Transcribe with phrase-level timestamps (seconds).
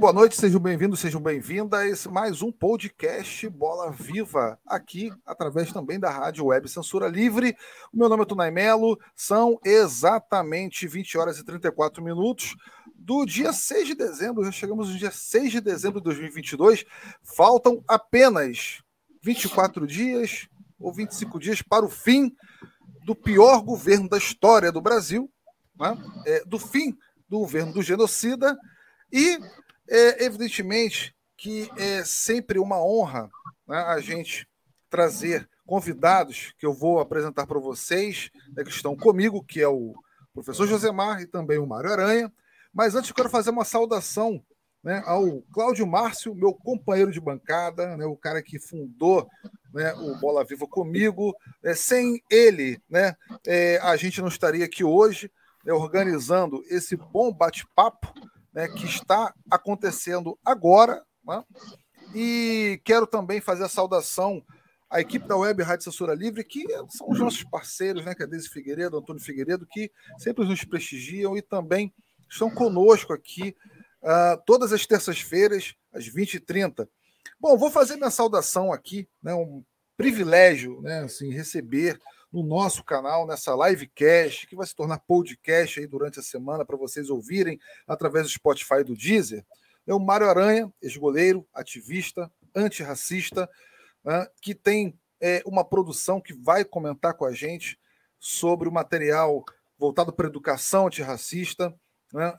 [0.00, 6.08] boa noite, sejam bem-vindos, sejam bem-vindas mais um podcast Bola Viva, aqui através também da
[6.08, 7.54] Rádio Web Censura Livre.
[7.92, 12.56] O meu nome é Tunay Melo, são exatamente 20 horas e 34 minutos
[12.96, 16.86] do dia 6 de dezembro, já chegamos no dia 6 de dezembro de 2022,
[17.22, 18.82] faltam apenas
[19.22, 20.48] 24 dias
[20.78, 22.34] ou 25 dias para o fim
[23.04, 25.30] do pior governo da história do Brasil,
[25.78, 25.94] né?
[26.24, 26.96] é, do fim
[27.28, 28.56] do governo do genocida
[29.12, 29.38] e,
[29.90, 33.28] é, evidentemente, que é sempre uma honra
[33.66, 34.48] né, a gente
[34.88, 39.94] trazer convidados que eu vou apresentar para vocês, né, que estão comigo, que é o
[40.32, 42.32] professor Josemar e também o Mário Aranha.
[42.72, 44.42] Mas antes eu quero fazer uma saudação
[44.82, 49.28] né, ao Cláudio Márcio, meu companheiro de bancada, né, o cara que fundou
[49.72, 51.34] né, o Bola Viva comigo.
[51.62, 55.30] É, sem ele, né, é, a gente não estaria aqui hoje
[55.64, 58.12] né, organizando esse bom bate-papo
[58.52, 61.02] né, que está acontecendo agora.
[61.24, 61.44] Né?
[62.14, 64.42] E quero também fazer a saudação
[64.88, 68.26] à equipe da Web Rádio Censura Livre, que são os nossos parceiros, né, que é
[68.26, 71.94] Deise Figueiredo, Antônio Figueiredo, que sempre nos prestigiam e também
[72.28, 73.54] estão conosco aqui
[74.02, 76.88] uh, todas as terças-feiras, às 20h30.
[77.38, 79.62] Bom, vou fazer minha saudação aqui, né, um
[79.96, 82.00] privilégio né, assim, receber
[82.32, 86.76] no nosso canal, nessa livecast, que vai se tornar podcast aí durante a semana para
[86.76, 89.44] vocês ouvirem através do Spotify e do Deezer.
[89.86, 93.48] É o Mário Aranha, ex-goleiro, ativista, antirracista,
[94.40, 97.78] que tem é, uma produção que vai comentar com a gente
[98.18, 99.44] sobre o material
[99.78, 101.74] voltado para a educação antirracista,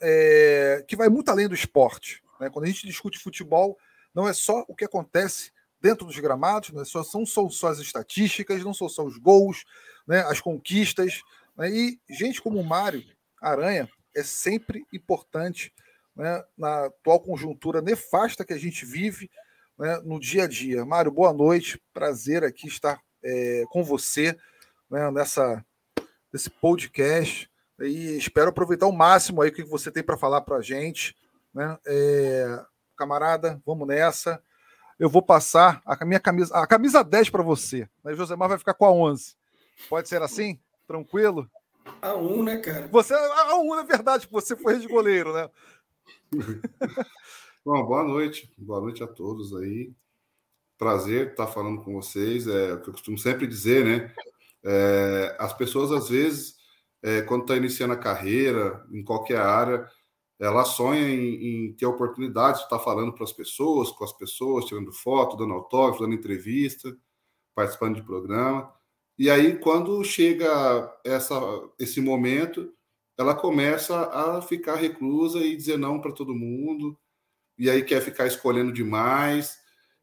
[0.02, 2.22] é, que vai muito além do esporte.
[2.40, 2.50] Né?
[2.50, 3.78] Quando a gente discute futebol,
[4.14, 5.52] não é só o que acontece
[5.82, 6.86] dentro dos gramados, né?
[6.86, 9.66] só, são só, as estatísticas, não são só os gols,
[10.08, 10.20] né?
[10.22, 11.22] as conquistas.
[11.58, 11.70] Né?
[11.72, 13.04] E gente como o Mário
[13.42, 15.74] Aranha é sempre importante
[16.16, 16.44] né?
[16.58, 19.30] na atual conjuntura nefasta que a gente vive
[19.78, 20.00] né?
[20.04, 20.86] no dia a dia.
[20.86, 24.38] Mário, boa noite, prazer aqui estar é, com você
[24.90, 25.10] né?
[25.12, 25.66] nessa
[26.32, 27.50] nesse podcast
[27.80, 31.14] e espero aproveitar o máximo aí o que você tem para falar para a gente,
[31.54, 31.78] né?
[31.86, 32.64] É,
[32.96, 34.42] camarada, vamos nessa
[35.02, 37.90] eu vou passar a minha camisa, a camisa 10 para você.
[38.04, 38.14] Né?
[38.14, 39.36] Josemar vai ficar com a 11.
[39.90, 40.60] Pode ser assim?
[40.86, 41.50] Tranquilo?
[42.00, 42.88] A 1, né, cara?
[42.88, 45.50] Você, a 1 é verdade, você foi de goleiro, né?
[47.66, 48.54] Bom, boa noite.
[48.56, 49.92] Boa noite a todos aí.
[50.78, 52.46] Prazer estar falando com vocês.
[52.46, 54.14] É o que eu costumo sempre dizer, né?
[54.64, 56.58] É, as pessoas, às vezes,
[57.02, 59.90] é, quando está iniciando a carreira, em qualquer área,
[60.42, 64.66] ela sonha em, em ter oportunidade de estar falando para as pessoas, com as pessoas,
[64.66, 66.98] tirando foto, dando autógrafo, dando entrevista,
[67.54, 68.74] participando de programa.
[69.20, 71.40] E aí, quando chega essa,
[71.78, 72.74] esse momento,
[73.16, 76.98] ela começa a ficar reclusa e dizer não para todo mundo,
[77.56, 79.60] e aí quer ficar escolhendo demais,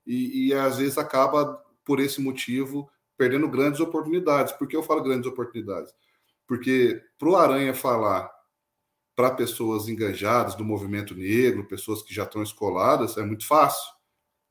[0.06, 4.52] e, e às vezes acaba, por esse motivo, perdendo grandes oportunidades.
[4.52, 5.92] Por que eu falo grandes oportunidades?
[6.46, 8.30] Porque para o Aranha falar
[9.18, 13.92] para pessoas engajadas do movimento negro, pessoas que já estão escoladas, é muito fácil.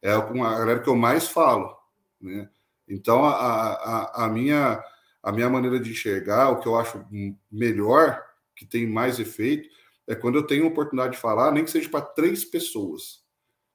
[0.01, 1.73] É a galera que eu mais falo.
[2.19, 2.49] Né?
[2.85, 4.83] Então, a, a, a, minha,
[5.23, 7.01] a minha maneira de enxergar, o que eu acho
[7.49, 8.21] melhor,
[8.53, 9.69] que tem mais efeito,
[10.05, 13.21] é quando eu tenho a oportunidade de falar, nem que seja para três pessoas.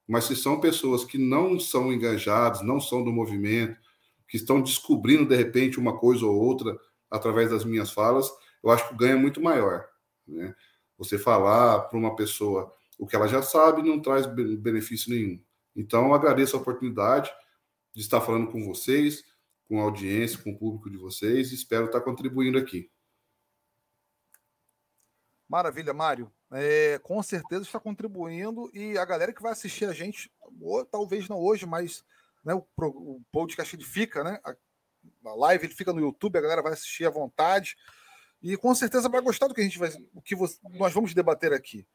[0.07, 3.79] Mas se são pessoas que não são engajadas, não são do movimento,
[4.27, 6.77] que estão descobrindo de repente uma coisa ou outra
[7.09, 8.29] através das minhas falas,
[8.63, 9.87] eu acho que o ganho é muito maior.
[10.27, 10.53] Né?
[11.03, 15.43] Você falar para uma pessoa o que ela já sabe não traz benefício nenhum.
[15.75, 17.33] Então, agradeço a oportunidade
[17.93, 19.23] de estar falando com vocês,
[19.67, 22.89] com a audiência, com o público de vocês espero estar contribuindo aqui.
[25.49, 26.31] Maravilha, Mário.
[26.51, 30.31] É, com certeza está contribuindo e a galera que vai assistir a gente,
[30.61, 32.03] ou, talvez não hoje, mas
[32.45, 34.39] né, o, o podcast ele fica, né?
[34.43, 34.55] A,
[35.25, 37.75] a live ele fica no YouTube, a galera vai assistir à vontade
[38.43, 41.13] e com certeza vai gostar do que a gente vai, o que você, nós vamos
[41.13, 41.87] debater aqui.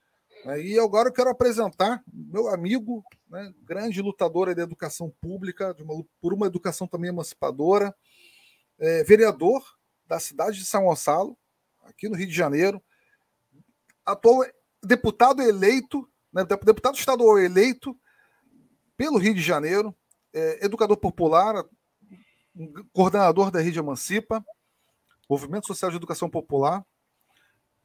[0.47, 0.63] Né?
[0.63, 6.33] E agora eu quero apresentar meu amigo, né, grande lutador da educação pública, uma, por
[6.33, 7.95] uma educação também emancipadora,
[8.79, 9.63] é, vereador
[10.07, 11.37] da cidade de São Gonçalo,
[11.83, 12.83] aqui no Rio de Janeiro,
[14.07, 14.43] atual
[14.83, 17.95] deputado eleito, né, deputado estadual eleito
[18.97, 19.95] pelo Rio de Janeiro,
[20.33, 21.63] é, educador popular,
[22.93, 24.43] coordenador da Rede Emancipa,
[25.29, 26.85] Movimento Social de Educação Popular.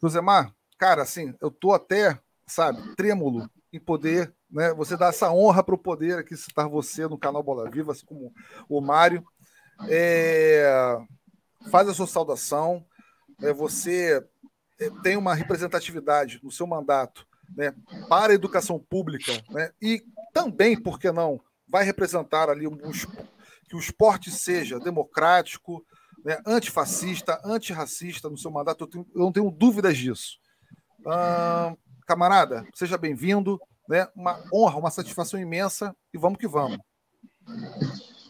[0.01, 4.73] Josemar, cara, assim, eu tô até, sabe, trêmulo em poder, né?
[4.73, 8.05] Você dá essa honra para o poder aqui citar você no canal Bola Viva, assim
[8.05, 8.33] como
[8.69, 9.25] o Mário.
[9.89, 10.97] É,
[11.71, 12.85] faz a sua saudação.
[13.41, 14.23] É, você
[14.79, 17.25] é, tem uma representatividade no seu mandato
[17.55, 17.73] né,
[18.07, 20.03] para a educação pública, né, e
[20.33, 22.77] também, por que não, vai representar ali um,
[23.67, 25.85] que o esporte seja democrático,
[26.23, 30.37] né, antifascista, antirracista no seu mandato, eu, tenho, eu não tenho dúvidas disso.
[31.05, 31.75] Ah,
[32.07, 36.77] camarada, seja bem-vindo, né, uma honra, uma satisfação imensa e vamos que vamos.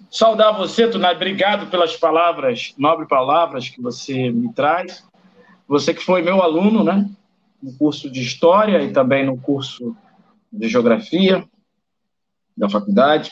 [0.10, 5.04] Saudar você, Tunai, obrigado pelas palavras, nobres palavras que você me traz.
[5.68, 7.10] Você que foi meu aluno, né,
[7.62, 9.96] no curso de História e também no curso
[10.52, 11.48] de Geografia
[12.56, 13.32] da faculdade.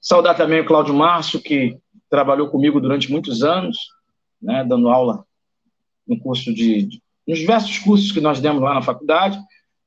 [0.00, 1.76] Saudar também o Cláudio Márcio, que
[2.08, 3.76] trabalhou comigo durante muitos anos,
[4.44, 5.24] né, dando aula
[6.06, 9.38] no curso de, de, nos diversos cursos que nós demos lá na faculdade,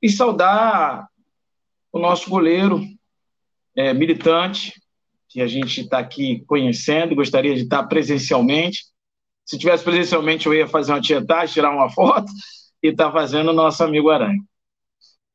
[0.02, 1.08] e saudar
[1.92, 2.82] o nosso goleiro
[3.76, 4.74] é, militante,
[5.30, 8.86] que a gente está aqui conhecendo, gostaria de estar presencialmente.
[9.46, 12.32] Se tivesse presencialmente, eu ia fazer uma tietagem, tirar uma foto,
[12.82, 14.42] e estar tá fazendo o nosso amigo Aranha.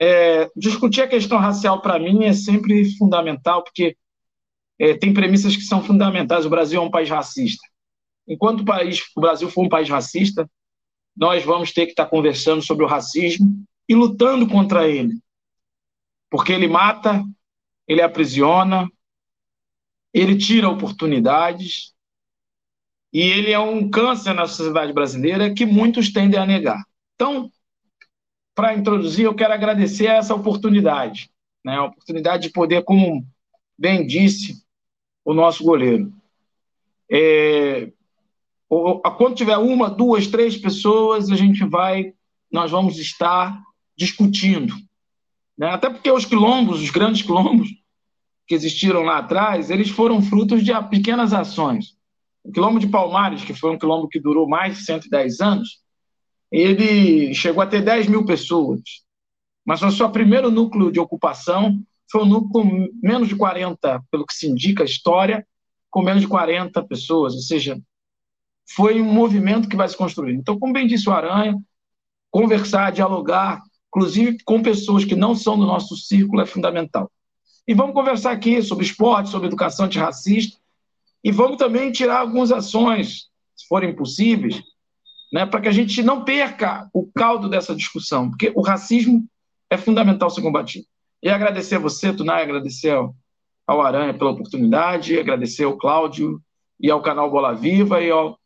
[0.01, 3.97] É, discutir a questão racial, para mim, é sempre fundamental, porque
[4.79, 6.45] é, tem premissas que são fundamentais.
[6.45, 7.63] O Brasil é um país racista.
[8.27, 10.49] Enquanto o, país, o Brasil for um país racista,
[11.17, 15.21] nós vamos ter que estar conversando sobre o racismo e lutando contra ele.
[16.31, 17.23] Porque ele mata,
[17.87, 18.89] ele aprisiona,
[20.13, 21.93] ele tira oportunidades
[23.13, 26.83] e ele é um câncer na sociedade brasileira que muitos tendem a negar.
[27.15, 27.51] Então,
[28.55, 31.31] para introduzir, eu quero agradecer essa oportunidade,
[31.65, 31.77] né?
[31.77, 33.27] a oportunidade de poder, como
[33.79, 34.65] bem disse,
[35.25, 36.13] o nosso goleiro.
[37.11, 37.93] É,
[39.19, 42.15] quando tiver uma, duas, três pessoas, a gente vai,
[42.51, 43.61] nós vamos estar
[43.97, 44.75] discutindo.
[45.59, 45.69] Né?
[45.69, 47.69] Até porque os quilombos, os grandes quilombos
[48.47, 51.97] que existiram lá atrás, eles foram frutos de pequenas ações.
[52.43, 55.83] O quilombo de Palmares, que foi um quilombo que durou mais de 110 anos,
[56.51, 58.81] ele chegou a ter 10 mil pessoas.
[59.65, 61.79] Mas o seu primeiro núcleo de ocupação
[62.11, 65.47] foi um núcleo com menos de 40, pelo que se indica a história,
[65.91, 67.79] com menos de 40 pessoas, ou seja,
[68.75, 70.35] foi um movimento que vai se construir.
[70.35, 71.57] Então, como bem disse o Aranha,
[72.31, 77.11] conversar, dialogar, inclusive com pessoas que não são do nosso círculo, é fundamental.
[77.67, 80.59] E vamos conversar aqui sobre esporte, sobre educação antirracista,
[81.23, 84.63] e vamos também tirar algumas ações, se forem possíveis,
[85.33, 89.25] né, para que a gente não perca o caldo dessa discussão, porque o racismo
[89.71, 90.85] é fundamental ser combatido.
[91.23, 92.95] E agradecer a você, Tunai, agradecer
[93.67, 96.43] ao Aranha pela oportunidade, agradecer ao Cláudio
[96.81, 98.39] e ao canal Bola Viva e ao,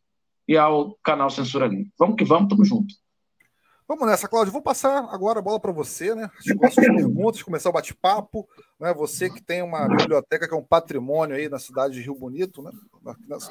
[0.47, 1.91] e ao canal Censura Livre.
[1.97, 2.95] Vamos que vamos, tamo junto.
[3.87, 4.51] Vamos nessa, Cláudio.
[4.51, 6.29] Vou passar agora a bola para você, né?
[6.41, 8.45] Chegou as suas perguntas, começar o bate-papo.
[8.77, 8.93] Né?
[8.93, 12.61] Você que tem uma biblioteca que é um patrimônio aí na cidade de Rio Bonito,
[12.61, 12.71] né?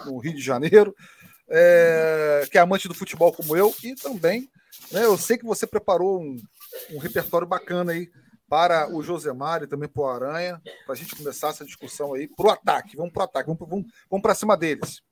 [0.04, 0.94] no Rio de Janeiro,
[1.48, 2.46] é...
[2.50, 4.50] que é amante do futebol como eu, e também,
[4.92, 5.06] né?
[5.06, 6.36] Eu sei que você preparou um,
[6.92, 8.10] um repertório bacana aí
[8.46, 12.28] para o Josemar e também para o Aranha, para a gente começar essa discussão aí
[12.28, 12.94] para o ataque.
[12.94, 15.02] Vamos para o ataque, vamos, vamos, vamos para cima deles.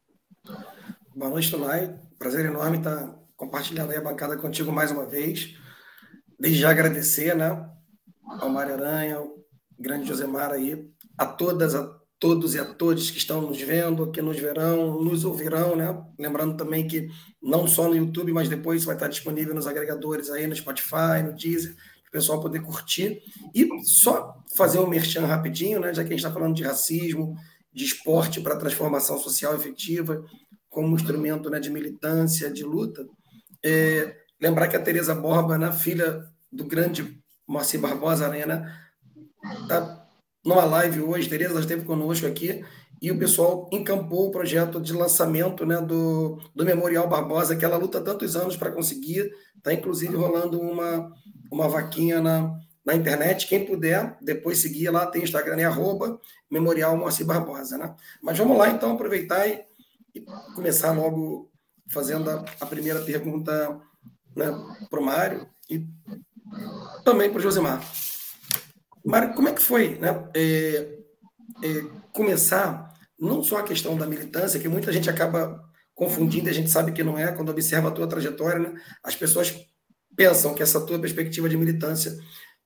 [1.17, 1.97] Boa noite, Tunai.
[2.19, 5.55] Prazer enorme estar compartilhando a bancada contigo mais uma vez.
[6.41, 7.71] Desde já agradecer, né,
[8.41, 9.39] ao Mário Aranha, ao
[9.79, 11.85] grande Josemar aí, a todas, a
[12.19, 16.05] todos e a todos que estão nos vendo, que nos verão, nos ouvirão, né?
[16.19, 17.09] Lembrando também que
[17.41, 21.33] não só no YouTube, mas depois vai estar disponível nos agregadores aí, no Spotify, no
[21.33, 21.77] Deezer,
[22.11, 23.23] pessoal poder curtir.
[23.55, 27.37] E só fazer um merchan rapidinho, né, já que a gente está falando de racismo,
[27.73, 30.25] de esporte para transformação social efetiva,
[30.75, 33.07] como instrumento né, de militância, de luta.
[33.65, 37.17] É, lembrar que a Tereza Borba, né, filha do grande
[37.47, 38.77] Moacir Barbosa Arena,
[39.63, 40.05] está
[40.45, 41.29] numa live hoje.
[41.29, 42.65] Tereza esteve conosco aqui
[43.01, 47.77] e o pessoal encampou o projeto de lançamento né, do, do Memorial Barbosa, que ela
[47.77, 49.31] luta tantos anos para conseguir.
[49.57, 51.13] Está, inclusive, rolando uma,
[51.53, 53.47] uma vaquinha na, na internet.
[53.47, 56.19] Quem puder, depois seguir lá, tem Instagram, é arroba
[56.51, 57.79] Memorial Moacir Barbosa.
[57.79, 57.95] Né?
[58.21, 59.63] Mas vamos lá, então, aproveitar e,
[60.15, 60.21] e
[60.55, 61.51] começar logo
[61.89, 63.81] fazendo a, a primeira pergunta
[64.35, 64.47] né,
[64.89, 65.87] para o Mário e
[67.05, 67.83] também para o Josimar.
[69.05, 70.99] Mário, como é que foi né, é,
[71.63, 75.63] é, começar não só a questão da militância, que muita gente acaba
[75.95, 79.55] confundindo, a gente sabe que não é, quando observa a tua trajetória, né, as pessoas
[80.17, 82.17] pensam que essa tua perspectiva de militância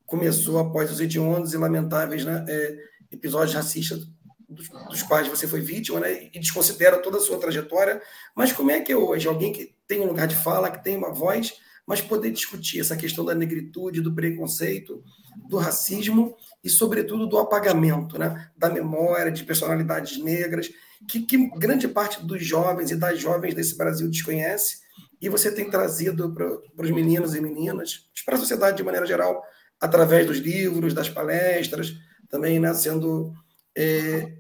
[0.07, 2.77] começou após os hediondos e lamentáveis né, é,
[3.11, 4.01] episódios racistas
[4.49, 8.01] dos, dos, quais você foi vítima, né, e desconsidera toda a sua trajetória.
[8.35, 11.13] Mas como é que hoje alguém que tem um lugar de fala, que tem uma
[11.13, 11.55] voz,
[11.87, 15.03] mas poder discutir essa questão da negritude, do preconceito,
[15.49, 20.71] do racismo e, sobretudo, do apagamento né, da memória de personalidades negras,
[21.09, 24.81] que, que grande parte dos jovens e das jovens desse Brasil desconhece
[25.21, 29.43] e você tem trazido para os meninos e meninas, para a sociedade de maneira geral,
[29.81, 31.95] através dos livros, das palestras,
[32.29, 33.33] também né, sendo
[33.77, 34.38] é,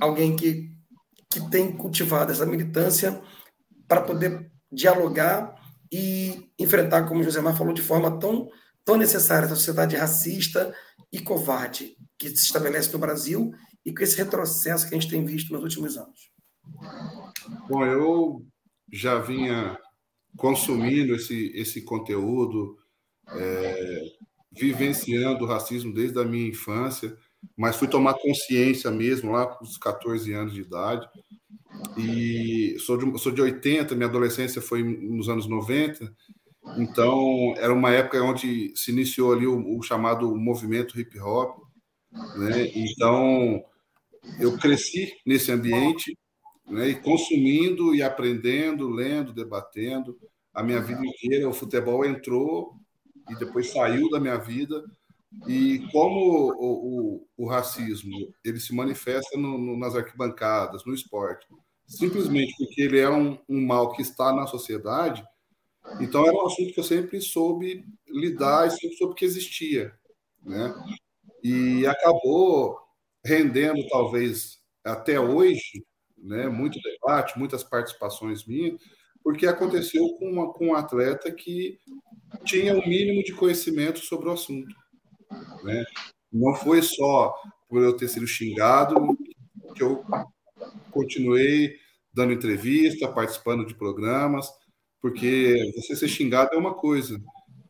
[0.00, 0.70] alguém que,
[1.30, 3.20] que tem cultivado essa militância
[3.88, 5.54] para poder dialogar
[5.92, 8.48] e enfrentar, como o José Mar falou, de forma tão,
[8.84, 10.74] tão necessária essa sociedade racista
[11.12, 13.52] e covarde que se estabelece no Brasil
[13.84, 16.30] e com esse retrocesso que a gente tem visto nos últimos anos.
[17.68, 18.46] Bom, eu
[18.92, 19.78] já vinha
[20.36, 22.76] consumindo esse, esse conteúdo,
[23.28, 24.02] é,
[24.52, 27.16] vivenciando o racismo desde a minha infância,
[27.56, 31.08] mas fui tomar consciência mesmo lá com os 14 anos de idade.
[31.98, 36.10] E sou de, sou de 80, minha adolescência foi nos anos 90,
[36.78, 41.58] então era uma época onde se iniciou ali o, o chamado movimento hip hop.
[42.38, 42.70] Né?
[42.74, 43.62] Então
[44.40, 46.16] eu cresci nesse ambiente
[46.66, 46.88] né?
[46.88, 50.18] e consumindo e aprendendo, lendo, debatendo.
[50.52, 52.74] A minha vida inteira, o futebol entrou
[53.28, 54.82] e depois saiu da minha vida.
[55.46, 61.46] E como o, o, o racismo ele se manifesta no, no, nas arquibancadas, no esporte,
[61.86, 65.24] simplesmente porque ele é um, um, mal que está na sociedade,
[66.00, 69.94] então era um assunto que eu sempre soube lidar e sempre soube que existia.
[70.42, 70.74] Né?
[71.42, 72.78] E acabou
[73.24, 75.84] rendendo, talvez, até hoje,
[76.16, 78.80] né, muito debate, muitas participações minhas,
[79.22, 81.78] porque aconteceu com, uma, com um atleta que
[82.44, 84.74] tinha o um mínimo de conhecimento sobre o assunto.
[85.62, 85.84] Né?
[86.32, 87.34] Não foi só
[87.68, 89.16] por eu ter sido xingado
[89.74, 90.04] que eu
[90.90, 91.76] continuei
[92.12, 94.48] dando entrevista, participando de programas,
[95.02, 97.20] porque você ser xingado é uma coisa,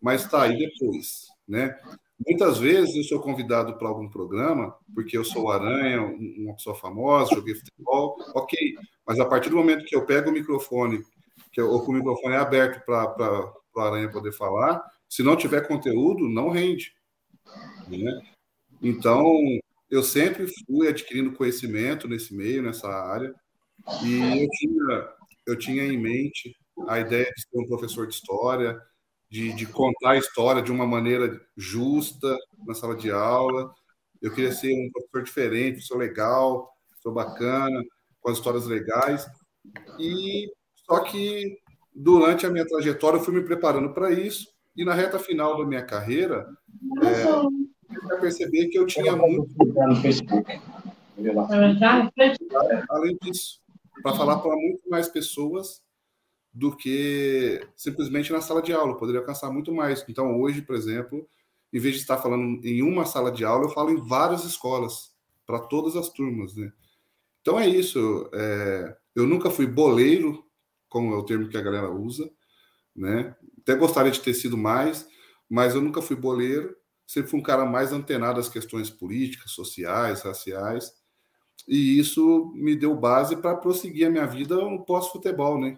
[0.00, 1.76] mas está aí depois, né?
[2.24, 7.34] Muitas vezes eu sou convidado para algum programa, porque eu sou Aranha, uma pessoa famosa,
[7.34, 8.58] joguei futebol, ok.
[9.06, 11.04] Mas a partir do momento que eu pego o microfone,
[11.52, 15.36] que eu, ou que o microfone é aberto para o Aranha poder falar, se não
[15.36, 16.94] tiver conteúdo, não rende.
[17.88, 18.22] Né?
[18.82, 19.24] Então,
[19.90, 23.34] eu sempre fui adquirindo conhecimento nesse meio, nessa área,
[24.04, 25.08] e eu tinha,
[25.46, 26.56] eu tinha em mente
[26.88, 28.80] a ideia de ser um professor de história,
[29.30, 32.36] de, de contar a história de uma maneira justa
[32.66, 33.72] na sala de aula.
[34.20, 36.70] Eu queria ser um professor diferente, sou legal,
[37.02, 37.82] sou bacana,
[38.20, 39.26] com as histórias legais.
[39.98, 40.50] E
[40.84, 41.58] só que
[41.94, 45.64] durante a minha trajetória eu fui me preparando para isso e na reta final da
[45.64, 46.46] minha carreira
[47.02, 47.24] é,
[48.12, 49.54] eu perceber que eu tinha muito
[52.88, 53.60] além disso
[54.02, 55.82] para falar para muito mais pessoas
[56.52, 60.02] do que simplesmente na sala de aula, poderia alcançar muito mais.
[60.08, 61.28] Então, hoje, por exemplo,
[61.70, 65.14] em vez de estar falando em uma sala de aula, eu falo em várias escolas,
[65.46, 66.72] para todas as turmas, né?
[67.42, 68.28] Então é isso.
[68.32, 68.96] É...
[69.14, 70.44] eu nunca fui boleiro,
[70.88, 72.30] como é o termo que a galera usa,
[72.94, 73.36] né?
[73.66, 75.08] Até gostaria de ter sido mais,
[75.50, 76.76] mas eu nunca fui boleiro.
[77.04, 80.94] Sempre fui um cara mais antenado às questões políticas, sociais, raciais.
[81.66, 85.76] E isso me deu base para prosseguir a minha vida no pós-futebol, né?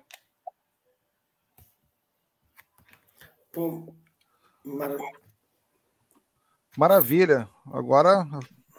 [3.51, 3.95] Pô,
[6.77, 7.49] Maravilha.
[7.73, 8.27] Agora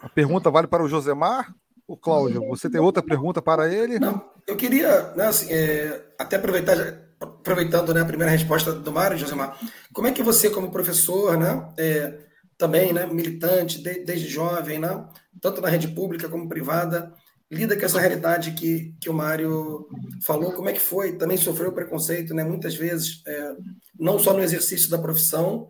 [0.00, 1.52] a pergunta vale para o Josemar.
[1.84, 3.98] O Cláudio, você tem outra pergunta para ele?
[3.98, 6.76] Não, eu queria, né, assim, é, até aproveitar,
[7.20, 9.58] aproveitando né, a primeira resposta do Mário, Josemar,
[9.92, 12.18] como é que você, como professor, né, é,
[12.56, 15.06] também né, militante, de, desde jovem, né,
[15.40, 17.12] tanto na rede pública como privada,
[17.50, 19.88] lida com essa realidade que, que o Mário
[20.24, 21.16] falou, como é que foi?
[21.16, 22.44] Também sofreu preconceito, né?
[22.44, 23.56] Muitas vezes, é,
[23.98, 25.68] não só no exercício da profissão,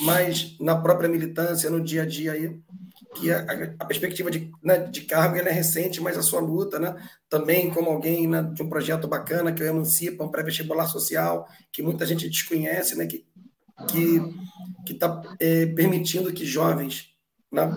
[0.00, 2.60] mas na própria militância, no dia a dia aí,
[3.14, 3.44] que a,
[3.78, 6.96] a perspectiva de, né, de cargo é recente, mas a sua luta, né?
[7.28, 11.46] Também como alguém né, de um projeto bacana que é o Emancipa, um pré-vestibular social,
[11.70, 13.06] que muita gente desconhece, né?
[13.06, 13.26] Que
[13.86, 17.10] que está é, permitindo que jovens
[17.50, 17.70] né,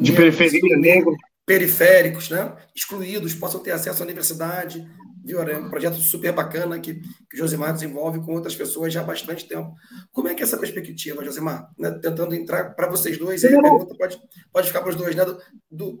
[0.00, 1.16] de periferia negro
[1.46, 4.86] periféricos, né, excluídos, possam ter acesso à universidade.
[5.24, 5.42] Viu?
[5.42, 9.04] É um projeto super bacana que, que o Josimar desenvolve com outras pessoas já há
[9.04, 9.74] bastante tempo.
[10.12, 11.70] Como é que é essa perspectiva, Josimar?
[11.78, 14.20] Né, tentando entrar para vocês dois, e a pergunta pode,
[14.52, 15.98] pode ficar para os dois, né, do, do,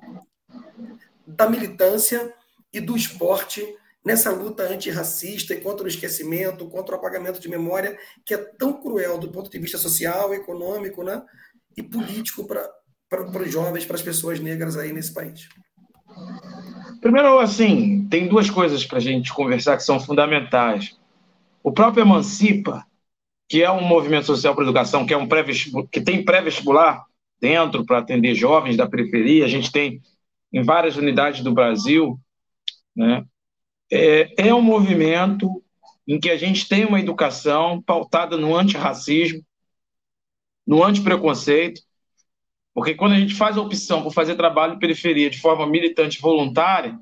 [1.26, 2.32] da militância
[2.72, 3.66] e do esporte
[4.04, 8.80] nessa luta antirracista e contra o esquecimento, contra o apagamento de memória, que é tão
[8.80, 11.22] cruel do ponto de vista social, econômico né,
[11.76, 12.68] e político para
[13.08, 15.48] para os jovens, para as pessoas negras aí nesse país?
[17.00, 20.98] Primeiro, assim, tem duas coisas para a gente conversar que são fundamentais.
[21.62, 22.84] O próprio Emancipa,
[23.48, 25.44] que é um movimento social para educação, que é um pré
[25.90, 27.04] que tem pré-vestibular
[27.40, 30.00] dentro para atender jovens da periferia, a gente tem
[30.52, 32.18] em várias unidades do Brasil,
[32.94, 33.24] né?
[33.90, 35.62] É, é um movimento
[36.06, 39.42] em que a gente tem uma educação pautada no antirracismo,
[40.66, 41.80] no antipreconceito,
[42.74, 46.20] porque quando a gente faz a opção por fazer trabalho em periferia de forma militante
[46.20, 46.98] voluntária,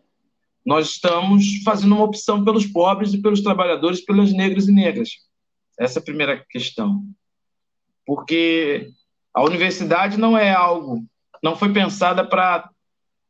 [0.65, 5.11] nós estamos fazendo uma opção pelos pobres e pelos trabalhadores, pelas negras e negras.
[5.79, 7.05] Essa é a primeira questão.
[8.05, 8.91] Porque
[9.33, 11.05] a universidade não é algo,
[11.43, 12.69] não foi pensada para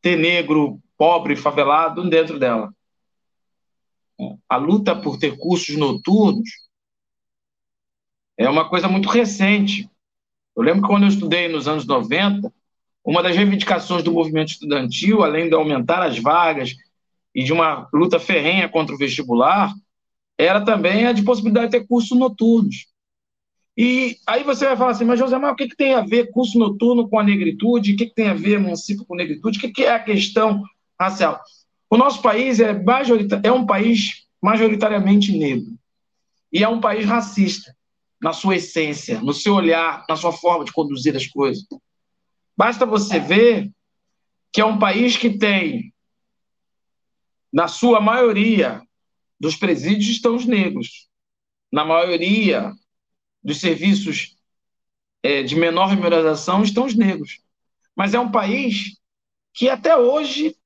[0.00, 2.72] ter negro, pobre, favelado dentro dela.
[4.48, 6.48] A luta por ter cursos noturnos
[8.38, 9.90] é uma coisa muito recente.
[10.56, 12.52] Eu lembro que quando eu estudei nos anos 90,
[13.04, 16.74] uma das reivindicações do movimento estudantil, além de aumentar as vagas
[17.34, 19.72] e de uma luta ferrenha contra o vestibular,
[20.38, 22.86] era também a de possibilidade de ter cursos noturnos.
[23.76, 26.30] E aí você vai falar assim, mas José, mas o que, que tem a ver
[26.30, 27.92] curso noturno com a negritude?
[27.92, 29.58] O que, que tem a ver município com negritude?
[29.58, 30.62] O que, que é a questão
[30.98, 31.38] racial?
[31.90, 32.74] O nosso país é,
[33.42, 35.76] é um país majoritariamente negro.
[36.50, 37.75] E é um país racista,
[38.20, 41.64] na sua essência, no seu olhar, na sua forma de conduzir as coisas.
[42.56, 43.70] Basta você ver
[44.52, 45.92] que é um país que tem,
[47.52, 48.82] na sua maioria,
[49.38, 51.08] dos presídios estão os negros.
[51.70, 52.72] Na maioria
[53.42, 54.36] dos serviços
[55.22, 57.40] é, de menor remuneração estão os negros.
[57.94, 58.98] Mas é um país
[59.52, 60.56] que até hoje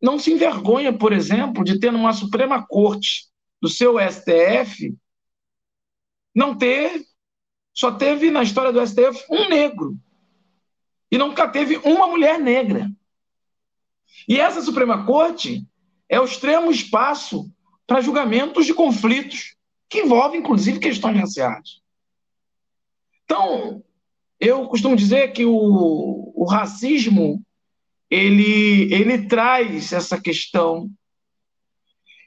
[0.00, 3.26] não se envergonha, por exemplo, de ter numa Suprema Corte
[3.60, 4.96] do seu STF
[6.34, 7.04] não ter,
[7.72, 9.96] só teve na história do STF um negro.
[11.10, 12.90] E nunca teve uma mulher negra.
[14.28, 15.66] E essa Suprema Corte
[16.08, 17.50] é o extremo espaço
[17.86, 19.56] para julgamentos de conflitos
[19.88, 21.80] que envolvem, inclusive, questões raciais.
[23.24, 23.82] Então,
[24.38, 27.44] eu costumo dizer que o, o racismo
[28.08, 30.90] ele, ele traz essa questão.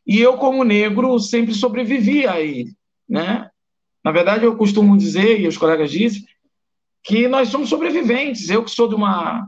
[0.05, 2.73] E eu, como negro, sempre sobrevivi a ele.
[3.07, 3.49] Né?
[4.03, 6.25] Na verdade, eu costumo dizer, e os colegas dizem,
[7.03, 8.49] que nós somos sobreviventes.
[8.49, 9.47] Eu que sou de uma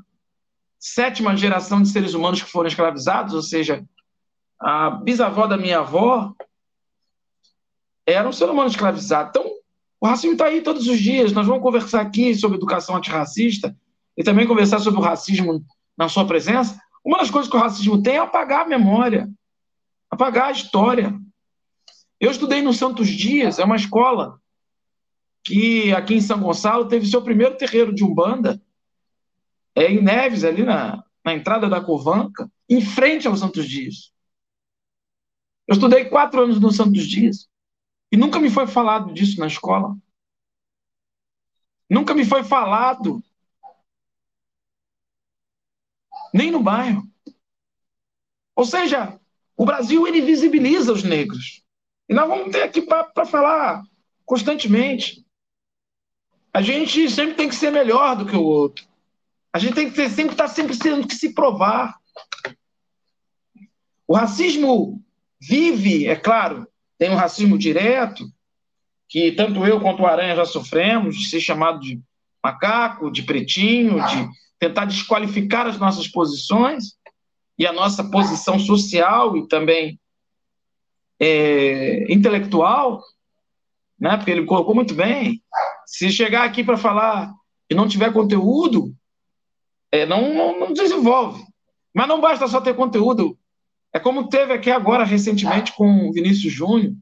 [0.79, 3.83] sétima geração de seres humanos que foram escravizados, ou seja,
[4.59, 6.33] a bisavó da minha avó
[8.05, 9.29] era um ser humano escravizado.
[9.29, 9.51] Então,
[9.99, 11.31] o racismo está aí todos os dias.
[11.31, 13.75] Nós vamos conversar aqui sobre educação antirracista
[14.15, 15.65] e também conversar sobre o racismo
[15.97, 16.79] na sua presença.
[17.03, 19.29] Uma das coisas que o racismo tem é apagar a memória,
[20.09, 21.17] apagar a história.
[22.19, 24.39] Eu estudei no Santos Dias, é uma escola
[25.45, 28.59] que aqui em São Gonçalo teve seu primeiro terreiro de Umbanda,
[29.75, 34.11] é em Neves, ali na, na entrada da Covanca, em frente ao Santos Dias.
[35.67, 37.47] Eu estudei quatro anos no Santos Dias
[38.11, 39.95] e nunca me foi falado disso na escola.
[41.89, 43.23] Nunca me foi falado.
[46.33, 47.03] Nem no bairro.
[48.55, 49.19] Ou seja,
[49.55, 51.63] o Brasil ele visibiliza os negros.
[52.09, 53.83] E nós vamos ter aqui para falar
[54.25, 55.24] constantemente.
[56.55, 58.85] A gente sempre tem que ser melhor do que o outro.
[59.51, 61.97] A gente tem que ter, sempre estar tá sempre tendo que se provar.
[64.07, 65.03] O racismo
[65.37, 66.65] vive, é claro,
[66.97, 68.25] tem um racismo direto,
[69.09, 72.01] que tanto eu quanto o Aranha já sofremos, de ser chamado de
[72.41, 76.93] macaco, de pretinho, de tentar desqualificar as nossas posições
[77.59, 79.99] e a nossa posição social e também
[81.19, 83.03] é, intelectual,
[83.99, 84.15] né?
[84.15, 85.43] porque ele colocou muito bem.
[85.85, 87.33] Se chegar aqui para falar
[87.69, 88.93] e não tiver conteúdo,
[89.91, 91.43] é, não, não, não desenvolve.
[91.93, 93.37] Mas não basta só ter conteúdo,
[93.95, 96.93] é como teve aqui agora recentemente com o Vinícius Júnior.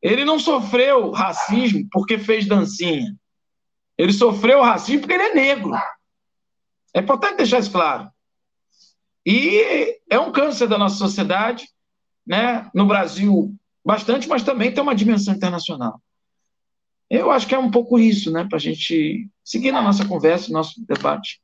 [0.00, 3.14] Ele não sofreu racismo porque fez dancinha.
[3.98, 5.74] Ele sofreu racismo porque ele é negro.
[6.94, 8.10] É importante deixar isso claro.
[9.26, 11.68] E é um câncer da nossa sociedade,
[12.26, 12.70] né?
[12.74, 16.00] No Brasil, bastante, mas também tem uma dimensão internacional.
[17.12, 18.42] Eu acho que é um pouco isso, né?
[18.48, 21.42] Para a gente seguir na nossa conversa, no nosso debate.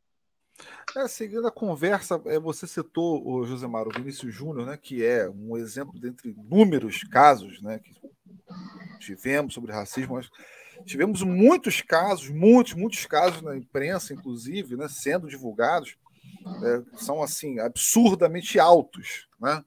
[0.96, 5.59] É, seguindo a conversa, é, você citou o Josemar, Vinícius Júnior, né, que é um
[5.59, 7.92] exemplo dentre inúmeros casos né, que
[8.98, 10.14] tivemos sobre racismo.
[10.14, 10.31] Mas
[10.87, 15.98] tivemos muitos casos, muitos, muitos casos na imprensa, inclusive, né, sendo divulgados,
[16.64, 19.62] é, são assim absurdamente altos, né?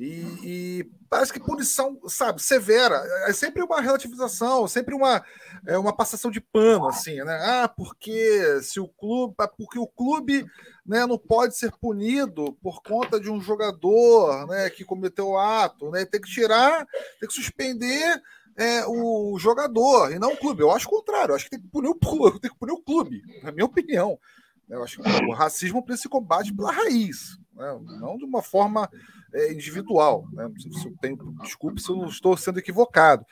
[0.00, 3.02] E, e, parece que punição, sabe, severa.
[3.26, 5.22] É sempre uma relativização, sempre uma,
[5.66, 7.38] é uma passação de pano, assim, né?
[7.42, 10.46] Ah, porque se o clube, ah, porque o clube
[10.86, 15.90] né, não pode ser punido por conta de um jogador né, que cometeu o ato,
[15.90, 16.06] né?
[16.06, 16.86] Tem que tirar,
[17.20, 18.22] tem que suspender
[18.56, 20.62] é, o jogador e não o clube.
[20.62, 22.72] Eu acho o contrário, eu acho que tem que punir o clube, tem que punir
[22.72, 24.18] o clube, na minha opinião.
[24.66, 27.78] Eu acho que o racismo precisa se combate pela raiz, né?
[28.00, 28.88] não de uma forma
[29.32, 30.26] é, individual.
[30.32, 30.50] Né?
[30.58, 33.24] Se eu tenho, desculpe se eu não estou sendo equivocado.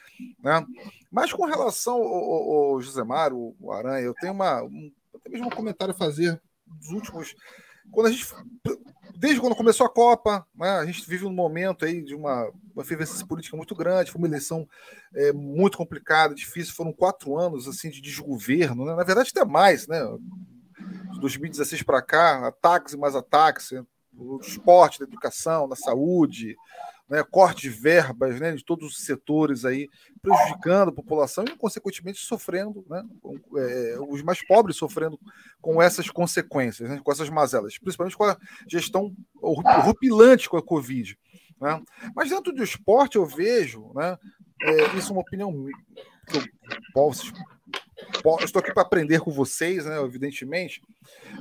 [0.43, 0.65] Né?
[1.11, 5.47] Mas com relação ao, ao, ao o, o Aranha, eu tenho uma, um, até mesmo
[5.47, 7.35] um comentário a fazer dos últimos.
[7.91, 8.27] Quando a gente.
[9.17, 12.83] Desde quando começou a Copa, né, a gente vive um momento aí de uma, uma
[12.83, 14.69] efervescência política muito grande, foi uma eleição
[15.13, 18.95] é, muito complicada, difícil, foram quatro anos assim de desgoverno, né?
[18.95, 20.01] na verdade até mais, né?
[21.13, 23.73] De 2016 para cá, ataques e mais ataques,
[24.19, 26.57] no esporte, na educação, na saúde,
[27.09, 29.89] né, corte de verbas né, de todos os setores aí,
[30.21, 33.03] prejudicando a população e, consequentemente, sofrendo, né,
[33.57, 35.19] é, os mais pobres sofrendo
[35.61, 41.19] com essas consequências, né, com essas mazelas, principalmente com a gestão rupilante com a Covid.
[41.61, 41.83] Né?
[42.15, 44.19] Mas dentro do esporte eu vejo, né,
[44.63, 45.53] é, isso é uma opinião
[46.27, 46.43] que eu
[46.93, 47.33] posso,
[48.41, 50.83] estou aqui para aprender com vocês, né, evidentemente,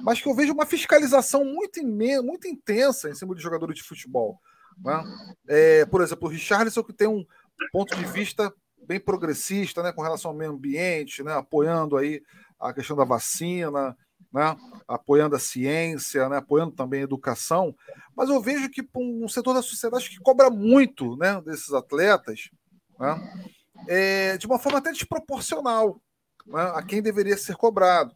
[0.03, 1.83] mas que eu vejo uma fiscalização muito,
[2.23, 4.39] muito intensa em cima de jogadores de futebol.
[4.83, 5.03] Né?
[5.47, 7.25] É, por exemplo, o Richarlison, que tem um
[7.71, 8.53] ponto de vista
[8.87, 12.21] bem progressista né, com relação ao meio ambiente, né, apoiando aí
[12.59, 13.97] a questão da vacina,
[14.33, 14.55] né,
[14.87, 17.75] apoiando a ciência, né, apoiando também a educação,
[18.15, 22.49] mas eu vejo que um setor da sociedade que cobra muito né, desses atletas,
[22.99, 23.45] né,
[23.87, 26.01] é, de uma forma até desproporcional
[26.47, 28.15] né, a quem deveria ser cobrado.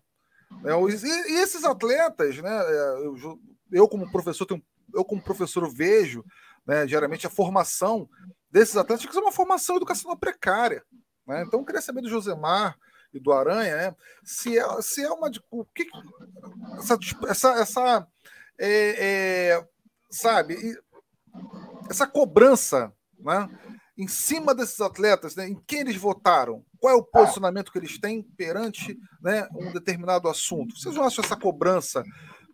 [0.62, 3.39] Né, e, e esses atletas, né, é, eu,
[3.72, 4.63] eu como professor tenho,
[4.94, 6.24] eu como professor vejo
[6.65, 8.10] né, diariamente a formação
[8.50, 10.84] desses atletas, que é uma formação educacional precária.
[11.26, 11.44] Né?
[11.44, 12.78] Então, eu queria saber do Josemar
[13.13, 15.32] e do Aranha né, se, é, se é uma.
[15.50, 15.88] O que,
[16.78, 16.98] essa.
[17.28, 18.08] essa, essa
[18.58, 19.67] é, é,
[20.10, 20.78] sabe,
[21.89, 23.50] essa cobrança né,
[24.02, 28.00] em cima desses atletas, né, em quem eles votaram, qual é o posicionamento que eles
[28.00, 30.76] têm perante né, um determinado assunto.
[30.76, 32.04] Vocês não acham essa cobrança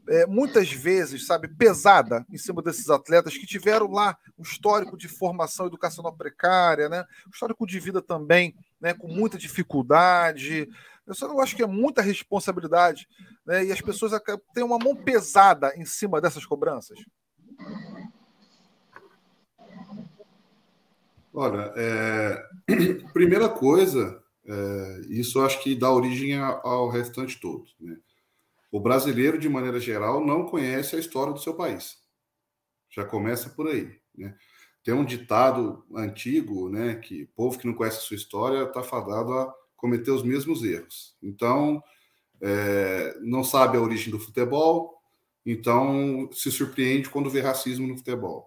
[0.09, 5.07] é, muitas vezes, sabe, pesada em cima desses atletas que tiveram lá um histórico de
[5.07, 7.05] formação educacional precária, né?
[7.25, 10.67] Um histórico de vida também, né, com muita dificuldade.
[11.05, 13.07] Eu só não acho que é muita responsabilidade,
[13.45, 13.65] né?
[13.65, 14.11] E as pessoas
[14.53, 16.99] têm uma mão pesada em cima dessas cobranças.
[21.33, 22.43] Olha, é...
[23.13, 25.01] primeira coisa, é...
[25.09, 27.97] isso acho que dá origem ao restante todo, né?
[28.71, 31.97] O brasileiro, de maneira geral, não conhece a história do seu país.
[32.89, 33.97] Já começa por aí.
[34.15, 34.35] Né?
[34.83, 39.33] Tem um ditado antigo, né, que povo que não conhece a sua história está fadado
[39.33, 41.15] a cometer os mesmos erros.
[41.21, 41.81] Então,
[42.41, 45.01] é, não sabe a origem do futebol,
[45.45, 48.46] então se surpreende quando vê racismo no futebol.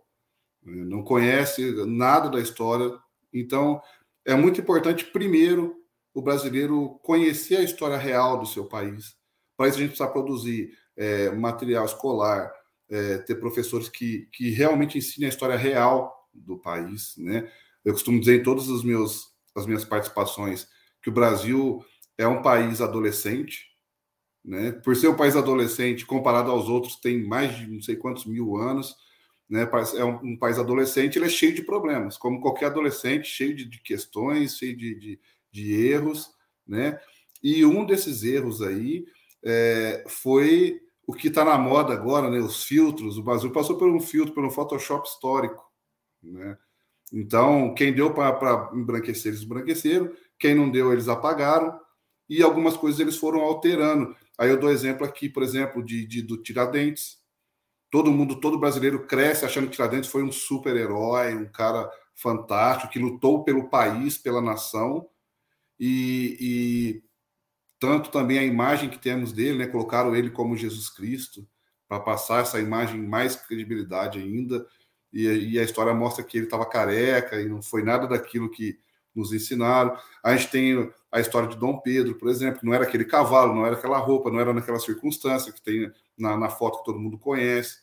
[0.62, 2.92] Não conhece nada da história.
[3.32, 3.80] Então,
[4.24, 5.76] é muito importante, primeiro,
[6.12, 9.16] o brasileiro conhecer a história real do seu país,
[9.56, 12.50] para isso, a gente precisa produzir é, material escolar,
[12.88, 17.14] é, ter professores que, que realmente ensinem a história real do país.
[17.18, 17.50] Né?
[17.84, 20.66] Eu costumo dizer em todas as, meus, as minhas participações
[21.02, 21.84] que o Brasil
[22.16, 23.66] é um país adolescente,
[24.44, 24.72] né?
[24.72, 28.56] Por ser um país adolescente, comparado aos outros, tem mais de não sei quantos mil
[28.56, 28.96] anos,
[29.50, 29.68] né?
[29.96, 33.64] É um, um país adolescente, ele é cheio de problemas, como qualquer adolescente, cheio de,
[33.64, 36.30] de questões, cheio de, de, de, erros,
[36.64, 37.00] né?
[37.42, 39.04] E um desses erros aí
[39.44, 42.38] é, foi o que está na moda agora, né?
[42.38, 43.18] Os filtros.
[43.18, 45.68] O Brasil passou por um filtro, por um Photoshop histórico,
[46.22, 46.56] né?
[47.12, 50.12] Então, quem deu para embranquecer, eles embranqueceram.
[50.38, 51.76] Quem não deu, eles apagaram.
[52.28, 54.14] E algumas coisas eles foram alterando.
[54.38, 57.19] Aí eu dou exemplo aqui, por exemplo, de, de do Tiradentes.
[57.90, 62.98] Todo mundo, todo brasileiro cresce achando que Tiradentes foi um super-herói, um cara fantástico, que
[62.98, 65.08] lutou pelo país, pela nação.
[65.78, 67.02] E, e
[67.80, 69.66] tanto também a imagem que temos dele, né?
[69.66, 71.48] Colocaram ele como Jesus Cristo
[71.88, 74.64] para passar essa imagem mais credibilidade ainda.
[75.12, 78.78] E, e a história mostra que ele estava careca e não foi nada daquilo que
[79.14, 79.96] nos ensinaram.
[80.22, 83.66] A gente tem a história de Dom Pedro, por exemplo, não era aquele cavalo, não
[83.66, 87.18] era aquela roupa, não era naquela circunstância que tem na, na foto que todo mundo
[87.18, 87.78] conhece.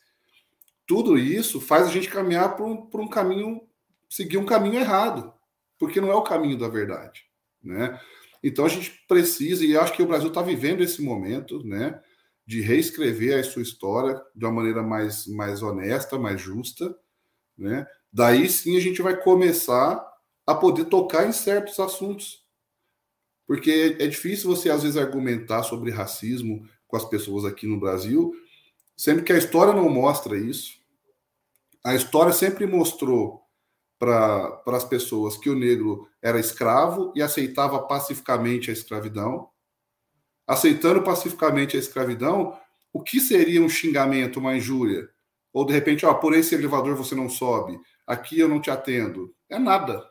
[0.86, 3.60] Tudo isso faz a gente caminhar por um, um caminho,
[4.08, 5.32] seguir um caminho errado,
[5.78, 7.24] porque não é o caminho da verdade,
[7.62, 8.00] né?
[8.42, 12.00] Então a gente precisa, e acho que o Brasil está vivendo esse momento, né,
[12.46, 16.96] de reescrever a sua história de uma maneira mais, mais honesta, mais justa,
[17.56, 17.86] né?
[18.10, 20.02] Daí sim a gente vai começar
[20.46, 22.42] a poder tocar em certos assuntos.
[23.46, 28.34] Porque é difícil você, às vezes, argumentar sobre racismo com as pessoas aqui no Brasil,
[28.96, 30.72] sendo que a história não mostra isso.
[31.84, 33.42] A história sempre mostrou
[33.98, 39.50] para as pessoas que o negro era escravo e aceitava pacificamente a escravidão.
[40.46, 42.58] Aceitando pacificamente a escravidão,
[42.92, 45.08] o que seria um xingamento, uma injúria?
[45.52, 49.34] Ou de repente, ó, por esse elevador você não sobe, aqui eu não te atendo.
[49.48, 50.04] É nada,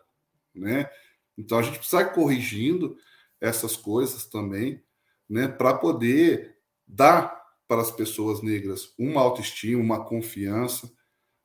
[0.54, 0.90] né?
[1.38, 2.98] Então a gente precisa ir corrigindo
[3.40, 4.84] essas coisas também,
[5.30, 6.57] né, para poder
[6.88, 10.90] dar para as pessoas negras uma autoestima, uma confiança,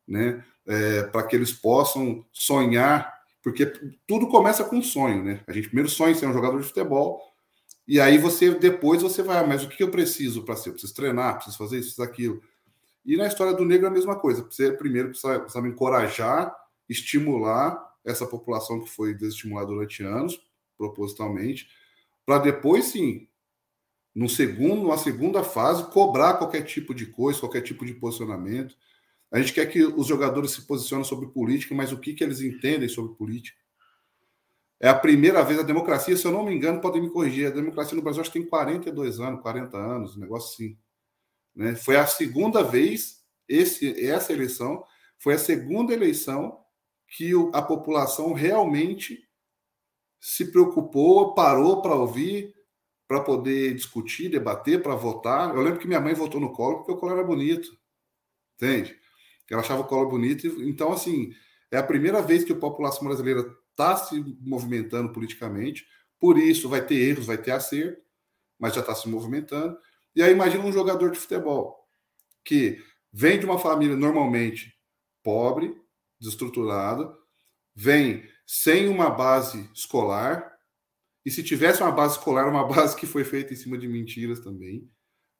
[0.06, 3.66] né, é, para que eles possam sonhar, porque
[4.06, 5.42] tudo começa com um sonho, né?
[5.48, 7.20] A gente primeiro sonha em ser um jogador de futebol,
[7.86, 10.68] e aí você depois você vai, ah, mas o que eu preciso para ser?
[10.68, 12.40] Eu preciso treinar, preciso fazer isso, aquilo.
[13.04, 14.42] E na história do negro é a mesma coisa.
[14.42, 16.54] Você primeiro precisa, precisa encorajar,
[16.88, 20.40] estimular essa população que foi desestimulada durante anos,
[20.78, 21.68] propositalmente,
[22.24, 23.28] para depois sim,
[24.14, 28.76] no segundo, uma segunda fase, cobrar qualquer tipo de coisa, qualquer tipo de posicionamento.
[29.30, 32.40] A gente quer que os jogadores se posicionem sobre política, mas o que, que eles
[32.42, 33.58] entendem sobre política?
[34.78, 37.50] É a primeira vez a democracia, se eu não me engano, podem me corrigir, a
[37.50, 40.78] democracia no Brasil acho que tem 42 anos, 40 anos, um negócio assim.
[41.54, 41.74] Né?
[41.76, 44.84] Foi a segunda vez, esse, essa eleição,
[45.18, 46.58] foi a segunda eleição
[47.06, 49.22] que a população realmente
[50.20, 52.54] se preocupou, parou para ouvir,
[53.06, 55.54] para poder discutir, debater, para votar.
[55.54, 57.76] Eu lembro que minha mãe votou no colo porque o colo era bonito,
[58.56, 58.98] entende?
[59.52, 60.46] Ela achava o colo bonito.
[60.62, 61.32] Então, assim,
[61.70, 65.86] é a primeira vez que a população brasileira está se movimentando politicamente.
[66.18, 68.00] Por isso, vai ter erros, vai ter acerto,
[68.58, 69.76] mas já está se movimentando.
[70.16, 71.86] E aí, imagina um jogador de futebol
[72.44, 74.74] que vem de uma família normalmente
[75.22, 75.74] pobre,
[76.18, 77.14] desestruturada,
[77.74, 80.51] vem sem uma base escolar,
[81.24, 84.40] e se tivesse uma base escolar, uma base que foi feita em cima de mentiras
[84.40, 84.88] também,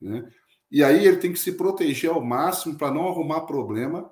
[0.01, 0.29] né?
[0.71, 4.11] E aí ele tem que se proteger ao máximo para não arrumar problema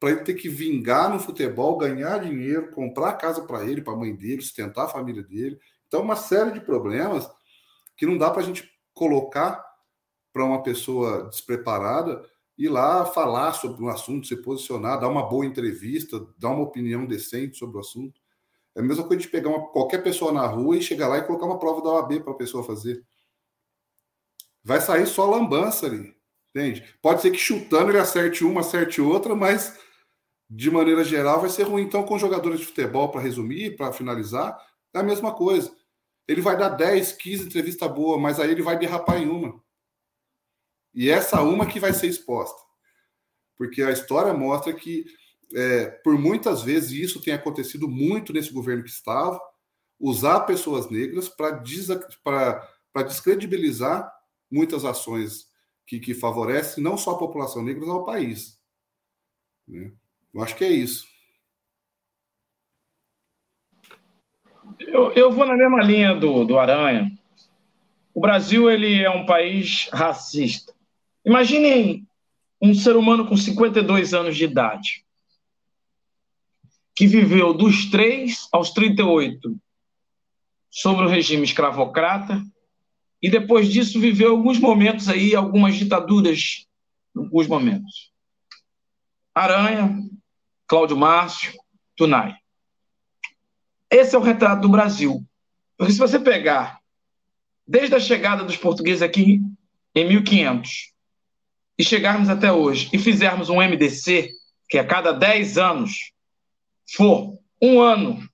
[0.00, 3.96] para ele ter que vingar no futebol, ganhar dinheiro, comprar casa para ele, para a
[3.96, 5.58] mãe dele, sustentar a família dele.
[5.86, 7.30] Então, uma série de problemas
[7.98, 9.62] que não dá para a gente colocar
[10.32, 12.24] para uma pessoa despreparada
[12.56, 17.06] ir lá falar sobre um assunto, se posicionar, dar uma boa entrevista, dar uma opinião
[17.06, 18.19] decente sobre o assunto.
[18.76, 21.26] É a mesma coisa de pegar uma, qualquer pessoa na rua e chegar lá e
[21.26, 23.04] colocar uma prova da OAB para a pessoa fazer.
[24.62, 26.14] Vai sair só lambança ali,
[26.50, 26.94] entende?
[27.02, 29.78] Pode ser que chutando ele acerte uma, acerte outra, mas
[30.50, 31.82] de maneira geral, vai ser ruim.
[31.82, 34.60] Então, com jogadores de futebol, para resumir, para finalizar,
[34.92, 35.72] é a mesma coisa.
[36.26, 39.62] Ele vai dar 10, 15 entrevista boa, mas aí ele vai derrapar em uma.
[40.92, 42.60] E essa uma que vai ser exposta.
[43.56, 45.04] Porque a história mostra que,
[45.54, 49.40] é, por muitas vezes, isso tem acontecido muito nesse governo que estava,
[49.98, 54.10] usar pessoas negras para descredibilizar
[54.50, 55.48] muitas ações
[55.86, 58.60] que, que favorecem não só a população negra, mas ao país.
[59.66, 59.92] Né?
[60.32, 61.06] Eu acho que é isso.
[64.78, 67.10] Eu, eu vou na mesma linha do, do Aranha.
[68.14, 70.72] O Brasil ele é um país racista.
[71.24, 72.06] Imaginem
[72.60, 75.04] um ser humano com 52 anos de idade,
[77.00, 79.58] que viveu dos 3 aos 38
[80.70, 82.44] sobre o regime escravocrata,
[83.22, 86.66] e depois disso viveu alguns momentos aí, algumas ditaduras,
[87.16, 88.12] alguns momentos.
[89.34, 89.98] Aranha,
[90.66, 91.54] Cláudio Márcio,
[91.96, 92.36] Tunai.
[93.90, 95.26] Esse é o retrato do Brasil.
[95.78, 96.80] Porque se você pegar
[97.66, 99.40] desde a chegada dos portugueses aqui
[99.94, 100.92] em 1500
[101.78, 104.32] e chegarmos até hoje e fizermos um MDC,
[104.68, 106.12] que a cada 10 anos
[106.94, 108.28] for um ano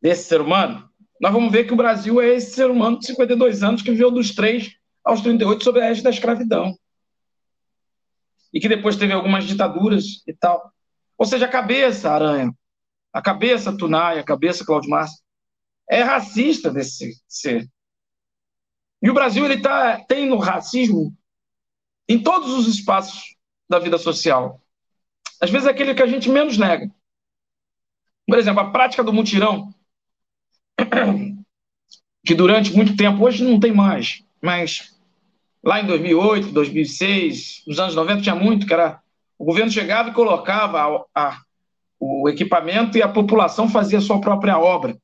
[0.00, 0.88] desse ser humano,
[1.20, 4.10] nós vamos ver que o Brasil é esse ser humano de 52 anos que viveu
[4.10, 6.74] dos 3 aos 38 sob a égide da escravidão.
[8.52, 10.72] E que depois teve algumas ditaduras e tal.
[11.18, 12.52] Ou seja, a cabeça, Aranha,
[13.12, 15.20] a cabeça Tunai, a cabeça Claudio Márcio,
[15.88, 17.68] é racista desse ser.
[19.02, 21.14] E o Brasil ele tá, tem no racismo
[22.08, 23.36] em todos os espaços
[23.68, 24.60] da vida social.
[25.40, 26.90] Às vezes é aquele que a gente menos nega.
[28.30, 29.74] Por exemplo, a prática do mutirão,
[32.24, 34.94] que durante muito tempo, hoje não tem mais, mas
[35.60, 39.00] lá em 2008, 2006, nos anos 90 tinha muito, que era
[39.36, 40.80] o governo chegava e colocava
[41.12, 41.40] a, a,
[41.98, 44.96] o equipamento e a população fazia a sua própria obra.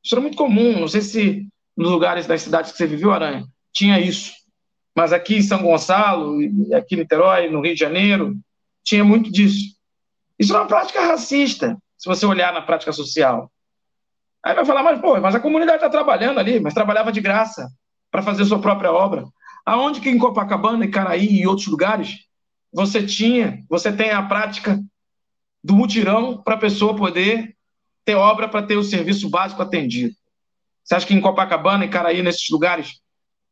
[0.00, 3.44] Isso era muito comum, não sei se nos lugares das cidades que você viveu, Aranha,
[3.72, 4.34] tinha isso.
[4.94, 6.38] Mas aqui em São Gonçalo,
[6.76, 8.36] aqui em Niterói, no Rio de Janeiro,
[8.84, 9.76] tinha muito disso.
[10.38, 13.50] Isso é uma prática racista, se você olhar na prática social.
[14.42, 17.68] Aí vai falar, mas, pô, mas a comunidade está trabalhando ali, mas trabalhava de graça
[18.10, 19.24] para fazer sua própria obra.
[19.66, 22.26] Aonde que em Copacabana, em Caraí e outros lugares
[22.72, 24.78] você tinha, você tem a prática
[25.62, 27.56] do mutirão para a pessoa poder
[28.04, 30.14] ter obra para ter o serviço básico atendido.
[30.84, 33.00] Você acha que em Copacabana, em Caraí, nesses lugares,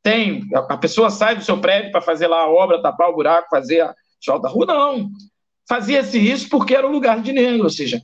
[0.03, 3.49] tem, a pessoa sai do seu prédio para fazer lá a obra, tapar o buraco,
[3.51, 3.95] fazer a
[4.41, 4.67] da rua?
[4.67, 5.11] Não.
[5.69, 8.01] fazia-se isso porque era o lugar de negro, ou seja,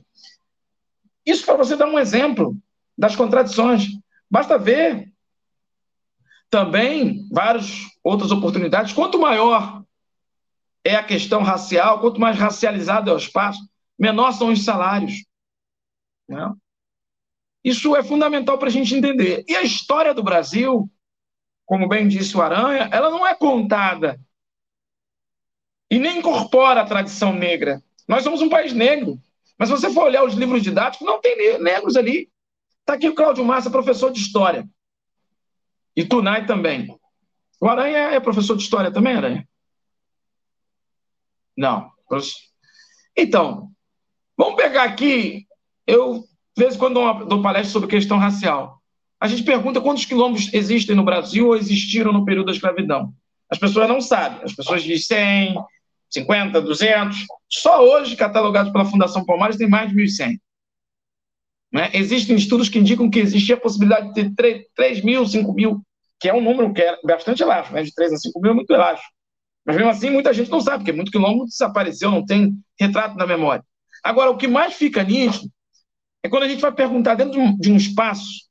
[1.25, 2.57] isso para você dar um exemplo
[2.97, 3.87] das contradições.
[4.29, 5.11] Basta ver
[6.49, 7.71] também várias
[8.03, 8.93] outras oportunidades.
[8.93, 9.83] Quanto maior
[10.83, 13.59] é a questão racial, quanto mais racializado é o espaço,
[13.97, 15.25] menor são os salários.
[16.27, 16.53] Né?
[17.63, 19.45] Isso é fundamental para a gente entender.
[19.47, 20.89] E a história do Brasil,
[21.65, 24.19] como bem disse o Aranha, ela não é contada
[25.89, 27.81] e nem incorpora a tradição negra.
[28.07, 29.17] Nós somos um país negro.
[29.57, 32.29] Mas se você for olhar os livros didáticos, não tem negros ali.
[32.79, 34.67] Está aqui o Cláudio Massa, professor de História.
[35.95, 36.97] E Tunai também.
[37.61, 39.47] O Aranha é professor de História também, Aranha?
[41.55, 41.91] Não.
[43.15, 43.71] Então,
[44.35, 45.47] vamos pegar aqui.
[45.85, 48.81] Eu, de vez em quando, dou, dou palestra sobre questão racial.
[49.19, 53.13] A gente pergunta quantos quilombos existem no Brasil ou existiram no período da escravidão.
[53.49, 54.43] As pessoas não sabem.
[54.43, 55.55] As pessoas dizem 100,
[56.13, 57.17] 50, 200.
[57.49, 60.39] Só hoje, catalogados pela Fundação Palmares, tem mais de 1.100.
[61.71, 61.89] Né?
[61.93, 65.81] Existem estudos que indicam que existia a possibilidade de ter 3, 3 mil, 5 mil,
[66.19, 67.83] que é um número que é bastante elástico, né?
[67.83, 69.11] de 3 a 5 mil é muito elástico.
[69.65, 73.25] Mas mesmo assim, muita gente não sabe, porque muito quilômetro desapareceu, não tem retrato na
[73.25, 73.63] memória.
[74.03, 75.49] Agora, o que mais fica nisso
[76.21, 78.43] é quando a gente vai perguntar dentro de um espaço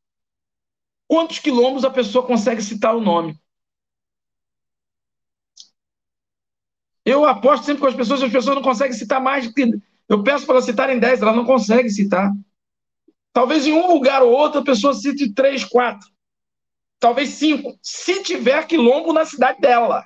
[1.07, 3.37] quantos quilômetros a pessoa consegue citar o nome.
[7.05, 9.51] Eu aposto sempre com as pessoas, as pessoas não conseguem citar mais.
[10.09, 12.33] Eu peço para elas citarem 10, elas não conseguem citar.
[13.33, 16.09] Talvez em um lugar ou outro a pessoa cite 3, 4.
[17.01, 17.79] Talvez 5.
[17.83, 20.05] Se tiver quilombo na cidade dela.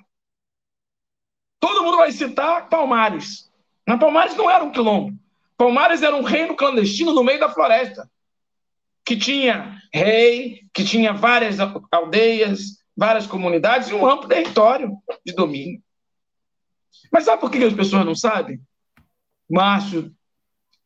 [1.60, 3.50] Todo mundo vai citar Palmares.
[3.86, 5.18] Mas Palmares não era um quilombo.
[5.56, 8.10] Palmares era um reino clandestino no meio da floresta.
[9.04, 11.58] Que tinha rei, que tinha várias
[11.90, 15.82] aldeias, várias comunidades e um amplo território de domínio.
[17.16, 18.60] Mas sabe por que as pessoas não sabem?
[19.50, 20.14] Márcio,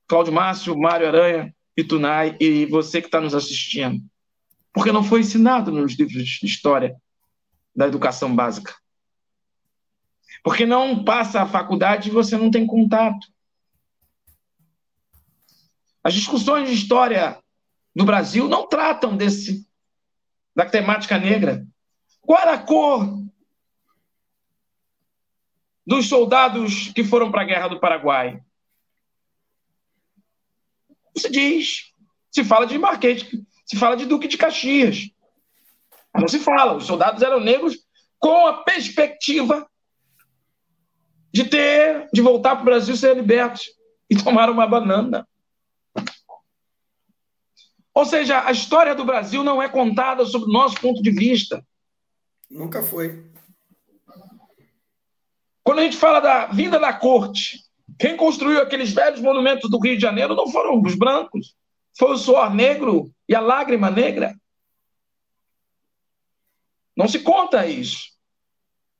[0.06, 1.52] Cláudio Márcio, Mário Aranha,
[1.88, 4.00] Tunai e você que está nos assistindo.
[4.72, 6.94] Porque não foi ensinado nos livros de história
[7.74, 8.72] da educação básica.
[10.44, 13.26] Porque não passa a faculdade e você não tem contato.
[16.04, 17.42] As discussões de história
[17.92, 19.68] do Brasil não tratam desse
[20.54, 21.66] da temática negra.
[22.20, 23.20] Qual era a cor
[25.90, 28.40] dos soldados que foram para a Guerra do Paraguai?
[31.16, 31.92] Se diz,
[32.31, 35.11] se fala de Marquete, se fala de Duque de Caxias.
[36.14, 37.76] Não se fala, os soldados eram negros
[38.20, 39.68] com a perspectiva
[41.33, 43.64] de ter, de voltar para o Brasil ser libertos
[44.09, 45.26] e tomaram uma banana.
[47.92, 51.66] Ou seja, a história do Brasil não é contada sob o nosso ponto de vista.
[52.48, 53.29] Nunca foi.
[55.62, 57.59] Quando a gente fala da vinda da corte,
[57.99, 61.55] quem construiu aqueles velhos monumentos do Rio de Janeiro não foram os brancos,
[61.96, 64.35] foi o suor negro e a lágrima negra.
[66.96, 68.11] Não se conta isso.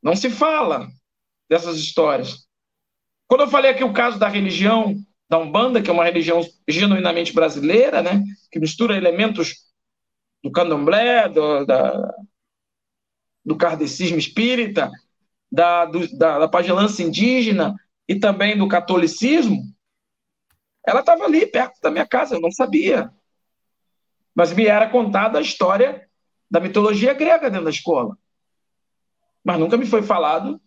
[0.03, 0.89] Não se fala
[1.49, 2.47] dessas histórias.
[3.27, 4.97] Quando eu falei aqui o caso da religião
[5.29, 9.71] da Umbanda, que é uma religião genuinamente brasileira, né, que mistura elementos
[10.43, 12.15] do candomblé, do, da,
[13.45, 14.91] do kardecismo espírita,
[15.51, 17.75] da, do, da, da pagelança indígena
[18.09, 19.63] e também do catolicismo,
[20.87, 23.11] ela estava ali, perto da minha casa, eu não sabia.
[24.35, 26.09] Mas me era contada a história
[26.51, 28.17] da mitologia grega dentro da escola.
[29.45, 30.61] Mas nunca me foi falado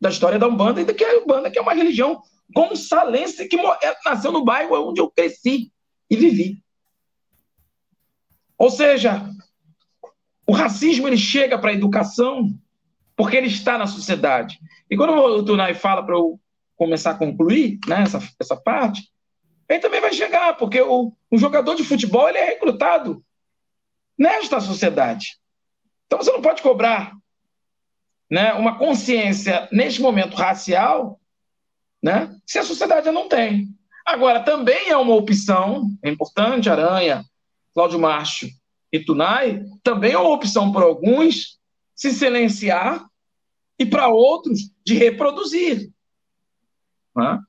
[0.00, 2.22] da história da Umbanda e da que a Umbanda, que é uma religião
[2.54, 5.72] gonçalense que é, nasceu no bairro onde eu cresci
[6.10, 6.62] e vivi.
[8.58, 9.28] Ou seja,
[10.46, 12.48] o racismo ele chega para a educação
[13.16, 14.58] porque ele está na sociedade.
[14.90, 16.40] E quando o Tunai fala para eu
[16.76, 19.08] começar a concluir né, essa, essa parte,
[19.68, 23.24] ele também vai chegar, porque o, o jogador de futebol ele é recrutado
[24.18, 25.38] nesta sociedade.
[26.06, 27.12] Então você não pode cobrar
[28.30, 31.20] né, uma consciência, neste momento, racial,
[32.02, 33.68] né, se a sociedade não tem.
[34.04, 37.24] Agora, também é uma opção, é importante, Aranha,
[37.72, 38.50] Cláudio Márcio
[38.92, 41.58] e Tunai, também é uma opção para alguns
[41.94, 43.06] se silenciar
[43.78, 45.92] e para outros de reproduzir.
[47.16, 47.40] Né?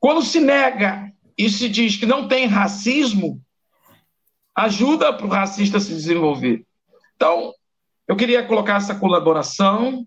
[0.00, 3.42] Quando se nega e se diz que não tem racismo,
[4.54, 6.64] ajuda para o racista se desenvolver.
[7.14, 7.52] Então,
[8.06, 10.06] eu queria colocar essa colaboração,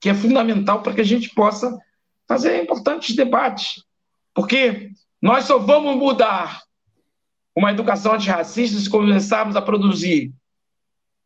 [0.00, 1.78] que é fundamental para que a gente possa
[2.26, 3.84] fazer importantes debates.
[4.34, 6.62] Porque nós só vamos mudar
[7.54, 10.32] uma educação antirracista se começarmos a produzir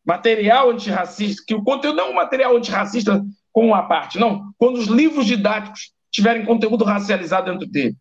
[0.05, 4.53] material antirracista, que o conteúdo não é um material antirracista como uma parte, não.
[4.57, 7.95] Quando os livros didáticos tiverem conteúdo racializado dentro dele.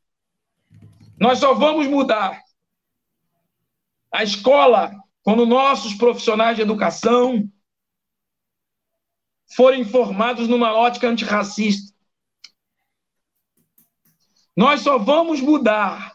[1.18, 2.42] Nós só vamos mudar
[4.12, 4.92] a escola
[5.22, 7.48] quando nossos profissionais de educação
[9.54, 11.94] forem formados numa ótica antirracista.
[14.56, 16.14] Nós só vamos mudar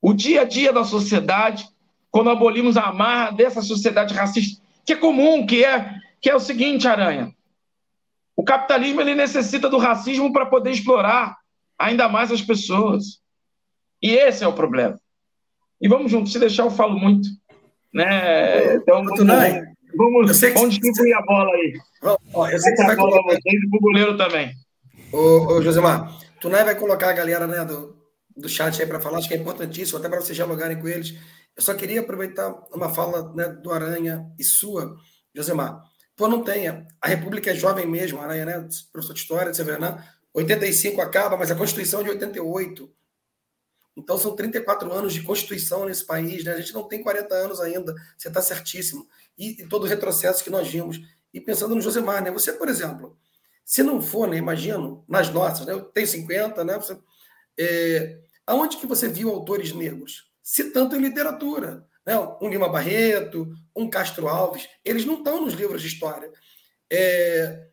[0.00, 1.68] o dia a dia da sociedade
[2.12, 6.40] quando abolimos a amarra dessa sociedade racista, que é comum, que é, que é o
[6.40, 7.34] seguinte, Aranha.
[8.36, 11.38] O capitalismo ele necessita do racismo para poder explorar
[11.78, 13.20] ainda mais as pessoas.
[14.00, 15.00] E esse é o problema.
[15.80, 17.28] E vamos juntos, se deixar eu falo muito.
[17.92, 18.74] Né?
[18.74, 19.26] Então, vamos,
[19.96, 21.72] vamos, eu sei que vamos distribuir a bola aí.
[22.34, 23.20] Ó, eu sei que você vai colocar...
[23.20, 24.52] o goleiro também.
[25.12, 27.96] Ô, ô Josemar, Tunai vai colocar a galera né, do,
[28.36, 31.14] do chat aí para falar, acho que é importantíssimo, até para vocês dialogarem com eles.
[31.56, 34.96] Eu só queria aproveitar uma fala né, do Aranha e sua,
[35.34, 35.82] Josemar.
[36.16, 36.86] Pô, não tenha.
[37.00, 38.68] A República é jovem mesmo, Aranha, né?
[38.92, 40.08] Professor de História, né?
[40.34, 42.90] 85 acaba, mas a Constituição é de 88.
[43.96, 46.52] Então são 34 anos de Constituição nesse país, né?
[46.52, 49.06] A gente não tem 40 anos ainda, você está certíssimo.
[49.36, 51.00] E, e, todo o retrocesso que nós vimos.
[51.32, 52.30] E pensando no Josemar, né?
[52.30, 53.18] Você, por exemplo,
[53.64, 54.36] se não for, né?
[54.36, 55.72] Imagino, nas nossas, né?
[55.72, 56.76] Eu tenho 50, né?
[56.76, 56.98] Você,
[57.58, 60.31] é, aonde que você viu autores negros?
[60.42, 61.86] Citando em literatura.
[62.04, 62.18] Né?
[62.40, 66.30] Um Lima Barreto, um Castro Alves, eles não estão nos livros de história.
[66.90, 67.68] É,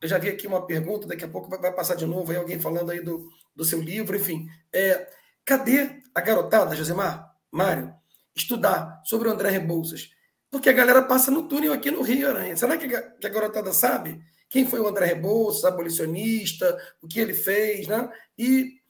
[0.00, 2.58] eu já vi aqui uma pergunta, daqui a pouco vai passar de novo aí alguém
[2.58, 4.48] falando aí do, do seu livro, enfim.
[4.72, 5.08] É,
[5.44, 7.94] cadê a garotada, Josemar, Mário,
[8.34, 10.10] estudar sobre o André Rebouças?
[10.50, 12.56] Porque a galera passa no túnel aqui no Rio Aranha.
[12.56, 17.86] Será que a, garotada sabe quem foi o André Rebouças, abolicionista, o que ele fez,
[17.86, 18.10] né?
[18.36, 18.81] E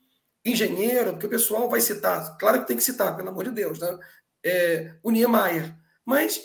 [0.45, 3.78] engenheiro, porque o pessoal vai citar, claro que tem que citar, pelo amor de Deus,
[3.78, 3.99] né?
[4.45, 5.74] É, o Niemeyer.
[6.05, 6.40] Mas,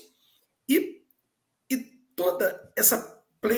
[0.69, 1.01] e,
[1.69, 1.77] e
[2.15, 3.17] toda essa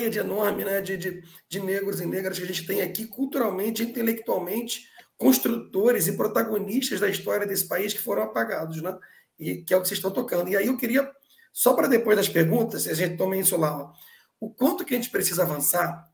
[0.10, 3.82] de enorme né, de, de, de negros e negras que a gente tem aqui, culturalmente,
[3.82, 4.88] intelectualmente,
[5.18, 8.96] construtores e protagonistas da história desse país que foram apagados, né?
[9.40, 10.50] E que é o que vocês estão tocando.
[10.50, 11.12] E aí eu queria,
[11.52, 13.94] só para depois das perguntas, a gente toma isso lá, ó,
[14.40, 16.06] o quanto que a gente precisa avançar,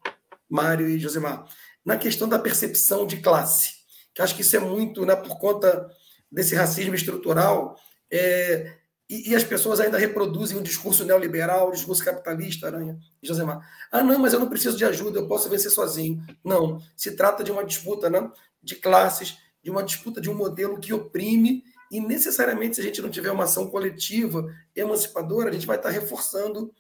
[0.49, 1.45] Mário e Josemar,
[1.83, 3.84] na questão da percepção de classe,
[4.15, 5.87] que acho que isso é muito, né, por conta
[6.31, 7.75] desse racismo estrutural,
[8.09, 8.73] é,
[9.07, 13.61] e, e, as pessoas ainda reproduzem um discurso neoliberal, um discurso capitalista, Aranha e Josemar.
[13.91, 16.25] Ah, não, mas eu não preciso de ajuda, eu posso vencer sozinho.
[16.43, 18.31] Não, se trata de uma disputa né,
[18.63, 23.01] de classes, de uma disputa de um modelo que oprime, e necessariamente, se a gente
[23.01, 26.73] não tiver uma ação coletiva, emancipadora, a gente vai estar reforçando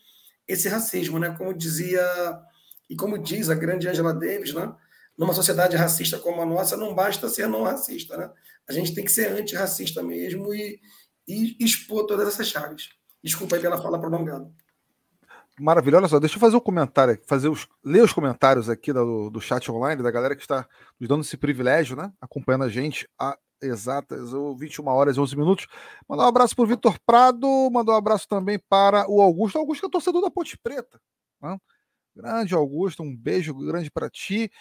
[0.47, 1.35] esse racismo, né?
[1.37, 2.03] Como dizia,
[2.89, 4.73] e como diz a grande Angela Davis, né?
[5.17, 8.29] Numa sociedade racista como a nossa, não basta ser não racista, né?
[8.67, 10.79] A gente tem que ser antirracista mesmo e,
[11.27, 12.89] e expor todas essas chaves.
[13.23, 14.51] Desculpa aí pela fala prolongada.
[15.57, 19.29] Maravilha, olha só, deixa eu fazer um comentário, fazer os, ler os comentários aqui do,
[19.29, 20.67] do chat online, da galera que está
[20.99, 22.11] nos dando esse privilégio, né?
[22.19, 25.67] Acompanhando a gente a exatas 21 horas e 11 minutos.
[26.07, 29.57] Mandar um abraço para o Vitor Prado, mandar um abraço também para o Augusto.
[29.57, 30.99] Augusto que é torcedor da Ponte Preta.
[31.41, 31.57] Né?
[32.15, 34.51] Grande Augusto, um beijo grande para ti.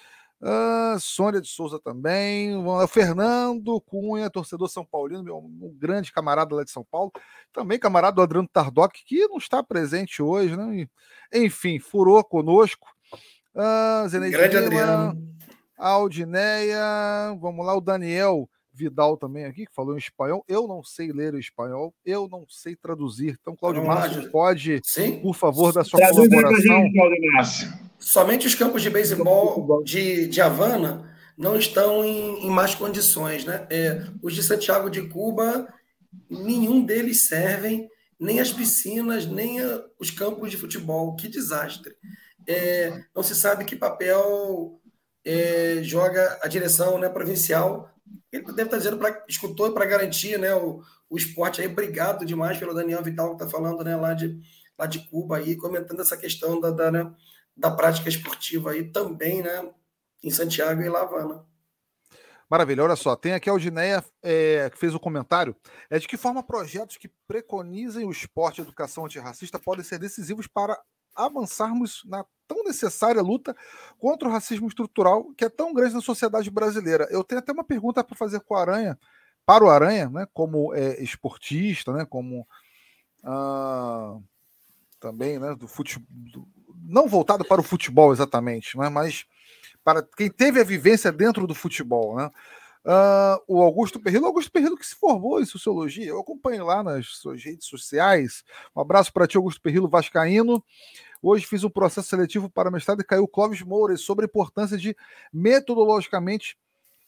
[0.41, 6.55] Uh, Sônia de Souza também, o Fernando Cunha, torcedor São Paulino, meu um grande camarada
[6.55, 7.11] lá de São Paulo,
[7.53, 10.87] também camarada do Adriano Tardoc, que não está presente hoje, né?
[11.33, 12.87] Enfim, furou conosco.
[13.55, 15.35] Uh, Zeneide grande Lima, Adriano.
[15.79, 20.45] Aldineia, vamos lá, o Daniel Vidal também aqui, que falou em espanhol.
[20.49, 23.39] Eu não sei ler o espanhol, eu não sei traduzir.
[23.41, 25.21] Então, Cláudio Márcio, pode, Sim?
[25.21, 26.91] por favor, da sua Traduz colaboração.
[28.05, 33.45] Somente os campos de beisebol de, de Havana não estão em, em más condições.
[33.45, 33.67] Né?
[33.71, 35.67] É, os de Santiago de Cuba,
[36.29, 37.89] nenhum deles servem,
[38.21, 41.17] nem as piscinas, nem a, os campos de futebol.
[41.17, 41.97] Que desastre.
[42.47, 44.79] É, não se sabe que papel
[45.25, 47.91] é, joga a direção né, provincial
[48.31, 51.69] ele deve estar dizendo para escutou para garantir né, o, o esporte aí.
[51.69, 54.39] Obrigado demais pelo Daniel Vital que está falando né, lá, de,
[54.79, 57.13] lá de Cuba aí, comentando essa questão da, da, né,
[57.57, 59.71] da prática esportiva aí também, né?
[60.23, 61.45] Em Santiago e La Havana.
[62.49, 65.57] Maravilha, olha só, tem aqui a Aldineia é, que fez o um comentário.
[65.89, 69.99] É de que forma projetos que preconizem o esporte e a educação antirracista podem ser
[69.99, 70.79] decisivos para
[71.15, 73.57] avançarmos na tão necessária luta
[73.99, 77.07] contra o racismo estrutural que é tão grande na sociedade brasileira.
[77.11, 78.99] Eu tenho até uma pergunta para fazer com o Aranha,
[79.47, 82.47] para o Aranha, né, como é, esportista, né, como
[83.23, 84.19] ah,
[85.01, 86.07] também né, do futebol,
[86.87, 89.25] não voltado para o futebol exatamente, né, mas
[89.83, 92.31] para quem teve a vivência dentro do futebol, né?
[92.87, 97.07] Uh, o Augusto Perrilo, Augusto Perrilo que se formou em sociologia, eu acompanho lá nas
[97.07, 98.45] suas redes sociais.
[98.77, 100.63] Um abraço para ti, Augusto Perrilo Vascaíno.
[101.23, 104.95] Hoje fiz um processo seletivo para mestrado e caiu Clóvis Moura sobre a importância de
[105.33, 106.59] metodologicamente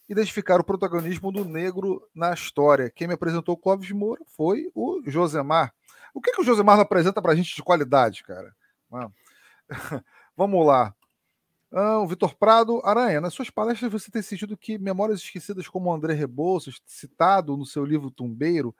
[0.08, 2.90] identificar o protagonismo do negro na história.
[2.90, 5.74] Quem me apresentou Clóvis Moura foi o Josemar.
[6.14, 8.54] O que, que o Josemar apresenta para a gente de qualidade, cara?
[10.36, 10.94] Vamos lá.
[11.72, 15.92] Ah, o Vitor Prado, Aranha, nas suas palestras você tem sentido que memórias esquecidas como
[15.92, 18.74] André Rebouças, citado no seu livro Tumbeiro,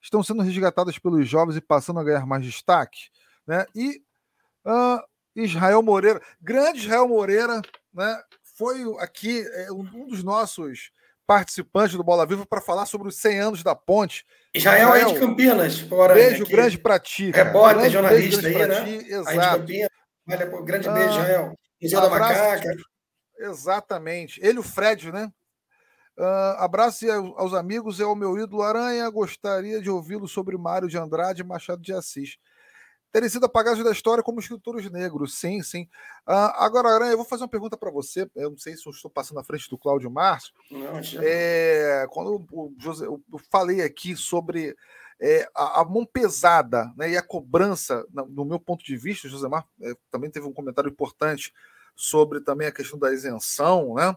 [0.00, 3.10] estão sendo resgatadas pelos jovens e passando a ganhar mais destaque?
[3.46, 3.66] Né?
[3.74, 4.02] E
[4.64, 5.00] uh,
[5.36, 7.60] Israel Moreira, grande Israel Moreira,
[7.92, 10.90] né, foi aqui é, um dos nossos
[11.26, 14.26] participantes do Bola Viva para falar sobre os 100 anos da ponte.
[14.52, 15.78] Israel, Israel é de Campinas.
[15.78, 16.52] Fora, beijo aqui.
[16.52, 17.30] grande para ti.
[17.30, 18.84] Repórter, jornalista aí, né?
[18.84, 19.64] Ti, exato.
[20.30, 21.54] Olha, grande ah, beijo, Israel.
[21.82, 22.76] Museu da Macaca.
[23.38, 24.40] Exatamente.
[24.44, 25.32] Ele, o Fred, né?
[26.18, 29.08] Uh, abraço aos amigos e ao meu ídolo Aranha.
[29.08, 32.36] Gostaria de ouvi-lo sobre Mário de Andrade e Machado de Assis.
[33.12, 35.82] Terem sido apagados da história como escritores negros, sim, sim.
[36.28, 38.30] Uh, agora, Aranha, eu vou fazer uma pergunta para você.
[38.36, 40.52] Eu não sei se eu estou passando na frente do Cláudio Márcio.
[40.70, 43.20] Não, é, quando o José, eu
[43.50, 44.76] falei aqui sobre
[45.20, 49.66] é, a, a, mão pesada né, e a cobrança, no meu ponto de vista, Josemar
[49.82, 51.52] é, também teve um comentário importante
[51.94, 54.16] sobre também a questão da isenção né,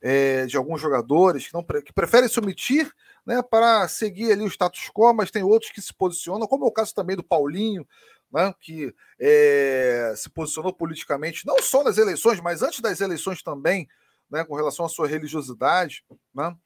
[0.00, 2.92] é, de alguns jogadores que, não, que preferem se omitir
[3.24, 6.68] né, para seguir ali o status quo, mas tem outros que se posicionam, como é
[6.68, 7.86] o caso também do Paulinho,
[8.32, 13.86] né, que é, se posicionou politicamente, não só nas eleições, mas antes das eleições também,
[14.28, 16.04] né, com relação à sua religiosidade.
[16.34, 16.56] Né,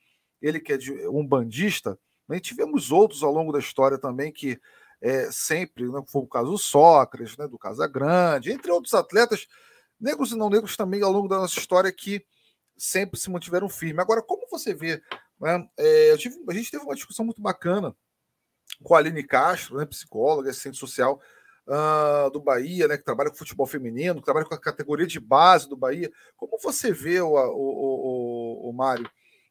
[0.41, 1.99] ele que é de, um bandista,
[2.29, 2.41] né?
[2.41, 4.61] Tivemos outros ao longo da história também que
[5.01, 9.47] é, sempre, né, foi o caso do Sócrates, né, do Casagrande, entre outros atletas,
[10.01, 12.25] negros e não negros também ao longo da nossa história que
[12.77, 13.99] sempre se mantiveram firmes.
[13.99, 15.03] Agora, como você vê,
[15.41, 17.95] né, é, tive, a gente teve uma discussão muito bacana
[18.83, 21.21] com a Aline Castro, né, psicóloga, assistente social
[21.67, 25.21] uh, do Bahia, né, que trabalha com futebol feminino, que trabalha com a categoria de
[25.21, 26.11] base do Bahia.
[26.37, 29.09] Como você vê, o, o, o, o Mário,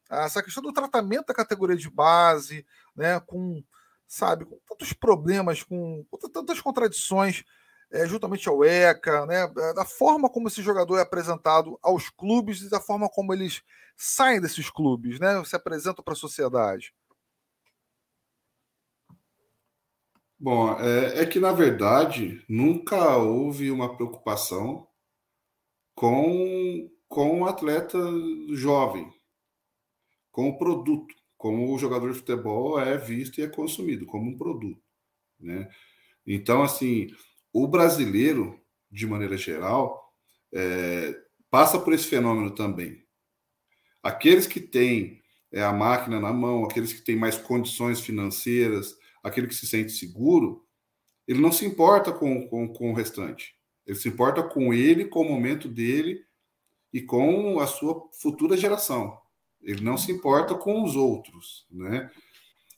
[0.09, 3.63] essa questão do tratamento da categoria de base, né, com,
[4.07, 7.43] sabe, com tantos problemas, com, tantas contradições,
[7.91, 12.69] é, juntamente ao ECA, né, da forma como esse jogador é apresentado aos clubes e
[12.69, 13.63] da forma como eles
[13.95, 16.93] saem desses clubes, né, se apresentam para a sociedade.
[20.37, 24.85] Bom, é, é, que na verdade nunca houve uma preocupação
[25.95, 27.97] com, com o atleta
[28.53, 29.09] jovem,
[30.35, 34.83] como produto, como o jogador de futebol é visto e é consumido como um produto,
[35.39, 35.69] né?
[36.27, 37.07] Então, assim,
[37.53, 38.59] o brasileiro,
[38.91, 40.13] de maneira geral,
[40.53, 41.15] é,
[41.49, 43.01] passa por esse fenômeno também.
[44.03, 45.21] Aqueles que têm
[45.53, 49.93] é, a máquina na mão, aqueles que têm mais condições financeiras, aquele que se sente
[49.93, 50.67] seguro,
[51.25, 53.55] ele não se importa com, com, com o restante.
[53.87, 56.25] Ele se importa com ele, com o momento dele
[56.91, 59.23] e com a sua futura geração.
[59.65, 62.09] Ele não se importa com os outros, né?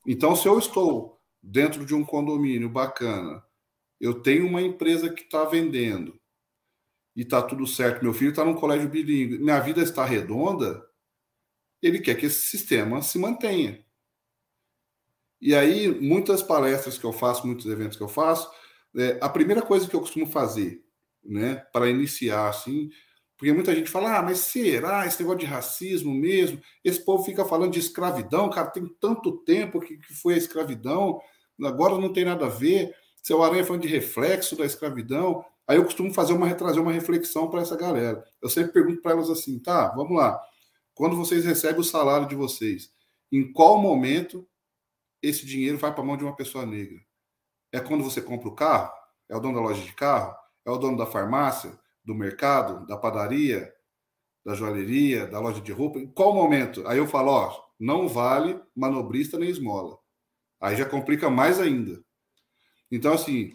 [0.08, 3.44] Então, se eu estou dentro de um condomínio bacana,
[4.00, 6.18] eu tenho uma empresa que está vendendo
[7.16, 10.86] e está tudo certo, meu filho está num colégio bilíngue, minha vida está redonda,
[11.82, 13.84] ele quer que esse sistema se mantenha.
[15.42, 18.50] E aí, muitas palestras que eu faço, muitos eventos que eu faço,
[18.96, 20.84] é, a primeira coisa que eu costumo fazer,
[21.24, 22.90] né, para iniciar assim,
[23.38, 26.60] porque muita gente fala, ah, mas será esse negócio de racismo mesmo?
[26.84, 31.22] Esse povo fica falando de escravidão, cara, tem tanto tempo que, que foi a escravidão,
[31.64, 32.96] agora não tem nada a ver.
[33.22, 35.46] Seu Aranha falando de reflexo da escravidão.
[35.68, 38.24] Aí eu costumo fazer uma, trazer uma reflexão para essa galera.
[38.42, 40.42] Eu sempre pergunto para elas assim, tá, vamos lá.
[40.96, 42.90] Quando vocês recebem o salário de vocês,
[43.32, 44.48] em qual momento
[45.22, 47.00] esse dinheiro vai para a mão de uma pessoa negra?
[47.72, 48.92] É quando você compra o carro?
[49.30, 50.34] É o dono da loja de carro?
[50.66, 51.78] É o dono da farmácia?
[52.08, 53.74] Do mercado, da padaria,
[54.46, 56.88] da joalheria, da loja de roupa, em qual momento?
[56.88, 59.98] Aí eu falo, ó, não vale manobrista nem esmola.
[60.62, 62.02] Aí já complica mais ainda.
[62.90, 63.54] Então, assim,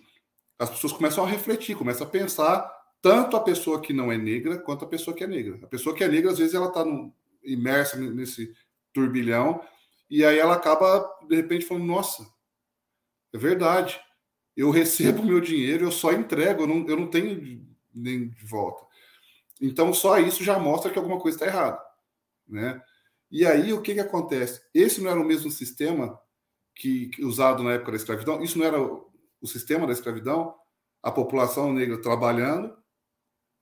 [0.58, 4.58] as pessoas começam a refletir, começam a pensar tanto a pessoa que não é negra
[4.58, 5.58] quanto a pessoa que é negra.
[5.62, 6.84] A pessoa que é negra, às vezes, ela está
[7.42, 8.54] imersa nesse
[8.92, 9.64] turbilhão
[10.10, 12.22] e aí ela acaba, de repente, falando: Nossa,
[13.32, 13.98] é verdade.
[14.54, 18.84] Eu recebo meu dinheiro, eu só entrego, eu não, eu não tenho nem de volta.
[19.60, 21.80] Então, só isso já mostra que alguma coisa está errada.
[22.48, 22.82] Né?
[23.30, 24.60] E aí, o que, que acontece?
[24.74, 26.18] Esse não era o mesmo sistema
[26.74, 28.42] que, que, usado na época da escravidão?
[28.42, 30.54] Isso não era o, o sistema da escravidão?
[31.02, 32.76] A população negra trabalhando,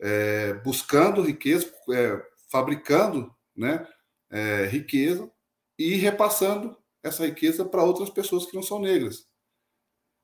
[0.01, 3.87] é, buscando riqueza, é, fabricando né,
[4.31, 5.31] é, riqueza
[5.79, 9.30] e repassando essa riqueza para outras pessoas que não são negras.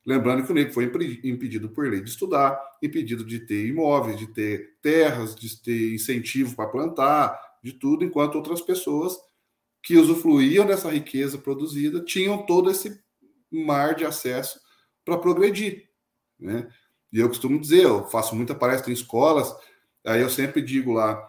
[0.07, 4.25] Lembrando que o negro foi impedido por lei de estudar, impedido de ter imóveis, de
[4.27, 9.17] ter terras, de ter incentivo para plantar, de tudo, enquanto outras pessoas
[9.83, 13.03] que usufruíam dessa riqueza produzida tinham todo esse
[13.51, 14.57] mar de acesso
[15.03, 15.89] para progredir.
[16.39, 16.69] Né?
[17.11, 19.53] E eu costumo dizer, eu faço muita palestra em escolas,
[20.05, 21.21] aí eu sempre digo lá,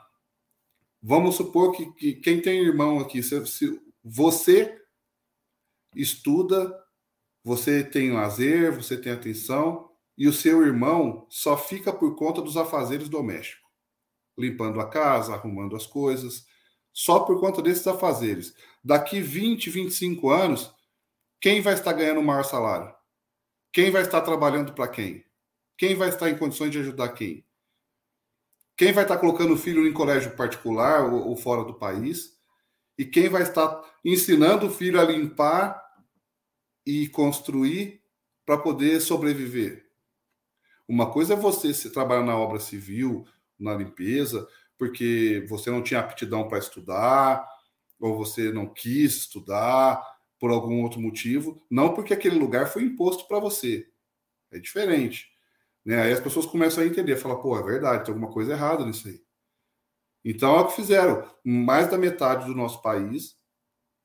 [1.02, 4.80] vamos supor que, que quem tem irmão aqui, se, se você
[5.96, 6.72] estuda,
[7.48, 9.88] você tem lazer, você tem atenção,
[10.18, 13.66] e o seu irmão só fica por conta dos afazeres domésticos,
[14.36, 16.44] limpando a casa, arrumando as coisas,
[16.92, 18.54] só por conta desses afazeres.
[18.84, 20.70] Daqui 20, 25 anos,
[21.40, 22.94] quem vai estar ganhando o maior salário?
[23.72, 25.24] Quem vai estar trabalhando para quem?
[25.78, 27.46] Quem vai estar em condições de ajudar quem?
[28.76, 32.36] Quem vai estar colocando o filho em colégio particular ou, ou fora do país?
[32.98, 35.87] E quem vai estar ensinando o filho a limpar
[36.88, 38.00] e construir
[38.46, 39.90] para poder sobreviver?
[40.88, 43.26] Uma coisa é você se trabalhar na obra civil,
[43.60, 47.46] na limpeza, porque você não tinha aptidão para estudar,
[48.00, 50.02] ou você não quis estudar
[50.40, 53.86] por algum outro motivo, não porque aquele lugar foi imposto para você.
[54.50, 55.28] É diferente.
[55.84, 56.00] Né?
[56.00, 59.08] Aí as pessoas começam a entender, falar, pô, é verdade, tem alguma coisa errada nisso
[59.08, 59.20] aí.
[60.24, 61.30] Então é o que fizeram.
[61.44, 63.36] Mais da metade do nosso país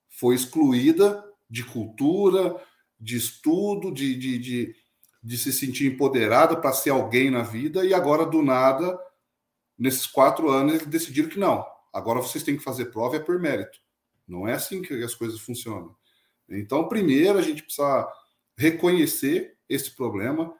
[0.09, 2.59] foi excluída de cultura,
[2.99, 4.75] de estudo, de, de, de,
[5.21, 8.97] de se sentir empoderada para ser alguém na vida, e agora, do nada,
[9.77, 11.65] nesses quatro anos, eles decidiram que não.
[11.91, 13.77] Agora vocês têm que fazer prova é por mérito.
[14.27, 15.95] Não é assim que as coisas funcionam.
[16.49, 18.07] Então, primeiro, a gente precisa
[18.57, 20.53] reconhecer esse problema,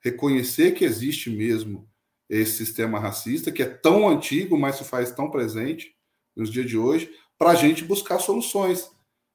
[0.00, 1.88] reconhecer que existe mesmo
[2.28, 5.94] esse sistema racista, que é tão antigo, mas se faz tão presente
[6.34, 8.90] nos dias de hoje, para a gente buscar soluções.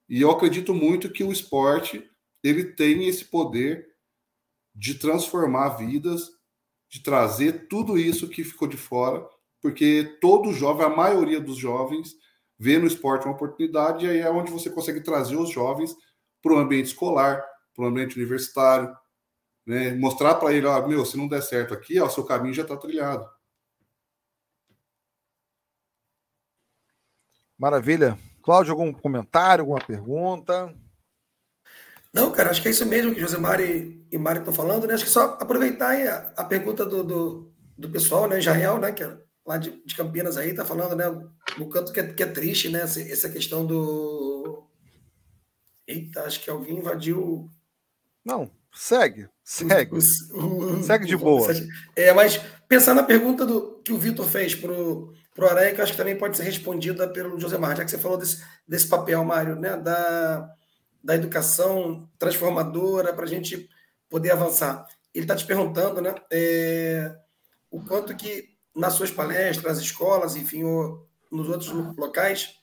[0.08, 2.09] E eu acredito muito que o esporte
[2.44, 3.88] ele tem esse poder
[4.74, 6.30] de transformar vidas,
[6.90, 9.28] de trazer tudo isso que ficou de fora,
[9.62, 12.16] porque todo jovem, a maioria dos jovens,
[12.58, 15.96] vê no esporte uma oportunidade e aí é onde você consegue trazer os jovens
[16.42, 17.44] para o ambiente escolar,
[17.76, 18.96] para o ambiente universitário,
[19.66, 19.94] né?
[19.96, 22.76] mostrar para ele, ó, meu, se não der certo aqui, o seu caminho já está
[22.78, 23.30] trilhado.
[27.58, 28.18] Maravilha.
[28.42, 30.74] Cláudio, algum comentário, alguma pergunta?
[32.14, 34.93] Não, cara, acho que é isso mesmo que Josemar e, e Mário estão falando, né?
[34.93, 38.39] Acho que só aproveitar a, a pergunta do, do, do, pessoal, né?
[38.39, 38.91] Israel, né?
[38.91, 41.05] Que é lá de, de Campinas aí, tá falando, né?
[41.57, 42.82] No canto que é, que é triste, né?
[42.82, 44.68] Essa, essa questão do.
[45.88, 47.47] Eita, acho que alguém invadiu.
[48.26, 49.95] Não, segue, segue.
[50.32, 51.47] O, o, segue de boa.
[51.95, 55.84] É, mas pensar na pergunta do, que o Vitor fez pro, pro Aranha, que eu
[55.84, 59.24] acho que também pode ser respondida pelo Josemar, já que você falou desse, desse papel,
[59.24, 59.78] Mário, né?
[59.78, 60.55] Da
[61.04, 63.70] da educação transformadora para a gente
[64.10, 64.86] poder avançar.
[65.14, 67.16] Ele está te perguntando, né, é,
[67.72, 72.56] o quanto que nas suas palestras, nas escolas, enfim, ou nos outros locais,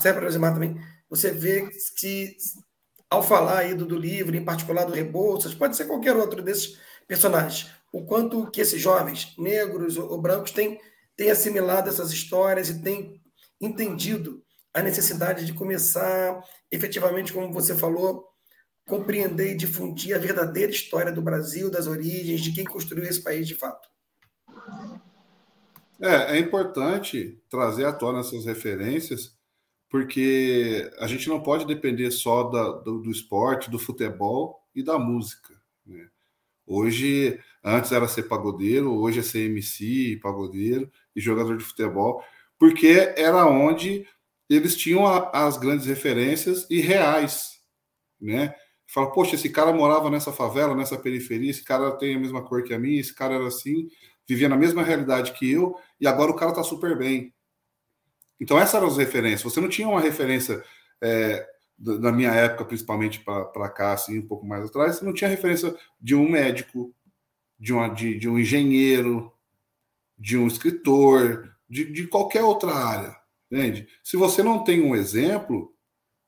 [0.00, 2.36] serve para Josimar também, você vê que
[3.08, 6.78] ao falar aí do, do livro, em particular do Rebouças, pode ser qualquer outro desses
[7.06, 10.80] personagens, o quanto que esses jovens, negros ou, ou brancos, têm,
[11.16, 13.20] têm assimilado essas histórias e têm
[13.60, 14.42] entendido
[14.76, 18.28] a necessidade de começar, efetivamente, como você falou,
[18.86, 23.48] compreender e difundir a verdadeira história do Brasil, das origens, de quem construiu esse país
[23.48, 23.88] de fato.
[25.98, 29.34] É, é importante trazer à tona essas referências,
[29.88, 34.98] porque a gente não pode depender só da, do, do, esporte, do futebol e da
[34.98, 35.54] música.
[35.86, 36.06] Né?
[36.66, 42.22] Hoje, antes era ser pagodeiro, hoje é ser MC, pagodeiro e jogador de futebol,
[42.58, 44.06] porque era onde
[44.48, 47.60] eles tinham a, as grandes referências e reais,
[48.20, 48.54] né?
[48.88, 52.62] Fala, poxa, esse cara morava nessa favela, nessa periferia, esse cara tem a mesma cor
[52.62, 53.88] que a minha, esse cara era assim,
[54.28, 57.34] vivia na mesma realidade que eu, e agora o cara tá super bem.
[58.40, 59.42] Então, essas eram as referências.
[59.42, 60.62] Você não tinha uma referência,
[61.02, 61.46] é,
[61.78, 65.74] na minha época, principalmente para cá, assim, um pouco mais atrás, você não tinha referência
[66.00, 66.94] de um médico,
[67.58, 69.32] de, uma, de, de um engenheiro,
[70.18, 73.16] de um escritor, de, de qualquer outra área.
[73.50, 73.88] Entende?
[74.02, 75.74] Se você não tem um exemplo,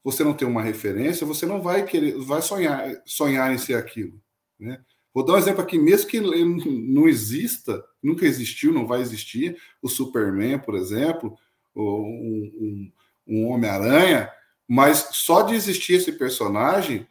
[0.03, 4.21] você não tem uma referência, você não vai querer, vai sonhar, sonhar em ser aquilo.
[4.59, 4.83] Né?
[5.13, 9.89] Vou dar um exemplo aqui, mesmo que não exista, nunca existiu, não vai existir, o
[9.89, 11.37] Superman, por exemplo,
[11.75, 12.93] ou um, um,
[13.27, 14.31] um Homem-Aranha,
[14.67, 17.07] mas só de existir esse personagem,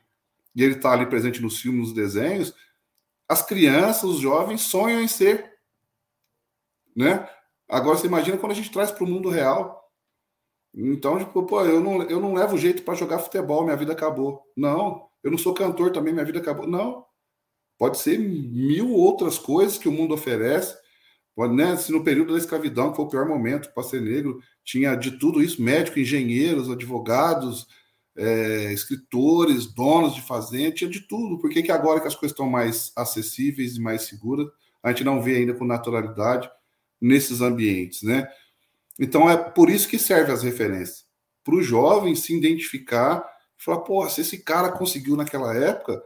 [0.56, 2.54] e ele está ali presente nos filmes, nos desenhos,
[3.28, 5.54] as crianças, os jovens sonham em ser.
[6.96, 7.28] Né?
[7.68, 9.77] Agora você imagina quando a gente traz para o mundo real.
[10.80, 14.44] Então, tipo, pô, eu não, eu não levo jeito para jogar futebol, minha vida acabou.
[14.56, 16.68] Não, eu não sou cantor também, minha vida acabou.
[16.68, 17.04] Não,
[17.80, 20.76] pode ser mil outras coisas que o mundo oferece.
[21.36, 24.40] Pode, né, se no período da escravidão, que foi o pior momento para ser negro,
[24.64, 27.68] tinha de tudo isso: médicos, engenheiros, advogados,
[28.16, 31.40] é, escritores, donos de fazenda, tinha de tudo.
[31.40, 34.48] Por que, que agora que as coisas estão mais acessíveis e mais seguras,
[34.84, 36.50] a gente não vê ainda com naturalidade
[37.02, 38.28] nesses ambientes, né?
[39.00, 41.06] Então é por isso que serve as referências.
[41.44, 43.26] Para o jovem se identificar
[43.60, 46.02] e falar, pô, se esse cara conseguiu naquela época,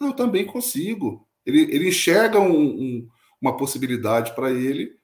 [0.00, 1.26] eu também consigo.
[1.46, 3.08] Ele, ele enxerga um, um,
[3.40, 4.96] uma possibilidade para ele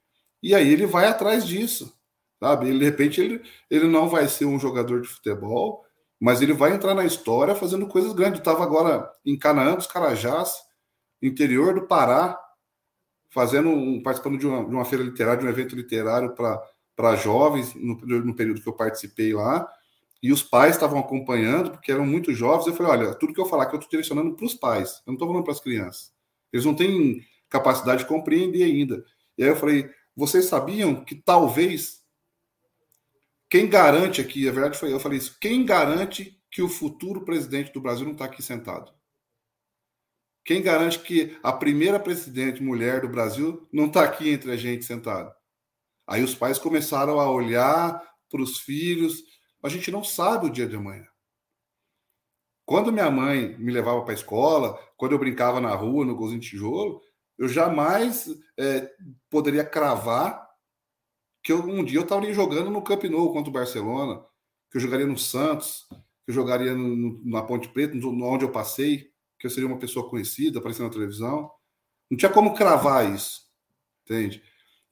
[0.43, 1.93] e aí ele vai atrás disso.
[2.41, 2.69] Sabe?
[2.69, 5.85] Ele, de repente ele, ele não vai ser um jogador de futebol,
[6.21, 8.39] mas ele vai entrar na história fazendo coisas grandes.
[8.39, 10.55] Estava agora em Canaã dos Carajás,
[11.21, 12.39] interior do Pará,
[13.31, 16.61] fazendo um, participando de uma, de uma feira literária, de um evento literário para
[17.17, 19.69] jovens, no, no, período que eu participei lá,
[20.23, 22.67] e os pais estavam acompanhando, porque eram muito jovens.
[22.67, 25.09] Eu falei: olha, tudo que eu falar que eu estou direcionando para os pais, eu
[25.09, 26.13] não estou falando para as crianças.
[26.53, 29.05] Eles não têm capacidade de compreender ainda.
[29.37, 32.03] E aí eu falei: vocês sabiam que talvez
[33.49, 37.73] quem garante aqui, a verdade foi, eu falei isso, quem garante que o futuro presidente
[37.73, 38.93] do Brasil não está aqui sentado?
[40.45, 44.85] Quem garante que a primeira presidente mulher do Brasil não está aqui entre a gente
[44.85, 45.31] sentado?
[46.09, 49.23] Aí os pais começaram a olhar para os filhos.
[49.63, 51.07] A gente não sabe o dia de amanhã.
[52.65, 56.41] Quando minha mãe me levava para a escola, quando eu brincava na rua, no golzinho
[56.41, 57.01] de tijolo,
[57.39, 58.29] eu jamais
[58.59, 58.91] é,
[59.31, 60.49] poderia cravar
[61.43, 64.23] que eu, um dia eu estaria jogando no Camp Nou contra o Barcelona,
[64.71, 68.53] que eu jogaria no Santos, que eu jogaria no, no, na Ponte Preta, onde eu
[68.53, 71.51] passei que eu seria uma pessoa conhecida, aparecendo na televisão.
[72.11, 73.43] Não tinha como cravar isso,
[74.05, 74.43] entende?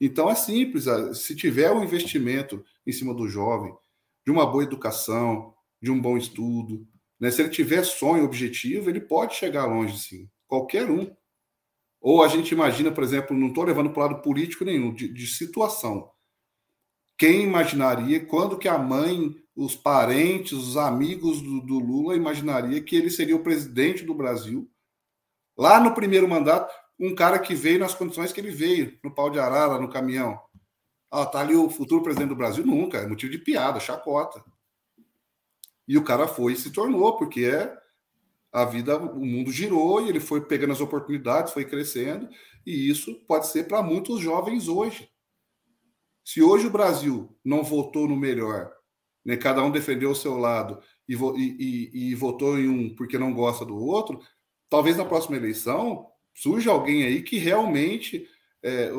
[0.01, 0.84] Então é simples,
[1.14, 3.74] se tiver um investimento em cima do jovem,
[4.24, 6.86] de uma boa educação, de um bom estudo,
[7.18, 7.30] né?
[7.30, 10.28] se ele tiver sonho, objetivo, ele pode chegar longe, sim.
[10.47, 11.14] Qualquer um.
[12.01, 15.09] Ou a gente imagina, por exemplo, não estou levando para o lado político nenhum, de,
[15.09, 16.11] de situação.
[17.18, 22.94] Quem imaginaria quando que a mãe os parentes, os amigos do, do, Lula imaginaria que
[22.94, 24.70] ele seria o presidente do Brasil.
[25.57, 29.30] Lá no primeiro mandato, um cara que veio nas condições que ele veio, no pau
[29.30, 30.40] de arara, no caminhão.
[31.11, 32.64] Ah, tá ali o futuro presidente do Brasil?
[32.64, 34.44] Nunca, é motivo de piada, chacota.
[35.86, 37.76] E o cara foi e se tornou, porque é
[38.53, 42.28] a vida, o mundo girou e ele foi pegando as oportunidades, foi crescendo,
[42.64, 45.11] e isso pode ser para muitos jovens hoje.
[46.24, 48.76] Se hoje o Brasil não votou no melhor
[49.26, 53.34] né, cada um defendeu o seu lado e, e, e, votou em um porque não
[53.34, 54.20] gosta do outro,
[54.70, 56.07] talvez na próxima eleição
[56.37, 58.28] surja alguém aí que realmente
[58.62, 58.91] é,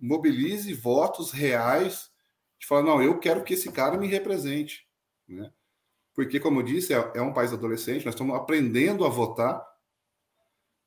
[0.00, 2.10] mobilize votos reais
[2.58, 4.88] de falar, não, eu quero que esse cara me represente.
[5.28, 5.52] Né?
[6.14, 9.64] Porque, como eu disse, é, é um país adolescente, nós estamos aprendendo a votar,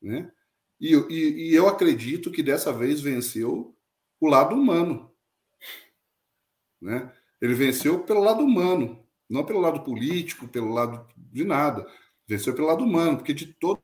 [0.01, 0.31] né?
[0.79, 3.75] E, e, e eu acredito que dessa vez venceu
[4.19, 5.11] o lado humano,
[6.81, 7.13] né?
[7.41, 11.89] Ele venceu pelo lado humano, não pelo lado político, pelo lado de nada.
[12.27, 13.83] Venceu pelo lado humano, porque de todas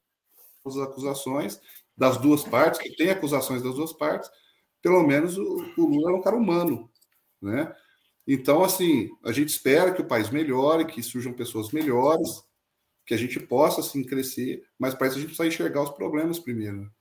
[0.66, 1.60] as acusações
[2.02, 4.28] das duas partes, que tem acusações das duas partes,
[4.82, 5.44] pelo menos o,
[5.78, 6.90] o Lula é um cara humano,
[7.40, 7.72] né?
[8.28, 12.44] Então, assim, a gente espera que o país melhore, que surjam pessoas melhores,
[13.06, 16.40] que a gente possa, assim, crescer, mas para isso a gente precisa enxergar os problemas
[16.40, 16.92] primeiro.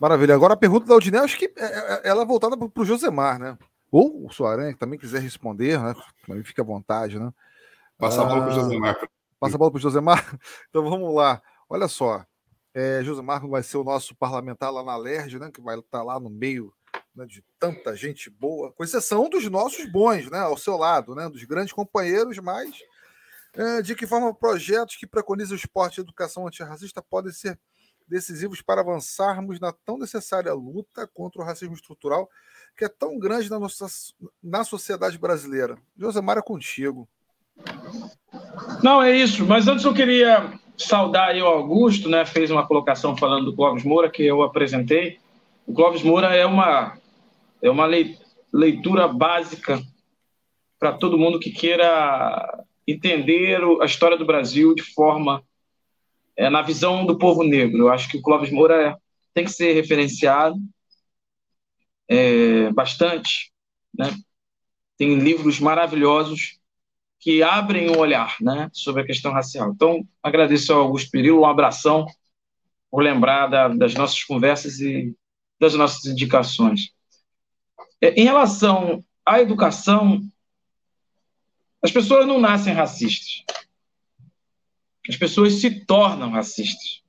[0.00, 0.34] Maravilha.
[0.34, 3.38] Agora a pergunta da Aldinel, acho que é, é, ela é voltada para o Josemar,
[3.38, 3.58] né?
[3.90, 5.94] Ou o Soaranha, que também quiser responder, né?
[6.26, 7.30] Também fica à vontade, né?
[7.98, 9.08] Passa a bola para o ah, Josemar.
[9.38, 10.38] Passa a bola para o Josemar?
[10.70, 11.42] Então vamos lá.
[11.68, 12.24] Olha só.
[12.74, 15.50] É, Josemar vai ser o nosso parlamentar lá na LERJ, né?
[15.52, 16.72] Que vai estar lá no meio
[17.14, 20.40] né, de tanta gente boa, com exceção dos nossos bons, né?
[20.40, 21.28] Ao seu lado, né?
[21.28, 22.76] Dos grandes companheiros, mas
[23.52, 27.58] é, de que forma projetos que preconizam o esporte e a educação antirracista podem ser
[28.06, 32.28] decisivos para avançarmos na tão necessária luta contra o racismo estrutural
[32.76, 33.86] que é tão grande na, nossa,
[34.42, 35.78] na sociedade brasileira.
[35.96, 37.08] Josemar, é contigo.
[38.82, 39.46] Não, é isso.
[39.46, 42.24] Mas antes eu queria saudar aí o Augusto, né?
[42.24, 45.18] Fez uma colocação falando do Clóvis Moura, que eu apresentei.
[45.66, 46.98] O Clóvis Moura é uma,
[47.62, 47.88] é uma
[48.52, 49.82] leitura básica
[50.78, 55.42] para todo mundo que queira entender a história do Brasil de forma
[56.36, 57.78] é, na visão do povo negro.
[57.78, 58.96] Eu acho que o Clóvis Moura é,
[59.32, 60.56] tem que ser referenciado
[62.08, 63.52] é, bastante,
[63.96, 64.14] né?
[64.96, 66.58] Tem livros maravilhosos
[67.24, 69.72] que abrem o olhar, né, sobre a questão racial.
[69.72, 72.06] Então, agradeço ao Augusto Perillo, um abração
[72.90, 75.16] por lembrar da, das nossas conversas e
[75.58, 76.90] das nossas indicações.
[77.98, 80.20] É, em relação à educação,
[81.80, 83.42] as pessoas não nascem racistas.
[85.08, 87.02] As pessoas se tornam racistas.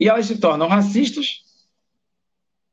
[0.00, 1.44] e elas se tornam racistas,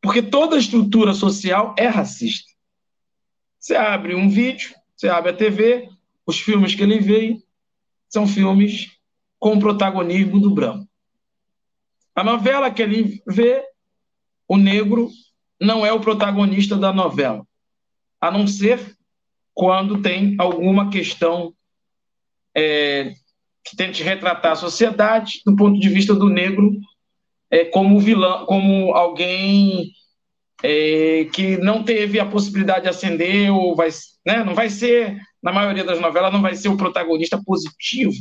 [0.02, 2.52] porque toda estrutura social é racista.
[3.60, 5.88] Você abre um vídeo, você abre a TV,
[6.28, 7.41] os filmes que ele vê
[8.10, 8.97] são filmes
[9.39, 10.86] com protagonismo do branco.
[12.14, 13.64] A novela que ele vê,
[14.45, 15.10] o negro
[15.58, 17.47] não é o protagonista da novela,
[18.20, 18.97] a não ser
[19.54, 21.54] quando tem alguma questão
[22.54, 23.14] é,
[23.64, 26.78] que tente retratar a sociedade do ponto de vista do negro
[27.50, 29.93] é, como vilão, como alguém
[30.64, 33.89] é, que não teve a possibilidade de ascender ou vai,
[34.26, 38.14] né, não vai ser na maioria das novelas não vai ser o protagonista positivo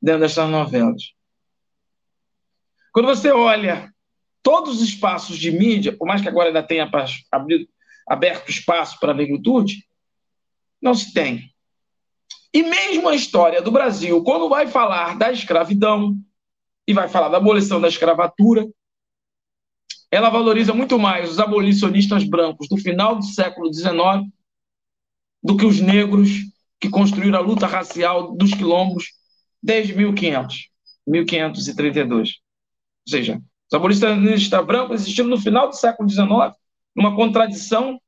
[0.00, 1.02] dentro dessas novelas.
[2.92, 3.90] Quando você olha
[4.42, 6.88] todos os espaços de mídia, por mais que agora ainda tenha
[8.08, 9.84] aberto espaço para a negritude,
[10.80, 11.50] não se tem.
[12.54, 16.16] E mesmo a história do Brasil, quando vai falar da escravidão
[16.86, 18.66] e vai falar da abolição da escravatura,
[20.10, 24.30] ela valoriza muito mais os abolicionistas brancos do final do século XIX
[25.42, 26.30] do que os negros
[26.80, 29.12] que construíram a luta racial dos quilombos
[29.62, 30.68] desde 1500,
[31.06, 32.28] 1532.
[32.28, 32.34] Ou
[33.10, 36.28] seja, os abolicionistas brancos existiram no final do século XIX,
[36.94, 38.00] numa contradição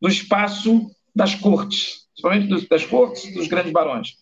[0.00, 4.16] do espaço das cortes, principalmente das cortes dos grandes barões.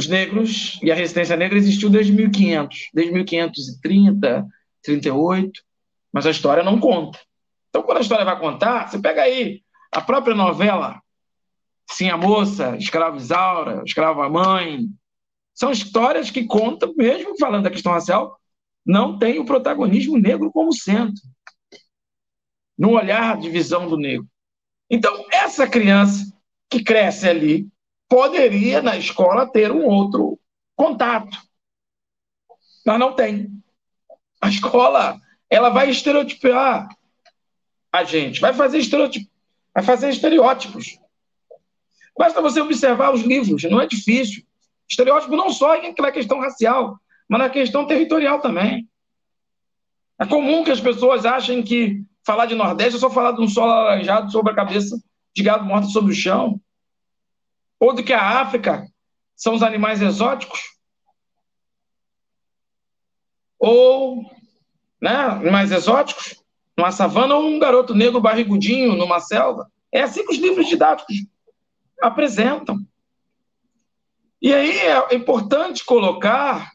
[0.00, 4.48] Os negros e a resistência negra existiu desde 1500, desde 1530,
[4.82, 5.62] 38,
[6.10, 7.18] mas a história não conta.
[7.68, 11.02] Então, quando a história vai contar, você pega aí a própria novela
[11.90, 14.88] Sim a Moça, Escravo Isaura, Escravo a Mãe.
[15.54, 18.40] São histórias que contam, mesmo falando da questão racial,
[18.86, 21.20] não tem o protagonismo negro como centro.
[22.78, 24.26] No olhar de visão do negro.
[24.88, 26.24] Então, essa criança
[26.70, 27.68] que cresce ali
[28.10, 30.38] poderia, na escola, ter um outro
[30.74, 31.38] contato.
[32.84, 33.48] Mas não tem.
[34.40, 35.16] A escola,
[35.48, 36.88] ela vai estereotipar
[37.92, 39.28] a gente, vai fazer, estereotip...
[39.72, 40.98] vai fazer estereótipos.
[42.18, 44.44] Basta você observar os livros, não é difícil.
[44.88, 46.98] Estereótipo não só na questão racial,
[47.28, 48.88] mas na questão territorial também.
[50.18, 53.48] É comum que as pessoas achem que falar de Nordeste é só falar de um
[53.48, 55.00] solo alaranjado sobre a cabeça
[55.34, 56.60] de gado morto sobre o chão
[57.80, 58.86] ou de que a África
[59.34, 60.60] são os animais exóticos,
[63.58, 64.22] ou
[65.00, 66.34] né, animais exóticos,
[66.76, 69.70] numa savana, ou um garoto negro barrigudinho numa selva.
[69.90, 71.16] É assim que os livros didáticos
[72.00, 72.78] apresentam.
[74.42, 76.70] E aí é importante colocar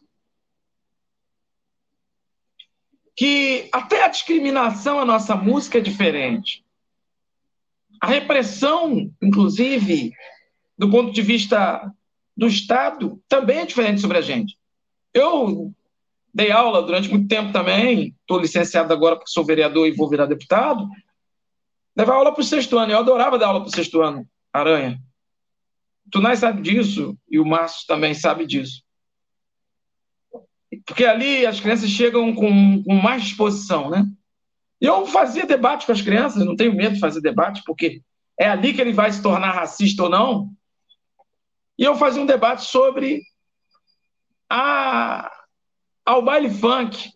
[3.15, 6.63] que até a discriminação a nossa música é diferente.
[8.01, 10.11] A repressão, inclusive,
[10.77, 11.91] do ponto de vista
[12.35, 14.57] do Estado, também é diferente sobre a gente.
[15.13, 15.73] Eu
[16.33, 20.25] dei aula durante muito tempo também, estou licenciado agora porque sou vereador e vou virar
[20.25, 20.87] deputado.
[21.95, 24.99] Levar aula para o sexto ano, eu adorava dar aula para o sexto ano, Aranha.
[26.05, 28.83] O Tunai sabe disso e o Márcio também sabe disso.
[30.85, 34.05] Porque ali as crianças chegam com, com mais disposição, né?
[34.81, 38.01] Eu fazia debate com as crianças, não tenho medo de fazer debate, porque
[38.37, 40.49] é ali que ele vai se tornar racista ou não,
[41.77, 43.21] e eu fazia um debate sobre
[44.49, 45.31] a,
[46.05, 47.11] ao baile funk.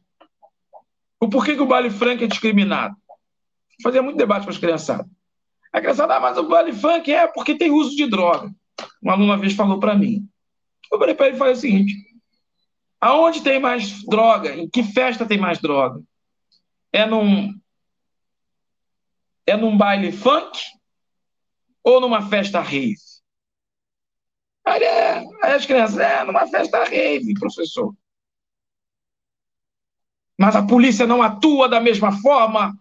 [1.20, 2.96] O porquê que o baile funk é discriminado.
[3.20, 5.08] Eu fazia muito debate com as criançadas.
[5.72, 8.52] A criançada, ah, mas o baile funk é porque tem uso de droga.
[9.04, 10.28] Um aluno uma vez falou para mim.
[10.92, 11.94] Eu falei para ele falei o seguinte:
[13.00, 14.56] aonde tem mais droga?
[14.56, 16.02] Em que festa tem mais droga?
[16.92, 17.54] É num
[19.46, 20.60] é num baile funk
[21.84, 23.09] ou numa festa rave?
[24.66, 27.94] Aí, é, aí as crianças, é, numa festa rave, professor.
[30.38, 32.74] Mas a polícia não atua da mesma forma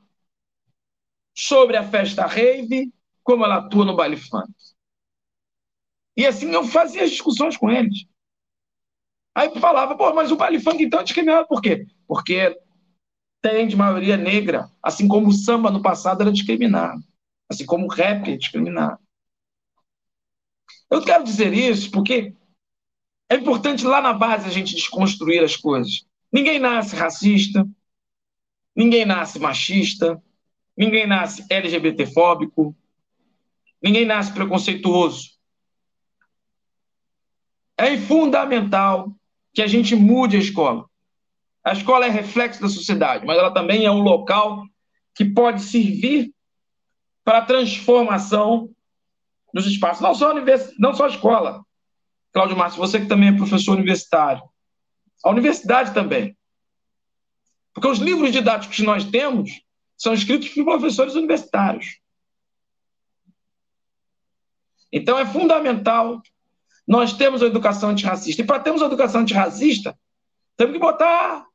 [1.37, 4.53] sobre a festa rave como ela atua no baile funk.
[6.16, 8.07] E assim eu fazia as discussões com eles.
[9.35, 11.87] Aí falava, pô, mas o baile funk então é discriminado por quê?
[12.07, 12.59] Porque
[13.41, 17.01] tem de maioria negra, assim como o samba no passado era discriminado,
[17.49, 18.99] assim como o rap é discriminado.
[20.91, 22.34] Eu quero dizer isso porque
[23.28, 26.07] é importante lá na base a gente desconstruir as coisas.
[26.32, 27.68] Ninguém nasce racista,
[28.74, 30.22] ninguém nasce machista,
[30.76, 32.74] ninguém nasce LGBTfóbico,
[33.82, 35.30] ninguém nasce preconceituoso.
[37.76, 39.14] É fundamental
[39.53, 40.89] que a gente mude a escola.
[41.62, 44.64] A escola é reflexo da sociedade, mas ela também é um local
[45.14, 46.32] que pode servir
[47.24, 48.70] para a transformação
[49.53, 50.73] nos espaços, não só, univers...
[50.79, 51.65] não só a escola.
[52.33, 54.43] Cláudio Márcio, você que também é professor universitário,
[55.25, 56.37] A universidade também.
[57.73, 59.51] Porque os livros didáticos que nós temos
[59.97, 61.99] são escritos por professores universitários.
[64.93, 66.23] Então é fundamental
[66.87, 68.41] nós termos uma educação antirracista.
[68.41, 69.99] E para termos uma educação antirracista,
[70.57, 71.47] temos que botar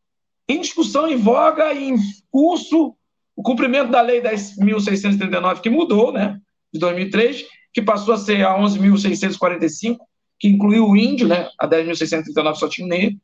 [0.47, 1.95] em discussão, em voga, em
[2.29, 2.95] curso,
[3.35, 6.39] o cumprimento da Lei 10.639, que mudou, né,
[6.71, 9.97] de 2003, que passou a ser a 11.645,
[10.39, 13.17] que incluiu o índio, né, a 10.639 só tinha o negro,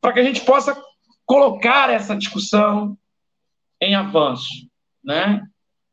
[0.00, 0.76] para que a gente possa
[1.26, 2.96] colocar essa discussão
[3.80, 4.68] em avanço,
[5.02, 5.42] né?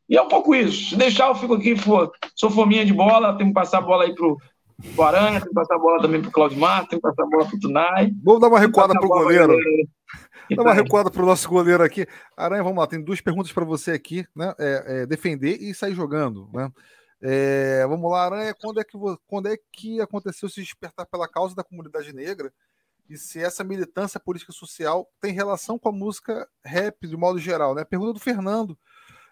[0.10, 0.90] E é um pouco isso.
[0.90, 4.04] Se deixar, eu fico aqui, for, sou fominha de bola, tenho que passar a bola
[4.04, 4.38] aí pro,
[4.94, 7.46] pro Aranha, tenho que passar a bola também pro Claudimar, tenho que passar a bola
[7.46, 8.12] pro Tunai.
[8.24, 9.58] Vamos dar uma recuada pro goleiro.
[10.54, 12.06] Dá uma recuada pro nosso goleiro aqui.
[12.36, 14.54] Aranha, vamos lá, tem duas perguntas para você aqui, né?
[14.60, 16.70] É, é, defender e sair jogando, né?
[17.22, 18.98] É, vamos lá, Aranha, quando é, que,
[19.28, 22.52] quando é que aconteceu se despertar pela causa da comunidade negra
[23.08, 27.76] e se essa militância política social tem relação com a música rap de modo geral,
[27.76, 27.84] né?
[27.84, 28.78] Pergunta do Fernando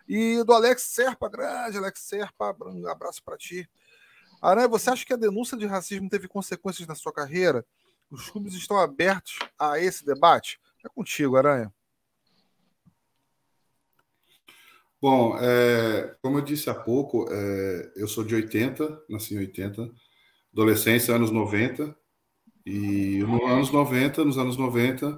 [0.08, 3.68] e do Alex Serpa, grande Alex Serpa, um abraço para ti.
[4.42, 7.66] Aranha, você acha que a denúncia de racismo teve consequências na sua carreira?
[8.12, 10.60] Os clubes estão abertos a esse debate?
[10.86, 11.74] É contigo, Aranha.
[15.02, 19.90] Bom, é, como eu disse há pouco, é, eu sou de 80, nasci em 80,
[20.52, 21.96] adolescência, anos 90,
[22.66, 25.18] e nos anos 90, nos anos 90,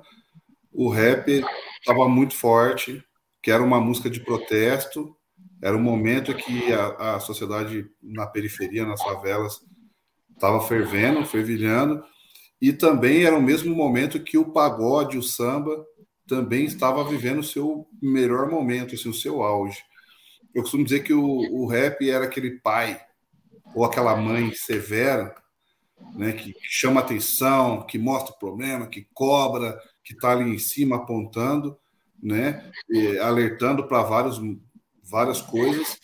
[0.72, 1.44] o rap
[1.80, 3.04] estava muito forte,
[3.42, 5.16] que era uma música de protesto,
[5.64, 9.62] era um momento que a, a sociedade na periferia, nas favelas,
[10.34, 12.04] estava fervendo, fervilhando,
[12.62, 15.84] e também era o mesmo momento que o pagode, o samba,
[16.28, 19.84] também estava vivendo o seu melhor momento, assim, o seu auge.
[20.54, 23.00] Eu costumo dizer que o, o rap era aquele pai
[23.74, 25.34] ou aquela mãe severa,
[26.16, 30.98] né, que, chama atenção, que mostra o problema, que cobra, que está ali em cima
[30.98, 31.78] apontando,
[32.22, 32.70] né,
[33.22, 36.00] alertando para várias coisas.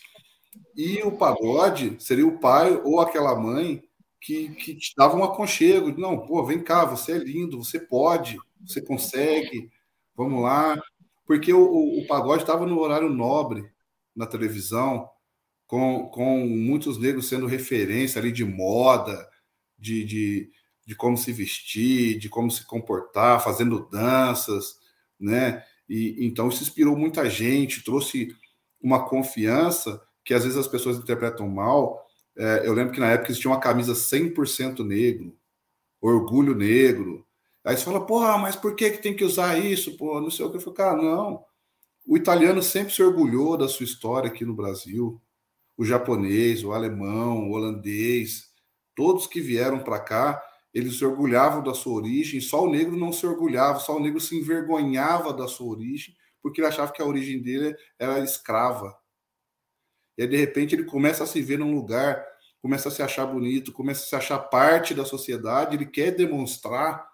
[0.76, 3.82] E o pagode seria o pai ou aquela mãe
[4.20, 5.98] que, que te dava um aconchego.
[5.98, 9.70] Não, pô, vem cá, você é lindo, você pode, você consegue,
[10.18, 10.78] vamos lá.
[11.24, 13.70] Porque o, o, o pagode estava no horário nobre
[14.14, 15.08] na televisão,
[15.66, 19.28] com, com muitos negros sendo referência ali de moda,
[19.78, 20.50] de, de,
[20.84, 24.76] de como se vestir, de como se comportar, fazendo danças,
[25.20, 25.62] né?
[25.88, 28.34] E então isso inspirou muita gente, trouxe
[28.80, 32.04] uma confiança que às vezes as pessoas interpretam mal.
[32.36, 35.36] É, eu lembro que na época existia uma camisa 100% negro,
[36.00, 37.26] orgulho negro.
[37.68, 39.94] Aí você fala, porra, mas por que, que tem que usar isso?
[39.98, 40.56] Pô, não sei o que.
[40.56, 41.44] Eu falo, cara, não.
[42.06, 45.20] O italiano sempre se orgulhou da sua história aqui no Brasil.
[45.76, 48.44] O japonês, o alemão, o holandês,
[48.96, 50.42] todos que vieram para cá
[50.72, 54.18] eles se orgulhavam da sua origem, só o negro não se orgulhava, só o negro
[54.18, 58.96] se envergonhava da sua origem, porque ele achava que a origem dele era escrava.
[60.16, 62.24] E aí, de repente, ele começa a se ver num lugar,
[62.62, 67.06] começa a se achar bonito, começa a se achar parte da sociedade, ele quer demonstrar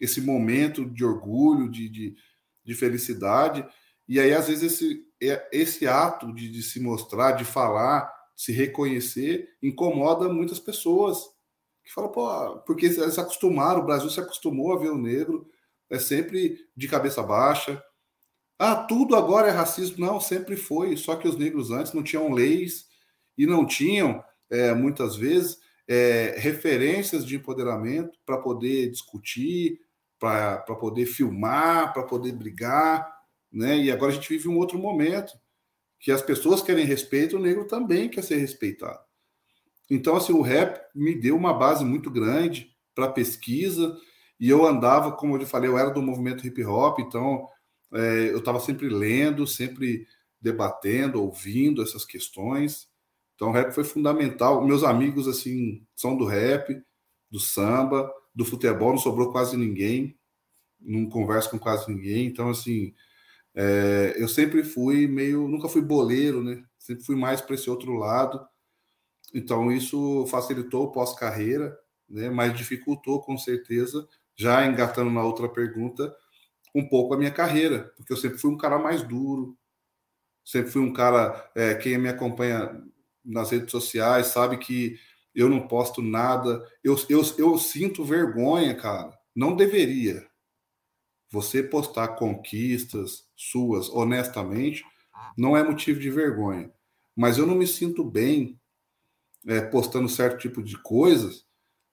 [0.00, 2.16] esse momento de orgulho, de, de,
[2.64, 3.66] de felicidade.
[4.06, 8.52] E aí, às vezes, esse, é, esse ato de, de se mostrar, de falar, se
[8.52, 11.18] reconhecer, incomoda muitas pessoas
[11.84, 15.48] que fala, pô, porque eles se acostumaram, o Brasil se acostumou a ver o negro
[15.90, 17.82] é sempre de cabeça baixa.
[18.58, 20.04] Ah, tudo agora é racismo.
[20.04, 20.96] Não, sempre foi.
[20.96, 22.86] Só que os negros antes não tinham leis
[23.36, 29.80] e não tinham, é, muitas vezes, é, referências de empoderamento para poder discutir,
[30.18, 33.08] para poder filmar, para poder brigar.
[33.52, 33.78] Né?
[33.78, 35.32] E agora a gente vive um outro momento
[36.00, 39.00] que as pessoas querem respeito, o negro também quer ser respeitado.
[39.90, 43.96] Então, assim, o rap me deu uma base muito grande para pesquisa,
[44.38, 47.48] e eu andava, como eu falei, eu era do movimento hip hop, então
[47.92, 50.06] é, eu estava sempre lendo, sempre
[50.40, 52.86] debatendo, ouvindo essas questões.
[53.34, 54.64] Então, o rap foi fundamental.
[54.64, 56.80] Meus amigos, assim, são do rap,
[57.30, 60.16] do samba, do futebol, não sobrou quase ninguém,
[60.80, 62.24] não converso com quase ninguém.
[62.24, 62.94] Então, assim,
[63.52, 66.64] é, eu sempre fui meio, nunca fui boleiro, né?
[66.78, 68.40] Sempre fui mais para esse outro lado.
[69.34, 71.76] Então, isso facilitou o pós-carreira,
[72.08, 76.14] né, mas dificultou, com certeza, já engatando na outra pergunta,
[76.72, 79.58] um pouco a minha carreira, porque eu sempre fui um cara mais duro,
[80.44, 81.50] sempre fui um cara.
[81.56, 82.80] É, quem me acompanha
[83.24, 84.96] nas redes sociais sabe que
[85.38, 89.16] eu não posto nada, eu, eu, eu sinto vergonha, cara.
[89.32, 90.26] Não deveria.
[91.30, 94.84] Você postar conquistas suas honestamente
[95.36, 96.72] não é motivo de vergonha.
[97.14, 98.58] Mas eu não me sinto bem
[99.46, 101.44] é, postando certo tipo de coisas,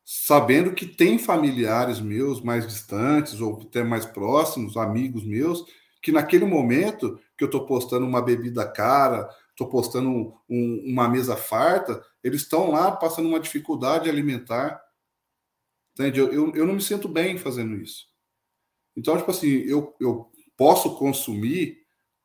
[0.04, 5.64] sabendo que tem familiares meus mais distantes ou até mais próximos, amigos meus,
[6.02, 11.08] que naquele momento que eu estou postando uma bebida cara, estou postando um, um, uma
[11.08, 14.82] mesa farta, eles estão lá passando uma dificuldade alimentar.
[15.94, 16.20] Entende?
[16.20, 18.08] Eu, eu, eu não me sinto bem fazendo isso.
[18.98, 21.78] Então, tipo assim, eu, eu posso consumir,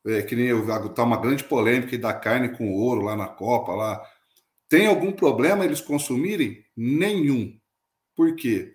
[0.06, 3.74] é, que nem eu, tá uma grande polêmica da carne com ouro lá na Copa,
[3.74, 4.02] lá.
[4.70, 6.64] Tem algum problema eles consumirem?
[6.74, 7.60] Nenhum.
[8.16, 8.74] Por quê?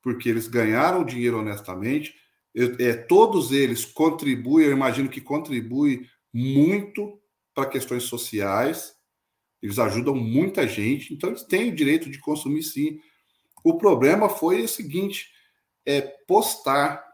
[0.00, 2.14] Porque eles ganharam dinheiro honestamente,
[2.54, 7.20] eu, é, todos eles contribuem, eu imagino que contribuem muito
[7.54, 8.95] para questões sociais,
[9.62, 13.00] eles ajudam muita gente, então eles têm o direito de consumir sim.
[13.64, 15.30] O problema foi o seguinte:
[15.84, 17.04] é postar,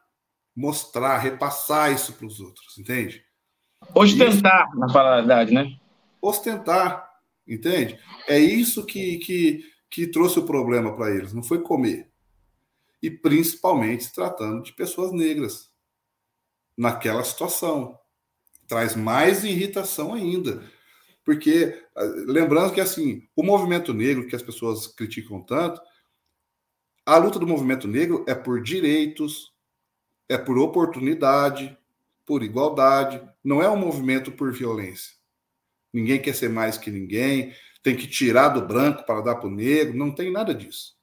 [0.54, 3.24] mostrar, repassar isso para os outros, entende?
[3.94, 5.78] Ostentar, isso, na verdade, né?
[6.20, 7.10] Ostentar,
[7.46, 7.98] entende?
[8.28, 12.08] É isso que, que, que trouxe o problema para eles, não foi comer.
[13.02, 15.72] E principalmente se tratando de pessoas negras
[16.76, 17.98] naquela situação.
[18.68, 20.62] Traz mais irritação ainda.
[21.24, 25.80] Porque, ah, lembrando que assim, o movimento negro que as pessoas criticam tanto,
[27.04, 29.52] a luta do movimento negro é por direitos,
[30.28, 31.76] é por oportunidade,
[32.24, 35.14] por igualdade, não é um movimento por violência.
[35.92, 39.50] Ninguém quer ser mais que ninguém, tem que tirar do branco para dar para o
[39.50, 40.96] negro, não tem nada disso.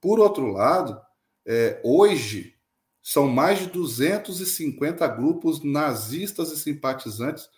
[0.00, 1.00] Por outro lado,
[1.44, 2.54] é, hoje
[3.02, 7.48] são mais de 250 grupos nazistas e simpatizantes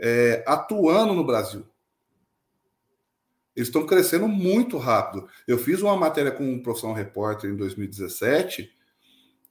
[0.00, 1.66] é, atuando no Brasil.
[3.54, 5.28] Eles estão crescendo muito rápido.
[5.46, 8.72] Eu fiz uma matéria com um profissional repórter em 2017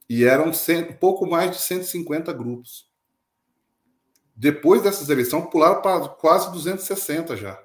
[0.08, 2.90] e eram cento, pouco mais de 150 grupos.
[4.34, 7.62] Depois dessas eleições, pularam para quase 260 já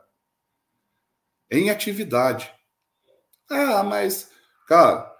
[1.49, 2.51] em atividade.
[3.49, 4.29] Ah, mas,
[4.67, 5.11] cara,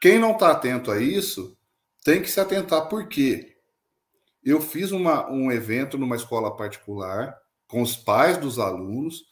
[0.00, 1.56] quem não está atento a isso
[2.04, 3.57] tem que se atentar, por quê?
[4.48, 9.26] Eu fiz uma, um evento numa escola particular com os pais dos alunos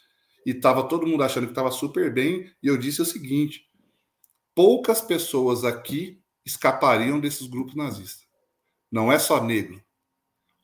[0.45, 3.67] e estava todo mundo achando que estava super bem, e eu disse o seguinte:
[4.55, 8.29] poucas pessoas aqui escapariam desses grupos nazistas.
[8.93, 9.83] Não é só negro.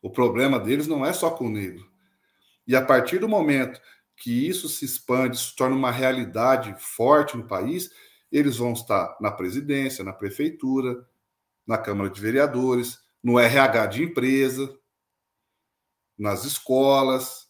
[0.03, 1.91] O problema deles não é só com o negro.
[2.67, 3.81] E a partir do momento
[4.19, 7.89] que isso se expande, se torna uma realidade forte no país,
[8.31, 11.09] eles vão estar na presidência, na prefeitura,
[11.67, 14.79] na Câmara de Vereadores, no RH de empresa,
[16.19, 17.49] nas escolas,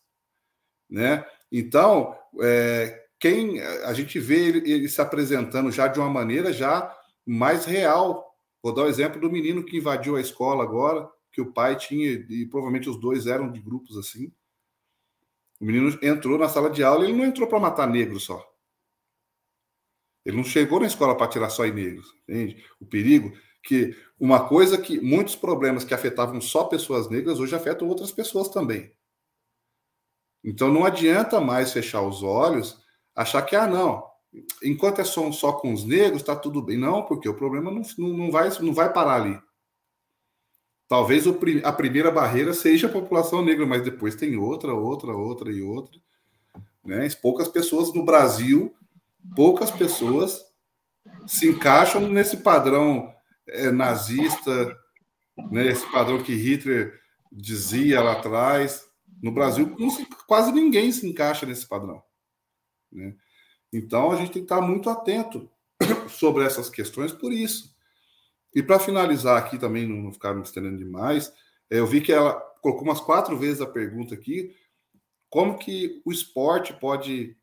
[0.88, 1.24] né?
[1.50, 6.94] Então, é, quem a gente vê ele, ele, se apresentando já de uma maneira já
[7.26, 8.34] mais real.
[8.62, 12.10] Vou dar o exemplo do menino que invadiu a escola agora, que o pai tinha
[12.10, 14.32] e provavelmente os dois eram de grupos assim.
[15.60, 18.44] O menino entrou na sala de aula e ele não entrou para matar negros só.
[20.24, 22.64] Ele não chegou na escola para tirar só negros, entende?
[22.80, 23.32] O perigo
[23.62, 28.48] que uma coisa que muitos problemas que afetavam só pessoas negras hoje afetam outras pessoas
[28.48, 28.92] também.
[30.44, 32.78] Então não adianta mais fechar os olhos,
[33.14, 34.02] achar que ah não,
[34.62, 36.76] enquanto é só, só com os negros está tudo bem.
[36.76, 39.38] Não, porque o problema não, não, vai, não vai parar ali.
[40.88, 41.24] Talvez
[41.64, 45.98] a primeira barreira seja a população negra, mas depois tem outra, outra, outra e outra.
[46.84, 47.08] Né?
[47.22, 48.74] Poucas pessoas no Brasil,
[49.34, 50.44] poucas pessoas
[51.26, 53.11] se encaixam nesse padrão
[53.48, 54.76] é, nazista,
[55.50, 55.68] né?
[55.68, 57.00] esse padrão que Hitler
[57.30, 58.86] dizia lá atrás.
[59.22, 59.76] No Brasil,
[60.26, 62.02] quase ninguém se encaixa nesse padrão.
[62.90, 63.14] Né?
[63.72, 65.50] Então, a gente tem que estar muito atento
[66.08, 67.72] sobre essas questões por isso.
[68.54, 71.32] E para finalizar aqui também, não ficar me estendendo demais,
[71.70, 74.54] é, eu vi que ela colocou umas quatro vezes a pergunta aqui:
[75.30, 77.36] como que o esporte pode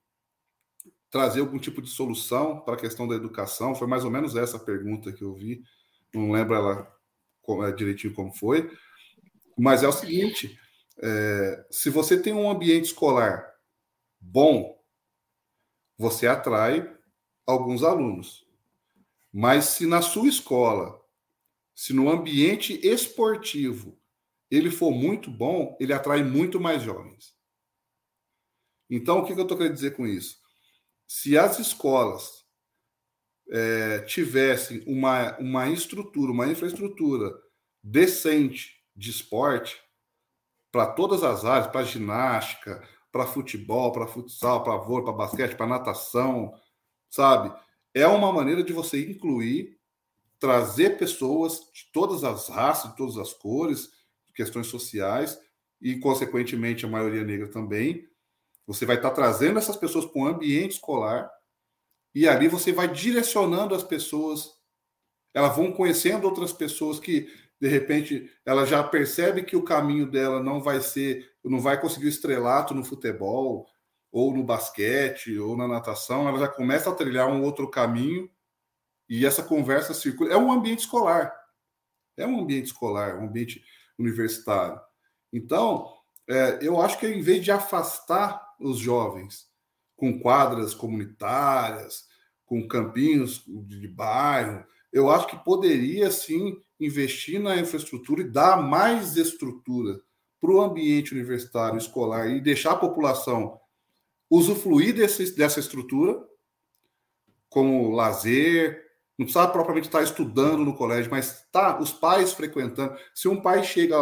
[1.09, 3.73] trazer algum tipo de solução para a questão da educação?
[3.73, 5.63] Foi mais ou menos essa a pergunta que eu vi,
[6.13, 6.99] não lembro ela
[7.67, 8.71] é, direitinho como foi,
[9.57, 10.59] mas é o seguinte:
[11.01, 13.53] é, se você tem um ambiente escolar
[14.19, 14.79] bom,
[15.97, 16.95] você atrai
[17.45, 18.47] alguns alunos.
[19.31, 20.99] Mas se na sua escola
[21.79, 23.97] se no ambiente esportivo
[24.51, 27.33] ele for muito bom, ele atrai muito mais jovens.
[28.89, 30.41] Então, o que, eu estou querendo dizer com isso?
[31.07, 32.38] Se as escolas
[33.51, 37.33] é, tivessem uma, uma estrutura, uma infraestrutura
[37.83, 39.77] decente de esporte
[40.71, 45.65] para todas as áreas, para ginástica, para futebol, para futsal, para vôlei, para basquete, para
[45.65, 46.53] natação,
[47.09, 47.51] sabe?
[47.93, 49.79] É uma maneira de você incluir
[50.39, 53.89] trazer pessoas de todas as raças, de todas as cores,
[54.33, 55.39] questões sociais
[55.81, 58.07] e, consequentemente, a maioria negra também.
[58.67, 61.29] Você vai estar trazendo essas pessoas para um ambiente escolar
[62.13, 64.51] E ali você vai direcionando as pessoas,
[65.33, 67.27] elas vão conhecendo outras pessoas que,
[67.59, 72.07] de repente, ela já percebe que o caminho dela não vai ser, não vai conseguir
[72.07, 73.67] o estrelato no futebol,
[74.11, 78.29] ou no basquete, ou na natação, ela já começa a trilhar um outro caminho
[79.07, 80.31] e essa conversa circula.
[80.31, 81.33] É um ambiente escolar.
[82.17, 83.63] É um ambiente escolar, um ambiente
[83.97, 84.79] universitário.
[85.31, 85.91] Então,
[86.27, 89.48] é, eu acho que em vez de afastar os jovens
[89.99, 92.07] com quadras comunitárias,
[92.45, 94.65] com campinhos de bairro.
[94.91, 99.99] Eu acho que poderia sim investir na infraestrutura e dar mais estrutura
[100.39, 103.59] para o ambiente universitário escolar e deixar a população
[104.29, 106.17] usufruir desse, dessa estrutura
[107.49, 108.85] como lazer,
[109.17, 112.95] não precisa propriamente estar estudando no colégio, mas tá os pais frequentando.
[113.13, 113.97] Se um pai chega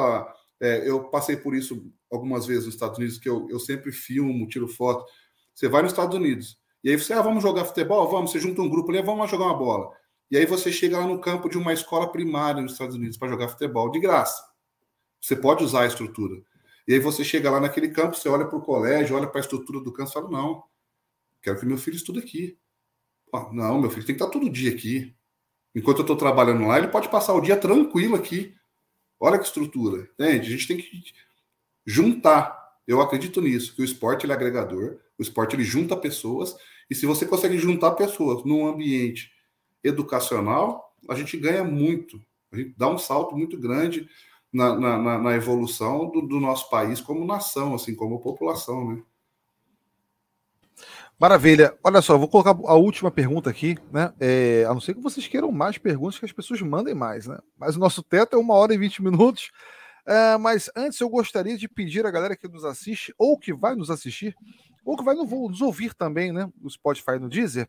[0.59, 4.47] é, eu passei por isso algumas vezes nos Estados Unidos, que eu, eu sempre filmo,
[4.47, 5.05] tiro foto.
[5.57, 8.07] Você vai nos Estados Unidos, e aí você, ah, vamos jogar futebol?
[8.11, 9.91] Vamos, você junta um grupo ali, vamos lá jogar uma bola.
[10.29, 13.27] E aí você chega lá no campo de uma escola primária nos Estados Unidos para
[13.27, 14.39] jogar futebol de graça.
[15.19, 16.43] Você pode usar a estrutura.
[16.88, 19.41] E aí você chega lá naquele campo, você olha para o colégio, olha para a
[19.41, 20.63] estrutura do campo e fala, não,
[21.41, 22.55] quero que meu filho estude aqui.
[23.34, 25.15] Ah, não, meu filho tem que estar todo dia aqui.
[25.73, 28.55] Enquanto eu estou trabalhando lá, ele pode passar o dia tranquilo aqui.
[29.19, 30.47] Olha que estrutura, entende?
[30.47, 31.13] A gente tem que
[31.84, 32.55] juntar.
[32.85, 36.56] Eu acredito nisso, que o esporte é agregador, o esporte ele junta pessoas,
[36.89, 39.31] e se você consegue juntar pessoas num ambiente
[39.84, 42.22] educacional, a gente ganha muito.
[42.52, 44.07] A gente dá um salto muito grande
[44.52, 49.03] na, na, na evolução do, do, nosso país como nação, assim, como população, né?
[51.19, 51.76] Maravilha.
[51.84, 54.14] Olha só, vou colocar a última pergunta aqui, né?
[54.19, 57.39] É, a não ser que vocês queiram mais perguntas, que as pessoas mandem mais, né?
[57.57, 59.52] Mas o nosso teto é uma hora e vinte minutos.
[60.06, 63.76] É, mas antes eu gostaria de pedir a galera que nos assiste, ou que vai
[63.76, 64.35] nos assistir,
[64.88, 66.49] ou que vai nos ouvir também, né?
[66.61, 67.68] No Spotify no Deezer,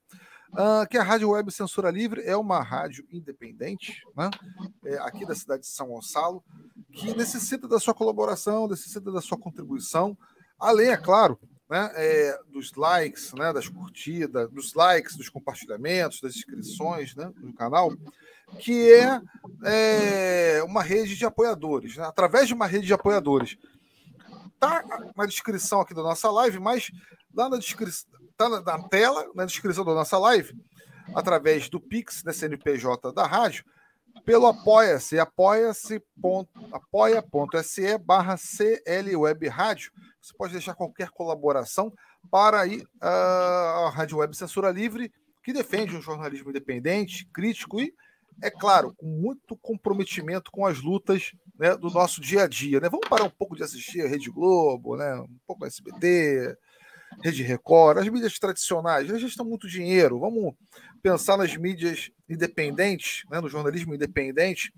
[0.53, 4.31] uh, que a Rádio Web Censura Livre é uma rádio independente, né?
[4.85, 6.45] É, aqui da cidade de São Gonçalo,
[6.93, 10.17] que necessita da sua colaboração, necessita da sua contribuição,
[10.61, 11.37] além, é claro,
[11.69, 17.53] né, é, dos likes, né, das curtidas, dos likes, dos compartilhamentos, das inscrições né, no
[17.53, 17.93] canal,
[18.61, 19.21] que é,
[19.65, 21.97] é uma rede de apoiadores.
[21.97, 22.05] Né?
[22.05, 23.59] Através de uma rede de apoiadores.
[24.59, 24.85] Tá
[25.17, 26.91] na descrição aqui da nossa live, mas
[27.35, 30.55] lá na descrição, tá na, na tela, na descrição da nossa live,
[31.15, 33.65] através do Pix, da CNPJ da rádio,
[34.25, 36.03] pelo Apoia-se, apoia-se,
[36.73, 39.93] apoia.se barra CL Web Rádio.
[40.21, 41.93] Você pode deixar qualquer colaboração
[42.31, 45.13] para aí, a Rádio Web Censura Livre,
[45.43, 47.95] que defende um jornalismo independente, crítico e
[48.43, 52.81] é claro, com muito comprometimento com as lutas né, do nosso dia a dia.
[52.81, 52.89] Né?
[52.89, 55.15] Vamos parar um pouco de assistir a Rede Globo, né?
[55.17, 56.57] um pouco SBT,
[57.23, 60.21] Rede Record, as mídias tradicionais, eles gastam muito dinheiro.
[60.21, 60.55] Vamos
[61.03, 64.73] pensar nas mídias independentes, né, no jornalismo independente,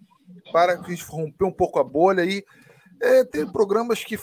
[0.53, 2.45] para que a gente romper um pouco a bolha e
[3.03, 4.19] é, ter programas que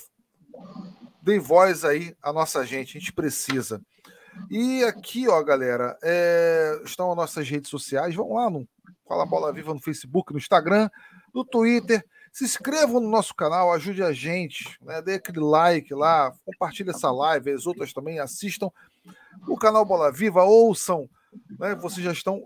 [1.21, 3.81] deem voz aí à nossa gente, a gente precisa.
[4.49, 8.15] E aqui, ó, galera, é, estão as nossas redes sociais.
[8.15, 8.67] Vão lá no
[9.07, 10.89] Fala Bola Viva no Facebook, no Instagram,
[11.33, 12.03] no Twitter.
[12.31, 15.01] Se inscrevam no nosso canal, ajude a gente, né?
[15.01, 18.69] dê aquele like lá, compartilhe essa live, as outras também assistam
[19.47, 21.09] o canal Bola Viva, ouçam,
[21.59, 21.73] né?
[21.75, 22.43] vocês já estão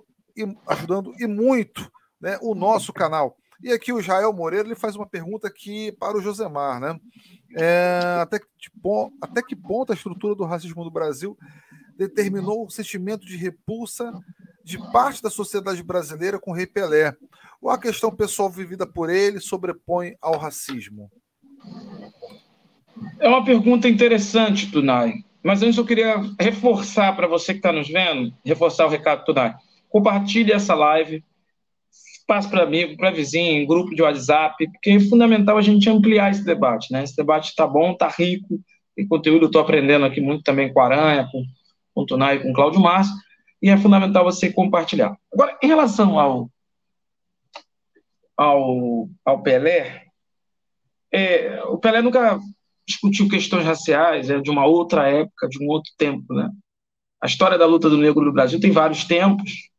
[0.67, 2.37] ajudando e muito né?
[2.41, 3.35] o nosso canal.
[3.63, 6.99] E aqui o Jael Moreira ele faz uma pergunta aqui para o Josemar, né?
[7.55, 8.47] É, até, que,
[9.21, 11.37] até que ponto a estrutura do racismo do Brasil
[11.95, 14.11] determinou o sentimento de repulsa
[14.63, 17.15] de parte da sociedade brasileira com Rei Pelé?
[17.61, 21.11] Ou a questão pessoal vivida por ele sobrepõe ao racismo?
[23.19, 25.13] É uma pergunta interessante, Tunai.
[25.43, 29.55] Mas antes eu queria reforçar para você que está nos vendo, reforçar o recado, Tunai.
[29.89, 31.23] Compartilhe essa live,
[32.27, 36.31] passe para amigo, para vizinho, em grupo de WhatsApp, porque é fundamental a gente ampliar
[36.31, 36.91] esse debate.
[36.91, 37.03] Né?
[37.03, 38.59] Esse debate está bom, está rico,
[38.95, 41.43] tem conteúdo, estou aprendendo aqui muito também com a Aranha, com,
[41.93, 43.13] com o Tunai, com o Cláudio Márcio
[43.61, 45.15] e é fundamental você compartilhar.
[45.31, 46.49] Agora, em relação ao,
[48.35, 50.05] ao, ao Pelé,
[51.11, 52.39] é, o Pelé nunca
[52.87, 56.49] discutiu questões raciais, é de uma outra época, de um outro tempo, né?
[57.21, 59.69] A história da luta do negro no Brasil tem vários tempos,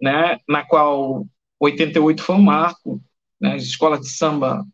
[0.00, 0.38] né?
[0.48, 1.26] Na qual
[1.58, 3.02] 88 foi um marco,
[3.40, 3.54] né?
[3.54, 4.64] As escolas de samba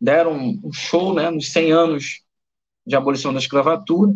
[0.00, 1.30] deram um show, né?
[1.30, 2.20] Nos 100 anos
[2.86, 4.14] de abolição da escravatura.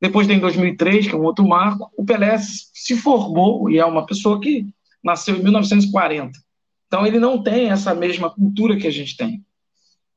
[0.00, 4.06] Depois tem 2003, que é um outro marco, o Pelé se formou e é uma
[4.06, 4.66] pessoa que
[5.02, 6.38] nasceu em 1940.
[6.86, 9.44] Então ele não tem essa mesma cultura que a gente tem.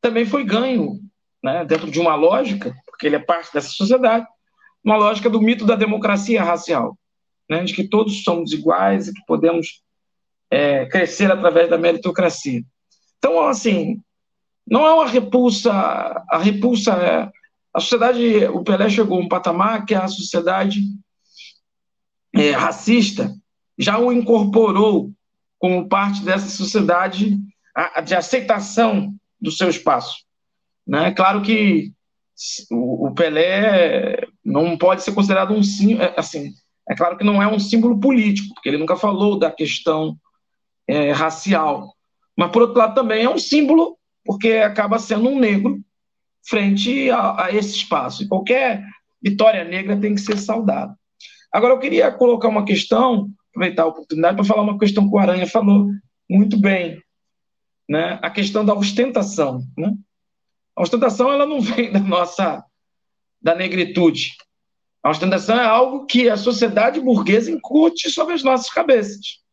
[0.01, 0.99] Também foi ganho,
[1.43, 4.25] né, dentro de uma lógica, porque ele é parte dessa sociedade,
[4.83, 6.97] uma lógica do mito da democracia racial.
[7.49, 9.81] né, de que todos somos iguais e que podemos
[10.49, 12.63] é, crescer através da meritocracia.
[13.17, 14.01] Então, assim,
[14.65, 15.71] não é uma repulsa,
[16.29, 17.31] a repulsa é.
[17.73, 20.81] A sociedade, o Pelé chegou a um patamar que a sociedade
[22.33, 23.33] é, racista
[23.77, 25.11] já o incorporou
[25.57, 27.37] como parte dessa sociedade
[28.05, 30.23] de aceitação do seu espaço.
[30.85, 31.11] Né?
[31.11, 31.91] Claro que
[32.69, 36.53] o, Pelé não pode ser considerado um símbolo, é, assim,
[36.87, 40.17] é claro que não é um símbolo político, porque ele nunca falou da questão
[40.87, 41.95] é, racial.
[42.37, 45.79] Mas, por outro lado, também é um símbolo, porque acaba sendo um negro
[46.47, 48.23] frente a, a esse espaço.
[48.23, 48.85] E qualquer
[49.21, 50.95] vitória negra tem que ser saudada.
[51.51, 55.19] Agora, eu queria colocar uma questão, aproveitar a oportunidade para falar uma questão que o
[55.19, 55.89] Aranha falou
[56.29, 57.01] muito bem,
[57.87, 58.19] né?
[58.21, 59.61] a questão da ostentação.
[59.77, 59.93] Né?
[60.75, 62.63] A ostentação ela não vem da nossa
[63.41, 64.31] da negritude.
[65.03, 69.43] A ostentação é algo que a sociedade burguesa incute sobre as nossas cabeças.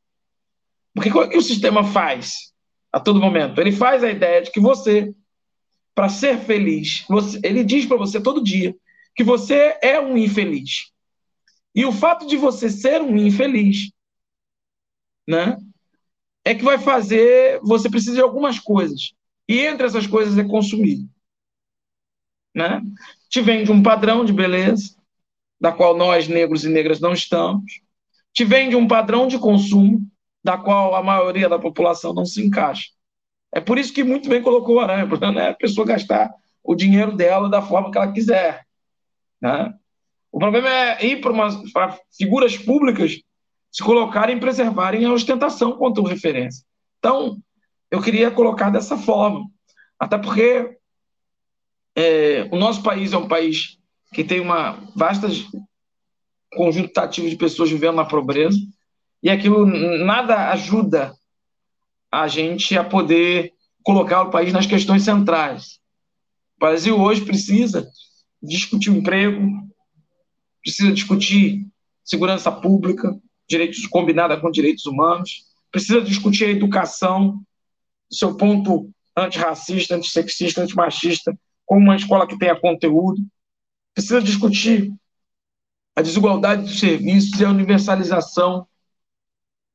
[0.94, 2.52] Porque o que o sistema faz
[2.92, 3.60] a todo momento?
[3.60, 5.12] Ele faz a ideia de que você,
[5.94, 8.74] para ser feliz, você, ele diz para você todo dia
[9.14, 10.90] que você é um infeliz.
[11.74, 13.90] E o fato de você ser um infeliz,
[15.26, 15.56] né,
[16.44, 19.12] é que vai fazer você precisa de algumas coisas.
[19.48, 21.06] E entre essas coisas é consumir.
[22.54, 22.82] Né?
[23.28, 24.96] Te vende um padrão de beleza,
[25.60, 27.80] da qual nós, negros e negras, não estamos.
[28.32, 30.00] Te vende um padrão de consumo
[30.42, 32.90] da qual a maioria da população não se encaixa.
[33.52, 35.48] É por isso que muito bem colocou o Aranha, né?
[35.48, 36.30] a pessoa gastar
[36.62, 38.64] o dinheiro dela da forma que ela quiser.
[39.40, 39.74] Né?
[40.30, 43.20] O problema é ir para figuras públicas
[43.72, 46.64] se colocarem e preservarem a ostentação quanto referência.
[46.98, 47.38] Então,
[47.90, 49.46] eu queria colocar dessa forma.
[49.98, 50.76] Até porque
[51.96, 53.78] é, o nosso país é um país
[54.12, 55.28] que tem uma vasta
[56.52, 58.58] conjunto de pessoas vivendo na pobreza,
[59.22, 61.12] e aquilo nada ajuda
[62.10, 65.78] a gente a poder colocar o país nas questões centrais.
[66.56, 67.88] O Brasil hoje precisa
[68.42, 69.40] discutir o emprego,
[70.62, 71.66] precisa discutir
[72.04, 73.16] segurança pública,
[73.48, 77.40] direitos combinada com direitos humanos, precisa discutir a educação,
[78.10, 83.20] seu ponto antirracista, antissexista, antimachista, como uma escola que tenha conteúdo,
[83.94, 84.92] precisa discutir
[85.94, 88.66] a desigualdade dos serviços e a universalização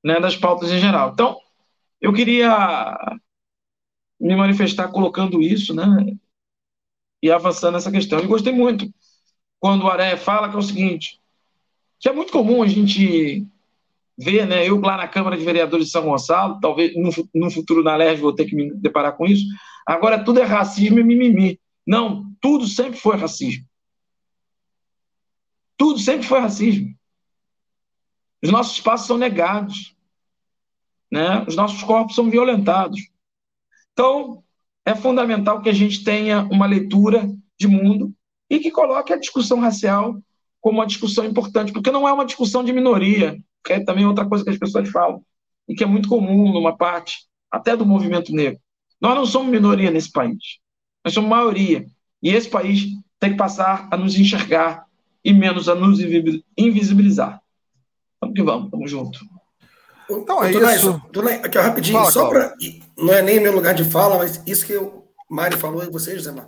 [0.03, 1.11] né, das pautas em geral.
[1.13, 1.37] Então,
[2.05, 3.17] eu queria
[4.19, 6.15] me manifestar colocando isso, né,
[7.21, 8.19] e avançando nessa questão.
[8.19, 8.87] E gostei muito
[9.59, 11.19] quando o Aré fala que é o seguinte,
[11.99, 13.43] que é muito comum a gente
[14.15, 17.83] ver, né, eu lá na Câmara de Vereadores de São Gonçalo, talvez no, no futuro
[17.83, 19.43] na LERJ vou ter que me deparar com isso,
[19.83, 21.59] agora tudo é racismo e mimimi.
[21.87, 23.65] Não, tudo sempre foi racismo.
[25.75, 26.95] Tudo sempre foi racismo.
[28.43, 29.94] Os nossos espaços são negados
[31.11, 31.43] né?
[31.47, 32.99] os nossos corpos são violentados.
[33.93, 34.43] Então,
[34.85, 37.27] é fundamental que a gente tenha uma leitura
[37.57, 38.13] de mundo
[38.49, 40.21] e que coloque a discussão racial
[40.61, 44.27] como uma discussão importante, porque não é uma discussão de minoria, que é também outra
[44.27, 45.23] coisa que as pessoas falam,
[45.67, 48.59] e que é muito comum numa parte, até do movimento negro.
[48.99, 50.59] Nós não somos minoria nesse país,
[51.03, 51.85] nós somos maioria.
[52.21, 52.85] E esse país
[53.19, 54.85] tem que passar a nos enxergar
[55.23, 55.99] e menos a nos
[56.57, 57.41] invisibilizar.
[58.19, 59.19] Vamos que vamos, vamos junto.
[60.09, 61.01] Então é isso.
[61.43, 62.53] Aqui, ó, rapidinho, fala, só para.
[62.97, 66.15] Não é nem meu lugar de fala, mas isso que o Mário falou e você,
[66.15, 66.47] José Mar.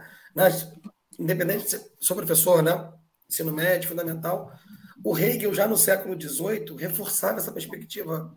[1.20, 2.92] Independente de ser, sou professor, né?
[3.30, 4.52] Ensino médio, fundamental.
[5.04, 8.34] O Hegel, já no século XVIII, reforçava essa perspectiva.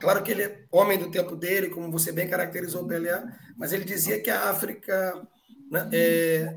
[0.00, 3.22] Claro que ele é homem do tempo dele, como você bem caracterizou o Pelé,
[3.56, 5.26] mas ele dizia que a África
[5.70, 6.56] né, é,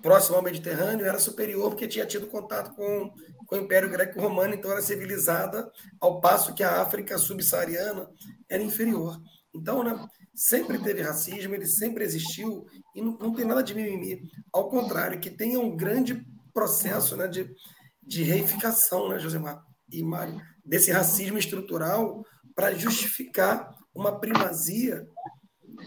[0.00, 3.12] próxima ao Mediterrâneo era superior porque tinha tido contato com
[3.52, 5.70] com o Império Greco-Romano, então era civilizada,
[6.00, 8.08] ao passo que a África subsaariana
[8.48, 9.20] era inferior.
[9.54, 12.64] Então, né, sempre teve racismo, ele sempre existiu,
[12.94, 14.22] e não, não tem nada de mimimi.
[14.50, 17.54] Ao contrário, que tenha um grande processo né, de,
[18.02, 22.24] de reificação, né, Josemar e Mário, desse racismo estrutural
[22.54, 25.06] para justificar uma primazia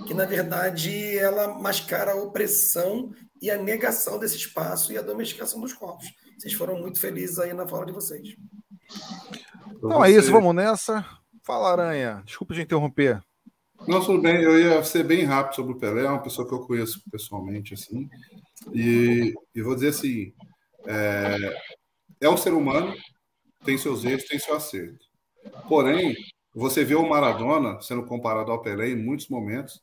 [0.06, 3.12] que, na verdade, ela mascara a opressão
[3.42, 6.14] e a negação desse espaço e a domesticação dos corpos.
[6.38, 8.36] Vocês foram muito felizes aí na fala de vocês.
[9.78, 11.06] Então é isso, vamos nessa.
[11.44, 12.24] Fala, Aranha.
[12.26, 13.22] Desculpa de interromper.
[13.88, 14.42] Não, tudo bem.
[14.42, 17.74] Eu ia ser bem rápido sobre o Pelé, é uma pessoa que eu conheço pessoalmente,
[17.74, 18.10] assim.
[18.74, 20.34] E, e vou dizer assim:
[20.88, 21.38] é,
[22.22, 22.96] é um ser humano,
[23.64, 25.06] tem seus erros, tem seu acerto.
[25.68, 26.16] Porém,
[26.54, 29.82] você vê o Maradona sendo comparado ao Pelé em muitos momentos.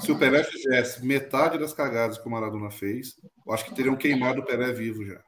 [0.00, 3.16] Se o Pelé fizesse metade das cagadas que o Maradona fez,
[3.46, 5.22] eu acho que teriam queimado o Pelé vivo já.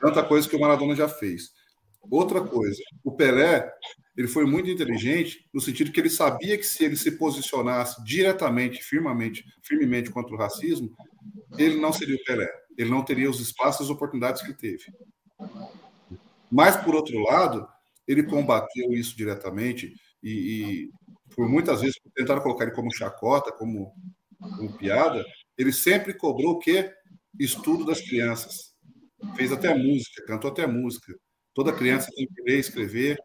[0.00, 1.52] Tanta coisa que o Maradona já fez.
[2.10, 3.70] Outra coisa, o Pelé,
[4.16, 8.82] ele foi muito inteligente no sentido que ele sabia que se ele se posicionasse diretamente,
[8.82, 10.90] firmemente, firmemente contra o racismo,
[11.58, 12.48] ele não seria o Pelé.
[12.76, 14.84] Ele não teria os espaços e as oportunidades que teve.
[16.50, 17.68] Mas, por outro lado,
[18.06, 19.92] ele combateu isso diretamente
[20.22, 20.90] e, e
[21.34, 23.92] por muitas vezes tentaram colocar ele como chacota, como,
[24.40, 25.24] como piada,
[25.56, 26.92] ele sempre cobrou o quê?
[27.38, 28.74] Estudo das crianças.
[29.36, 31.14] Fez até música, cantou até música.
[31.54, 33.18] Toda criança tem que ler escrever.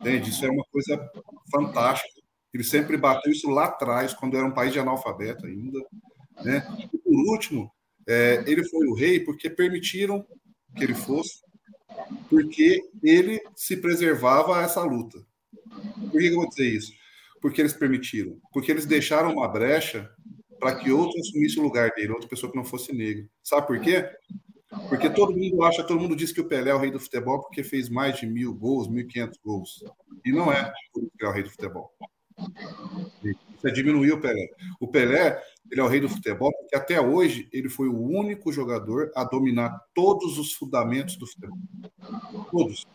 [0.00, 0.30] Entende?
[0.30, 1.10] Isso é uma coisa
[1.50, 2.20] fantástica.
[2.52, 5.78] Ele sempre bateu isso lá atrás, quando era um país de analfabeto ainda.
[6.42, 6.88] Né?
[6.92, 7.70] E por último,
[8.06, 10.24] é, ele foi o rei porque permitiram
[10.76, 11.40] que ele fosse,
[12.28, 15.18] porque ele se preservava a essa luta.
[16.10, 16.92] Por que eu vou dizer isso?
[17.40, 18.38] Porque eles permitiram.
[18.52, 20.10] Porque eles deixaram uma brecha
[20.58, 23.28] para que outro assumisse o lugar dele, outra pessoa que não fosse negro.
[23.42, 24.08] Sabe por quê?
[24.88, 27.40] Porque todo mundo acha, todo mundo diz que o Pelé é o rei do futebol
[27.40, 29.84] porque fez mais de mil gols, mil quinhentos gols.
[30.24, 30.72] E não é
[31.20, 31.92] é o rei do futebol.
[33.24, 34.48] Isso é diminuir o Pelé.
[34.80, 38.52] O Pelé, ele é o rei do futebol porque até hoje ele foi o único
[38.52, 41.58] jogador a dominar todos os fundamentos do futebol.
[42.50, 42.86] Todos.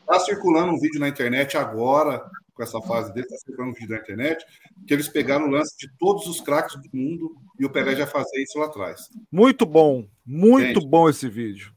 [0.00, 3.94] Está circulando um vídeo na internet agora, com essa fase dele, está circulando um vídeo
[3.94, 4.44] na internet,
[4.84, 8.06] que eles pegaram o lance de todos os craques do mundo e o Pelé já
[8.06, 9.08] fazia isso lá atrás.
[9.30, 11.72] Muito bom, muito Gente, bom esse vídeo.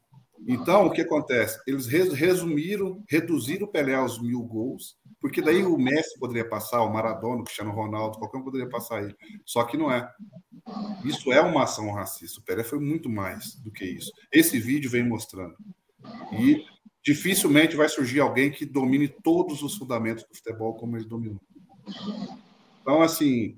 [0.47, 1.61] Então, o que acontece?
[1.67, 6.91] Eles resumiram, reduziram o Pelé aos mil gols, porque daí o Messi poderia passar, o
[6.91, 9.15] Maradona, o Cristiano Ronaldo, qualquer um poderia passar ele.
[9.45, 10.09] Só que não é.
[11.05, 12.39] Isso é uma ação racista.
[12.39, 14.11] O Pelé foi muito mais do que isso.
[14.31, 15.55] Esse vídeo vem mostrando.
[16.39, 16.65] E
[17.03, 21.41] dificilmente vai surgir alguém que domine todos os fundamentos do futebol como ele dominou.
[22.81, 23.57] Então, assim,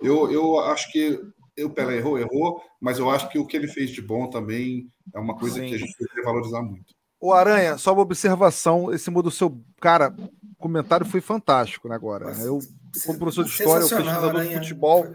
[0.00, 1.20] eu, eu acho que
[1.62, 4.88] o Pelé errou, errou, mas eu acho que o que ele fez de bom também
[5.14, 5.66] é uma coisa Sim.
[5.66, 6.94] que a gente deve valorizar muito.
[7.20, 10.14] O Aranha, só uma observação, esse mudo seu cara,
[10.58, 12.26] comentário foi fantástico né, agora.
[12.26, 12.46] Né?
[12.46, 12.58] Eu,
[13.06, 15.06] como professor de história, pesquisador de futebol.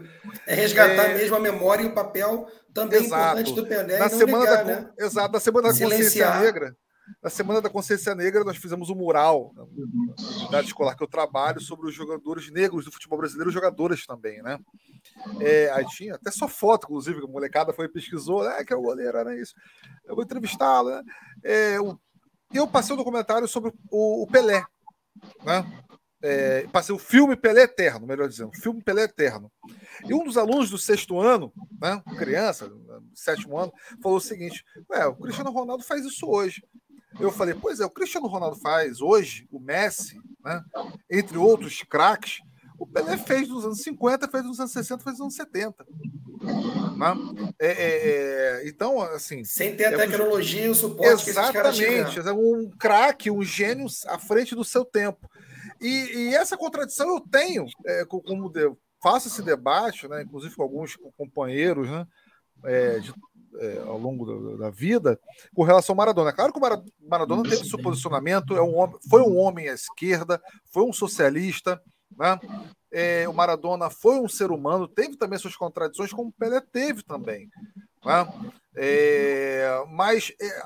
[0.46, 1.14] É resgatar é...
[1.14, 3.40] mesmo a memória e o papel também Exato.
[3.40, 3.98] importante do Pelé.
[3.98, 4.90] Na semana negar, da, né?
[4.98, 6.76] Exato, na semana da consciência negra
[7.22, 11.60] na Semana da Consciência Negra, nós fizemos um mural na unidade escolar que eu trabalho
[11.60, 14.58] sobre os jogadores negros do futebol brasileiro, jogadoras também, né?
[15.40, 18.72] É, aí tinha até só foto, inclusive, que a molecada foi e pesquisou, é que
[18.72, 19.54] é o goleiro, era isso.
[20.06, 21.02] Eu vou entrevistá-lo, né?
[21.44, 21.76] É,
[22.52, 24.64] eu passei um documentário sobre o, o Pelé,
[25.44, 25.64] né?
[26.22, 29.50] É, passei o filme Pelé Eterno, melhor dizendo, filme Pelé Eterno.
[30.04, 31.50] E um dos alunos do sexto ano,
[31.80, 32.70] né, criança,
[33.14, 33.72] sétimo ano,
[34.02, 34.62] falou o seguinte:
[35.08, 36.62] o Cristiano Ronaldo faz isso hoje.
[37.18, 40.62] Eu falei, pois é, o Cristiano Ronaldo faz hoje, o Messi, né,
[41.10, 42.40] entre outros craques,
[42.78, 45.86] o Pelé fez nos anos 50, fez nos anos 60, fez nos anos 70.
[46.96, 47.52] Né?
[47.58, 49.44] É, é, é, então, assim.
[49.44, 52.18] Sem ter a é tecnologia e o suporte Exatamente.
[52.18, 55.30] É um craque, um gênio à frente do seu tempo.
[55.78, 58.50] E, e essa contradição eu tenho, é, como
[59.02, 62.06] faço esse debate, né, inclusive com alguns companheiros né,
[63.00, 63.12] de
[63.58, 65.18] é, ao longo da, da, vida
[65.54, 66.32] com relação ao Maradona.
[66.32, 70.40] Claro que o Maradona teve seu posicionamento, é um homem, foi um homem à esquerda,
[70.72, 71.80] foi um socialista,
[72.16, 72.38] né?
[72.92, 77.04] É, o Maradona foi um ser humano, teve também suas contradições, como o Pelé teve
[77.04, 77.48] também.
[78.04, 78.50] Né?
[78.74, 80.62] É, mas é,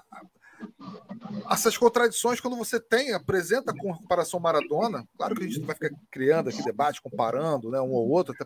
[1.51, 5.75] essas contradições, quando você tem, apresenta com comparação Maradona, claro que a gente não vai
[5.75, 8.45] ficar criando aqui debate, comparando né, um ou outro, até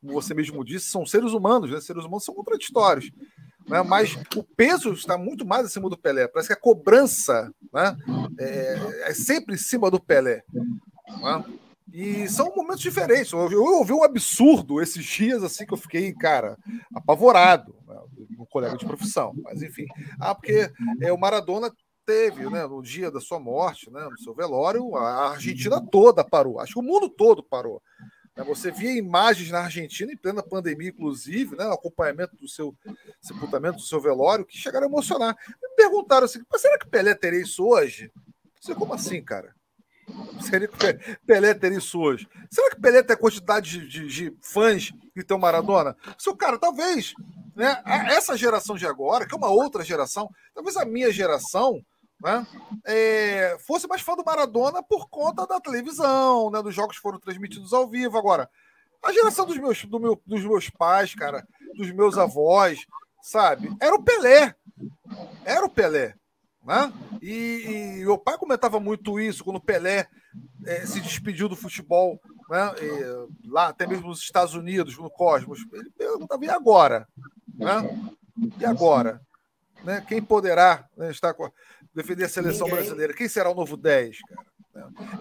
[0.00, 1.80] como você mesmo disse, são seres humanos, né?
[1.80, 3.10] seres humanos são contraditórios
[3.68, 3.82] né?
[3.82, 6.28] mas o peso está muito mais acima do Pelé.
[6.28, 7.96] Parece que a cobrança né?
[8.38, 8.78] é,
[9.10, 10.42] é sempre em cima do Pelé.
[10.52, 11.44] Né?
[11.92, 13.32] E são momentos diferentes.
[13.32, 16.58] Eu, eu, ouvi um absurdo esses dias assim que eu fiquei, cara,
[16.94, 17.76] apavorado.
[17.86, 17.96] Né?
[18.38, 19.32] Um colega de profissão.
[19.42, 19.86] Mas enfim.
[20.20, 21.70] Ah, porque é, o Maradona
[22.04, 26.60] teve, né, no dia da sua morte, né, no seu velório, a Argentina toda parou.
[26.60, 27.82] Acho que o mundo todo parou.
[28.36, 32.74] Né, você via imagens na Argentina, em plena pandemia, inclusive, né, acompanhamento do seu
[33.20, 35.36] sepultamento, do seu velório, que chegaram a emocionar.
[35.60, 38.12] Me perguntaram assim: será que Pelé teria isso hoje?
[38.60, 39.55] Você, como assim, cara?
[40.40, 42.28] Seria que Pelé teria isso hoje?
[42.50, 45.96] Será que Pelé tem a quantidade de, de, de fãs que tem o Maradona?
[46.18, 47.14] Seu cara, talvez.
[47.54, 51.82] Né, essa geração de agora, que é uma outra geração, talvez a minha geração
[52.22, 52.46] né,
[52.84, 57.72] é, fosse mais fã do Maradona por conta da televisão, né, dos jogos foram transmitidos
[57.72, 58.18] ao vivo.
[58.18, 58.48] Agora,
[59.02, 62.86] a geração dos meus, do meu, dos meus pais, cara, dos meus avós,
[63.22, 64.54] sabe, era o Pelé.
[65.44, 66.14] Era o Pelé.
[66.66, 66.92] Né?
[67.22, 70.08] E, e meu pai comentava muito isso quando o Pelé
[70.64, 72.74] é, se despediu do futebol né?
[72.80, 75.64] E, lá, até mesmo nos Estados Unidos, no Cosmos.
[75.72, 77.08] Ele perguntava, e agora?
[77.54, 78.10] Né?
[78.60, 79.20] E agora?
[79.84, 80.04] Né?
[80.06, 81.50] Quem poderá né, estar com,
[81.94, 82.82] defender a seleção Ninguém.
[82.82, 83.14] brasileira?
[83.14, 84.46] Quem será o novo 10, cara?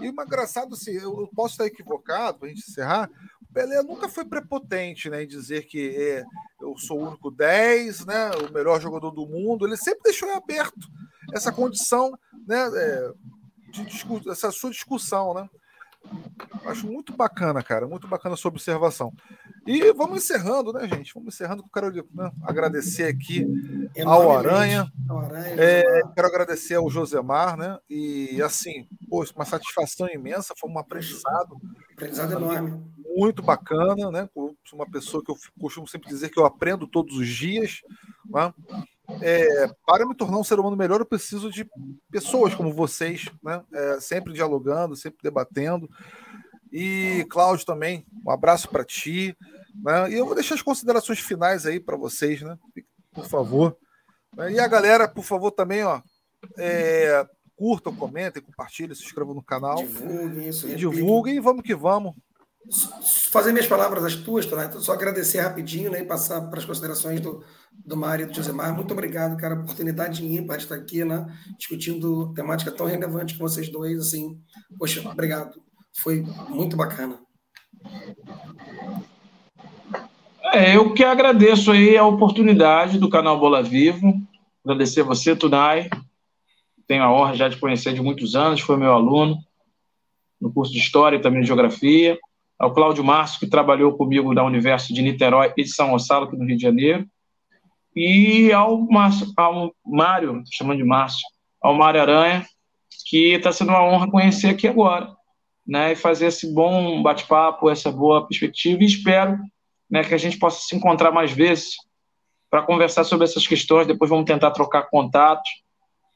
[0.01, 3.09] E uma engraçado, assim, eu posso estar equivocado, para a gente encerrar,
[3.41, 6.25] o Pelé nunca foi prepotente né, em dizer que é,
[6.61, 9.65] eu sou o único 10, né, o melhor jogador do mundo.
[9.65, 10.85] Ele sempre deixou aberto
[11.33, 13.11] essa condição, né, é,
[13.71, 15.49] de, essa sua discussão, né?
[16.65, 17.87] Acho muito bacana, cara.
[17.87, 19.11] Muito bacana a sua observação.
[19.65, 21.13] E vamos encerrando, né, gente?
[21.13, 21.63] Vamos encerrando.
[21.73, 23.45] Quero né, agradecer aqui
[24.05, 24.91] ao Aranha.
[25.57, 27.77] É, quero agradecer ao Josemar, né?
[27.89, 30.53] E assim, pô, uma satisfação imensa.
[30.59, 31.57] Foi um aprendizado.
[31.93, 32.83] Aprendizado enorme.
[33.15, 34.29] Muito bacana, né?
[34.73, 37.81] Uma pessoa que eu costumo sempre dizer que eu aprendo todos os dias.
[38.29, 38.53] Né?
[39.21, 41.69] É, para me tornar um ser humano melhor, eu preciso de
[42.11, 43.63] pessoas como vocês, né?
[43.73, 45.89] É, sempre dialogando, sempre debatendo.
[46.71, 49.37] E Cláudio também, um abraço para ti.
[49.75, 50.11] Né?
[50.11, 52.57] E eu vou deixar as considerações finais aí para vocês, né?
[53.13, 53.77] Por favor.
[54.51, 56.01] E a galera, por favor, também, ó,
[56.57, 57.25] é,
[57.55, 59.77] curtam, comentem, compartilhem, se inscrevam no canal.
[59.77, 60.67] Divulguem isso.
[60.67, 62.13] E divulguem e vamos que vamos
[63.31, 64.65] fazer minhas palavras as tuas, tá?
[64.65, 67.43] Então, só agradecer rapidinho né, e passar para as considerações do,
[67.85, 68.73] do Mário e do Josemar.
[68.73, 71.25] Muito obrigado, cara, oportunidade ímpar de estar aqui, né,
[71.57, 74.39] discutindo temática tão relevante com vocês dois, assim.
[74.77, 75.59] Poxa, obrigado.
[75.97, 77.19] Foi muito bacana.
[80.53, 84.13] É, eu que agradeço aí a oportunidade do canal Bola Vivo.
[84.63, 85.89] Agradecer você, Tunai.
[86.87, 89.37] Tenho a honra já de conhecer de muitos anos, foi meu aluno
[90.39, 92.17] no curso de História e também de Geografia
[92.57, 96.37] ao Cláudio Márcio, que trabalhou comigo da Universo de Niterói e de São Gonçalo, aqui
[96.37, 97.05] no Rio de Janeiro,
[97.95, 101.25] e ao, Márcio, ao Mário, chamando de Márcio,
[101.61, 102.45] ao Mário Aranha,
[103.07, 105.13] que está sendo uma honra conhecer aqui agora,
[105.65, 109.37] né, e fazer esse bom bate-papo, essa boa perspectiva, e espero
[109.89, 111.75] né, que a gente possa se encontrar mais vezes
[112.49, 115.49] para conversar sobre essas questões, depois vamos tentar trocar contatos,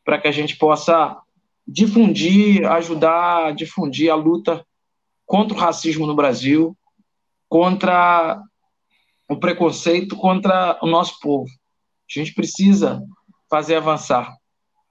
[0.06, 1.18] para que a gente possa
[1.68, 4.66] difundir, ajudar a difundir a luta
[5.30, 6.76] contra o racismo no Brasil,
[7.48, 8.42] contra
[9.30, 11.46] o preconceito contra o nosso povo.
[11.46, 13.00] A gente precisa
[13.48, 14.36] fazer avançar.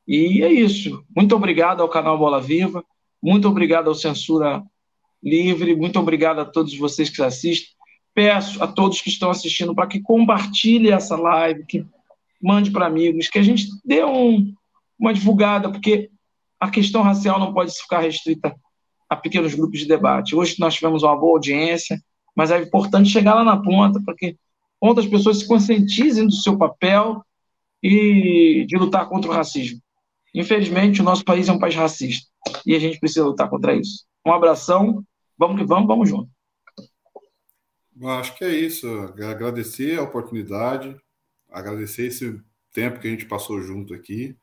[0.07, 1.05] E é isso.
[1.15, 2.85] Muito obrigado ao canal Bola Viva,
[3.21, 4.63] muito obrigado ao Censura
[5.21, 7.71] Livre, muito obrigado a todos vocês que assistem.
[8.15, 11.85] Peço a todos que estão assistindo para que compartilhem essa live, que
[12.41, 14.55] mande para amigos, que a gente dê um,
[14.97, 16.11] uma divulgada, porque
[16.61, 18.55] a questão racial não pode ficar restrita
[19.09, 20.37] a pequenos grupos de debate.
[20.37, 22.01] Hoje nós tivemos uma boa audiência,
[22.37, 24.37] mas é importante chegar lá na ponta para que
[24.81, 27.25] outras pessoas se conscientizem do seu papel
[27.83, 29.81] e de lutar contra o racismo.
[30.35, 32.29] Infelizmente, o nosso país é um país racista
[32.67, 34.05] e a gente precisa lutar contra isso.
[34.27, 35.03] Um abração,
[35.37, 36.31] vamos que vamos, vamos junto.
[38.01, 38.87] Acho que é isso.
[38.89, 40.97] Agradecer a oportunidade,
[41.51, 42.41] agradecer esse
[42.73, 44.37] tempo que a gente passou junto aqui.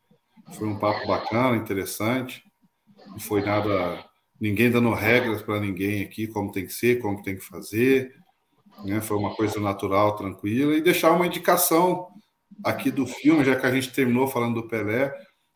[0.54, 2.44] Foi um papo bacana, interessante.
[3.08, 4.04] Não foi nada
[4.40, 8.14] ninguém dando regras para ninguém aqui, como tem que ser, como tem que fazer.
[8.84, 9.02] Né?
[9.02, 10.76] Foi uma coisa natural, tranquila.
[10.76, 12.08] E deixar uma indicação
[12.64, 15.14] aqui do filme, já que a gente terminou falando do Pelé.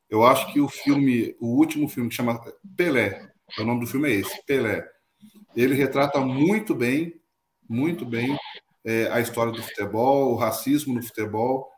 [0.09, 2.39] Eu acho que o filme, o último filme que chama
[2.75, 3.29] Pelé,
[3.59, 4.85] o nome do filme é esse, Pelé.
[5.55, 7.13] Ele retrata muito bem,
[7.67, 8.37] muito bem
[8.85, 11.69] é, a história do futebol, o racismo no futebol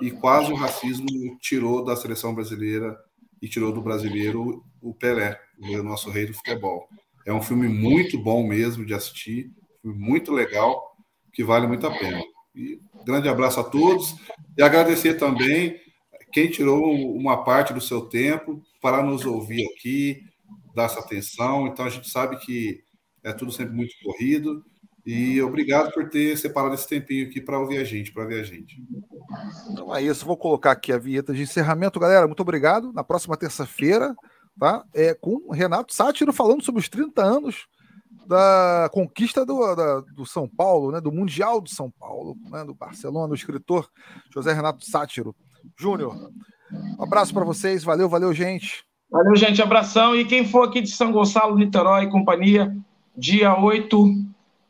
[0.00, 1.06] e quase o racismo
[1.40, 2.96] tirou da seleção brasileira
[3.40, 6.88] e tirou do brasileiro o Pelé, o nosso rei do futebol.
[7.26, 9.50] É um filme muito bom mesmo de assistir,
[9.82, 10.96] muito legal,
[11.32, 12.22] que vale muito a pena.
[12.54, 14.14] E grande abraço a todos
[14.56, 15.78] e agradecer também
[16.32, 20.22] quem tirou uma parte do seu tempo para nos ouvir aqui,
[20.74, 21.66] dar essa atenção.
[21.66, 22.82] Então a gente sabe que
[23.22, 24.64] é tudo sempre muito corrido.
[25.04, 28.42] E obrigado por ter separado esse tempinho aqui para ouvir a gente, para ver a
[28.42, 28.76] gente.
[29.70, 32.26] Então é isso, vou colocar aqui a vinheta de encerramento, galera.
[32.26, 32.92] Muito obrigado.
[32.92, 34.14] Na próxima terça-feira,
[34.58, 34.84] tá?
[34.94, 37.66] É com Renato Sátiro falando sobre os 30 anos
[38.26, 41.00] da conquista do, da, do São Paulo, né?
[41.00, 42.64] Do Mundial do São Paulo, né?
[42.64, 43.88] Do Barcelona, o escritor
[44.32, 45.34] José Renato Sátiro.
[45.78, 46.30] Júnior,
[46.98, 47.84] um abraço para vocês.
[47.84, 48.84] Valeu, valeu, gente.
[49.10, 49.62] Valeu, gente.
[49.62, 50.14] Abração.
[50.14, 52.76] E quem for aqui de São Gonçalo, Niterói e companhia,
[53.16, 54.04] dia 8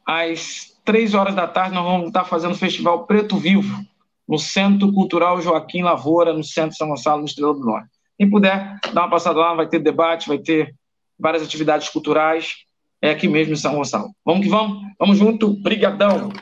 [0.05, 3.85] às três horas da tarde, nós vamos estar fazendo o Festival Preto Vivo,
[4.29, 7.89] no Centro Cultural Joaquim Lavoura, no Centro de São Gonçalo, no Estrela do Norte.
[8.19, 10.75] Quem puder, dar uma passada lá, vai ter debate, vai ter
[11.19, 12.55] várias atividades culturais,
[13.01, 14.11] é aqui mesmo em São Gonçalo.
[14.25, 16.33] Vamos que vamos, vamos junto, brigadão.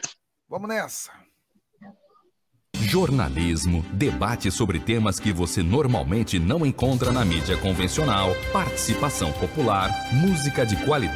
[0.49, 1.11] Vamos nessa.
[2.81, 10.67] Jornalismo, debate sobre temas que você normalmente não encontra na mídia convencional, participação popular, música
[10.67, 11.13] de qualidade.